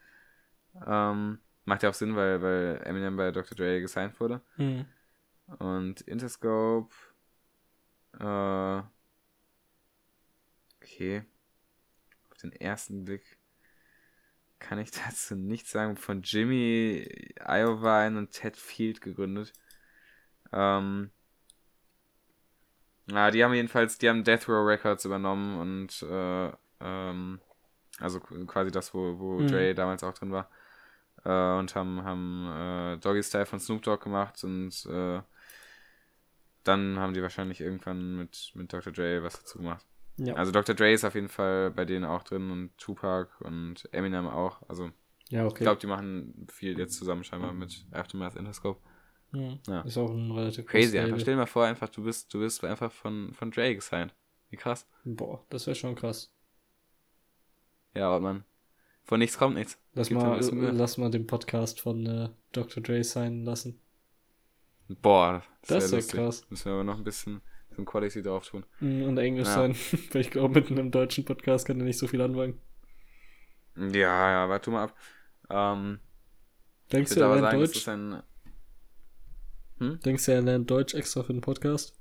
Ähm, 0.87 1.39
macht 1.65 1.83
ja 1.83 1.91
auch 1.91 1.95
Sinn, 1.95 2.15
weil, 2.15 2.43
weil 2.43 2.83
Eminem 2.85 3.17
bei 3.17 3.31
Dr. 3.31 3.57
Dre 3.57 3.81
gesigned 3.81 4.19
wurde. 4.21 4.43
Mhm. 4.57 4.85
Und 5.59 6.03
Interscope, 6.03 6.95
äh, 8.21 8.83
okay. 10.83 11.25
Auf 12.31 12.37
den 12.43 12.53
ersten 12.53 13.05
Blick 13.07 13.38
kann 14.59 14.79
ich 14.79 14.91
dazu 15.07 15.35
nichts 15.35 15.71
sagen. 15.71 15.97
Von 15.97 16.23
Jimmy 16.23 17.07
Iovine 17.47 18.19
und 18.19 18.33
Ted 18.33 18.57
Field 18.57 19.01
gegründet. 19.01 19.53
Ähm, 20.53 21.11
ja, 23.11 23.31
die 23.31 23.43
haben 23.43 23.55
jedenfalls, 23.55 23.99
die 23.99 24.09
haben 24.09 24.25
Death 24.25 24.49
Row 24.49 24.67
Records 24.67 25.05
übernommen 25.05 25.59
und 25.59 26.03
äh, 26.03 26.53
ähm, 26.81 27.41
also 27.99 28.21
quasi 28.21 28.71
das, 28.71 28.95
wo, 28.95 29.19
wo 29.19 29.41
mhm. 29.41 29.49
Dre 29.49 29.75
damals 29.75 30.05
auch 30.05 30.15
drin 30.15 30.33
war. 30.33 30.51
Äh, 31.25 31.59
und 31.59 31.75
haben, 31.75 32.03
haben 32.05 32.95
äh, 32.95 32.99
Doggy 32.99 33.23
Style 33.23 33.47
von 33.47 33.61
Snoop 33.61 33.83
Dogg 33.83 34.05
gemacht 34.05 34.45
und 34.45 34.87
äh, 34.87 35.21
dann 36.65 36.99
haben 36.99 37.15
die 37.15 37.23
wahrscheinlich 37.23 37.61
irgendwann 37.61 38.17
mit, 38.17 38.53
mit 38.55 38.73
Dr. 38.73 38.93
Dre 38.93 39.23
was 39.23 39.39
dazu 39.41 39.59
gemacht. 39.59 39.88
Ja. 40.19 40.35
Also 40.35 40.53
Dr. 40.53 40.75
Dre 40.75 40.93
ist 40.93 41.05
auf 41.05 41.15
jeden 41.15 41.29
Fall 41.29 41.71
bei 41.71 41.85
denen 41.85 42.05
auch 42.05 42.23
drin 42.25 42.51
und 42.51 42.77
Tupac 42.77 43.31
und 43.41 43.89
Eminem 43.93 44.27
auch. 44.27 44.61
Also 44.69 44.91
Ja, 45.31 45.47
ich 45.47 45.51
okay. 45.53 45.65
glaube, 45.65 45.81
die 45.81 45.87
machen 45.87 46.47
viel 46.51 46.79
jetzt 46.79 46.97
zusammen 46.99 47.25
scheinbar 47.25 47.53
mit 47.53 47.87
Aftermath 47.93 48.37
Interscope. 48.37 48.81
Mhm. 49.31 49.59
Ja. 49.67 49.83
Ist 49.83 49.97
auch 49.99 50.11
ein 50.11 50.31
relativ 50.31 50.67
Crazy 50.67 50.99
einfach. 50.99 51.21
Stell 51.21 51.35
dir 51.35 51.39
mal 51.41 51.47
vor, 51.47 51.65
einfach, 51.67 51.89
du 51.89 52.03
bist, 52.03 52.33
du 52.35 52.41
bist 52.41 52.65
einfach 52.65 52.91
von, 52.91 53.33
von 53.35 53.51
Dre 53.51 53.75
gesigned. 53.75 54.15
Wie 54.51 54.57
krass. 54.57 54.87
Boah, 55.05 55.45
das 55.51 55.67
wäre 55.67 55.75
schon 55.75 55.95
krass. 55.95 56.33
Ja, 57.95 58.11
Ortmann. 58.11 58.45
Von 59.05 59.21
nichts 59.21 59.39
kommt 59.39 59.57
nichts. 59.57 59.79
Lass 59.95 60.11
mal, 60.11 60.39
lass 60.75 60.97
mal 60.99 61.11
den 61.11 61.27
Podcast 61.27 61.81
von 61.81 62.07
äh, 62.07 62.29
Dr. 62.53 62.83
Dre 62.83 63.03
sein 63.05 63.45
lassen. 63.45 63.81
Boah, 64.89 65.43
Das 65.63 65.71
wär 65.85 65.91
wär 65.91 65.99
lustig. 65.99 66.15
krass. 66.21 66.47
Müssen 66.51 66.65
wir 66.67 66.73
aber 66.73 66.85
noch 66.85 66.97
ein 66.99 67.05
bisschen 67.05 67.43
so 67.79 67.83
ein 67.83 67.87
Quality 67.87 68.23
drauf 68.23 68.49
tun. 68.49 68.67
Mhm, 68.81 69.05
Und 69.05 69.19
Englisch 69.19 69.47
Ja. 69.47 69.55
sein. 69.55 69.77
Weil 70.13 70.21
ich 70.21 70.31
glaube, 70.31 70.61
mit 70.61 70.71
einem 70.71 70.91
deutschen 70.91 71.25
Podcast 71.25 71.67
kann 71.67 71.79
er 71.79 71.85
nicht 71.85 71.99
so 71.99 72.09
viel 72.09 72.21
anfangen. 72.21 72.61
Ja, 73.77 74.31
ja, 74.33 74.49
warte 74.49 74.71
mal 74.71 74.85
ab. 74.85 74.97
Ähm, 75.49 76.01
Denkst 76.93 77.15
du, 77.15 77.21
er 77.21 77.29
lernt 77.29 77.43
sagen, 77.43 77.61
Deutsch? 77.61 77.89
ein. 77.89 78.23
Hm? 79.79 80.01
Denkst 80.01 80.25
du, 80.27 80.33
er 80.33 80.43
lernt 80.43 80.69
Deutsch 80.71 80.95
extra 80.95 81.23
für 81.23 81.33
den 81.33 81.41
Podcast? 81.41 81.95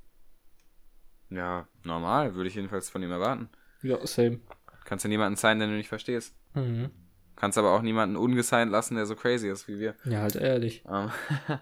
Ja, 1.30 1.68
normal, 1.84 2.34
würde 2.34 2.48
ich 2.48 2.56
jedenfalls 2.56 2.90
von 2.90 3.02
ihm 3.02 3.12
erwarten. 3.12 3.48
Ja, 3.82 4.04
same. 4.06 4.40
Kannst 4.84 5.04
ja 5.04 5.08
niemanden 5.08 5.36
sein, 5.36 5.60
den 5.60 5.70
du 5.70 5.76
nicht 5.76 5.88
verstehst. 5.88 6.34
Mhm. 6.54 6.90
Kannst 7.36 7.56
aber 7.58 7.70
auch 7.72 7.82
niemanden 7.82 8.16
ungesigned 8.16 8.72
lassen, 8.72 8.96
der 8.96 9.06
so 9.06 9.14
crazy 9.14 9.48
ist 9.48 9.68
wie 9.68 9.78
wir. 9.78 9.94
Ja, 10.04 10.22
halt 10.22 10.34
ehrlich. 10.34 10.82
Ähm, 10.90 11.10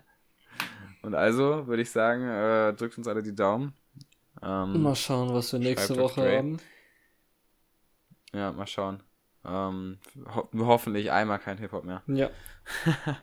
Und 1.02 1.14
also 1.14 1.66
würde 1.66 1.82
ich 1.82 1.90
sagen, 1.90 2.22
äh, 2.26 2.72
drückt 2.74 2.96
uns 2.96 3.06
alle 3.06 3.22
die 3.22 3.34
Daumen. 3.34 3.74
Ähm, 4.42 4.82
Mal 4.82 4.94
schauen, 4.96 5.32
was 5.34 5.52
wir 5.52 5.58
nächste 5.60 5.96
Woche 5.96 6.20
Dre. 6.22 6.36
haben. 6.38 6.58
Ja, 8.32 8.52
mal 8.52 8.66
schauen. 8.66 9.02
Ähm, 9.44 9.98
ho 10.34 10.48
hoffentlich 10.58 11.10
einmal 11.12 11.38
kein 11.38 11.58
Hip-Hop 11.58 11.84
mehr. 11.84 12.02
Ja. 12.06 12.30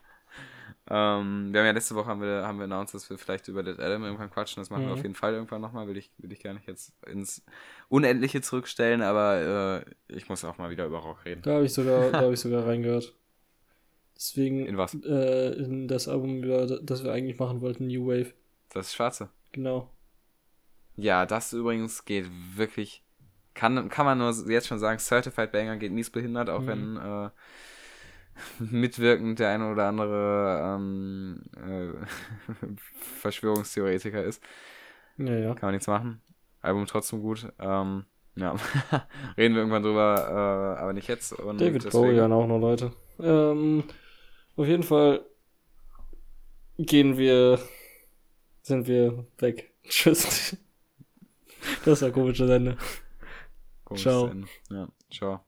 Ähm, 0.86 1.48
wir 1.50 1.60
haben 1.60 1.66
ja 1.66 1.72
letzte 1.72 1.94
Woche 1.94 2.08
haben 2.08 2.20
wir, 2.20 2.46
haben 2.46 2.58
wir 2.58 2.64
announced, 2.64 2.94
dass 2.94 3.08
wir 3.08 3.16
vielleicht 3.16 3.48
über 3.48 3.62
Dead 3.62 3.78
Adam 3.80 4.04
irgendwann 4.04 4.28
quatschen. 4.30 4.60
Das 4.60 4.68
machen 4.68 4.82
wir 4.82 4.88
Mhm. 4.88 4.92
auf 4.98 5.02
jeden 5.02 5.14
Fall 5.14 5.32
irgendwann 5.32 5.62
nochmal. 5.62 5.88
Will 5.88 5.96
ich, 5.96 6.10
will 6.18 6.30
ich 6.30 6.42
gar 6.42 6.52
nicht 6.52 6.66
jetzt 6.66 6.92
ins 7.06 7.42
Unendliche 7.88 8.42
zurückstellen, 8.42 9.00
aber 9.00 9.84
äh, 9.86 10.14
ich 10.14 10.28
muss 10.28 10.44
auch 10.44 10.58
mal 10.58 10.68
wieder 10.68 10.84
über 10.84 10.98
Rock 10.98 11.24
reden. 11.24 11.40
Da 11.40 11.54
habe 11.54 11.64
ich 11.64 11.72
sogar, 11.72 12.10
da 12.12 12.20
habe 12.20 12.34
ich 12.34 12.40
sogar 12.40 12.66
reingehört. 12.66 13.14
Deswegen 14.14 14.66
In 14.66 14.76
was? 14.76 14.92
äh, 14.92 15.52
in 15.54 15.88
das 15.88 16.06
Album, 16.06 16.42
das 16.84 17.02
wir 17.02 17.12
eigentlich 17.12 17.38
machen 17.38 17.62
wollten, 17.62 17.86
New 17.86 18.06
Wave. 18.06 18.34
Das 18.68 18.92
Schwarze. 18.92 19.30
Genau. 19.52 19.90
Ja, 20.96 21.26
das 21.26 21.52
übrigens 21.52 22.04
geht 22.04 22.26
wirklich. 22.56 23.02
Kann, 23.54 23.88
kann 23.88 24.04
man 24.06 24.18
nur 24.18 24.32
jetzt 24.48 24.66
schon 24.66 24.78
sagen, 24.80 24.98
Certified 24.98 25.52
Banger 25.52 25.76
geht 25.76 25.92
mies 25.92 26.10
behindert, 26.10 26.50
auch 26.50 26.60
Mhm. 26.62 26.66
wenn 26.66 26.96
äh, 26.96 27.30
mitwirkend 28.58 29.38
der 29.38 29.50
eine 29.50 29.70
oder 29.70 29.88
andere 29.88 30.74
ähm, 30.76 31.42
äh, 31.56 32.66
Verschwörungstheoretiker 33.20 34.22
ist. 34.22 34.42
Ja, 35.18 35.34
ja. 35.36 35.54
Kann 35.54 35.68
man 35.68 35.74
nichts 35.74 35.86
machen. 35.86 36.20
Album 36.60 36.86
trotzdem 36.86 37.20
gut. 37.20 37.46
Ähm, 37.60 38.04
ja, 38.36 38.56
reden 39.36 39.54
wir 39.54 39.60
irgendwann 39.60 39.82
drüber, 39.84 40.76
äh, 40.78 40.80
aber 40.80 40.92
nicht 40.92 41.08
jetzt. 41.08 41.32
Und 41.32 41.60
David 41.60 41.88
Bowie 41.90 42.16
dann 42.16 42.32
auch 42.32 42.46
noch, 42.46 42.58
Leute. 42.58 42.92
Ähm, 43.20 43.84
auf 44.56 44.66
jeden 44.66 44.82
Fall 44.82 45.24
gehen 46.78 47.16
wir, 47.16 47.60
sind 48.62 48.88
wir 48.88 49.24
weg. 49.38 49.72
Tschüss. 49.84 50.56
Das 51.84 52.02
war 52.02 52.10
komisches 52.10 52.48
Ende. 52.50 52.76
Komisches 53.84 54.02
Ciao. 54.10 54.26
Ende. 54.28 54.48
Ja, 54.70 54.88
ciao. 55.10 55.43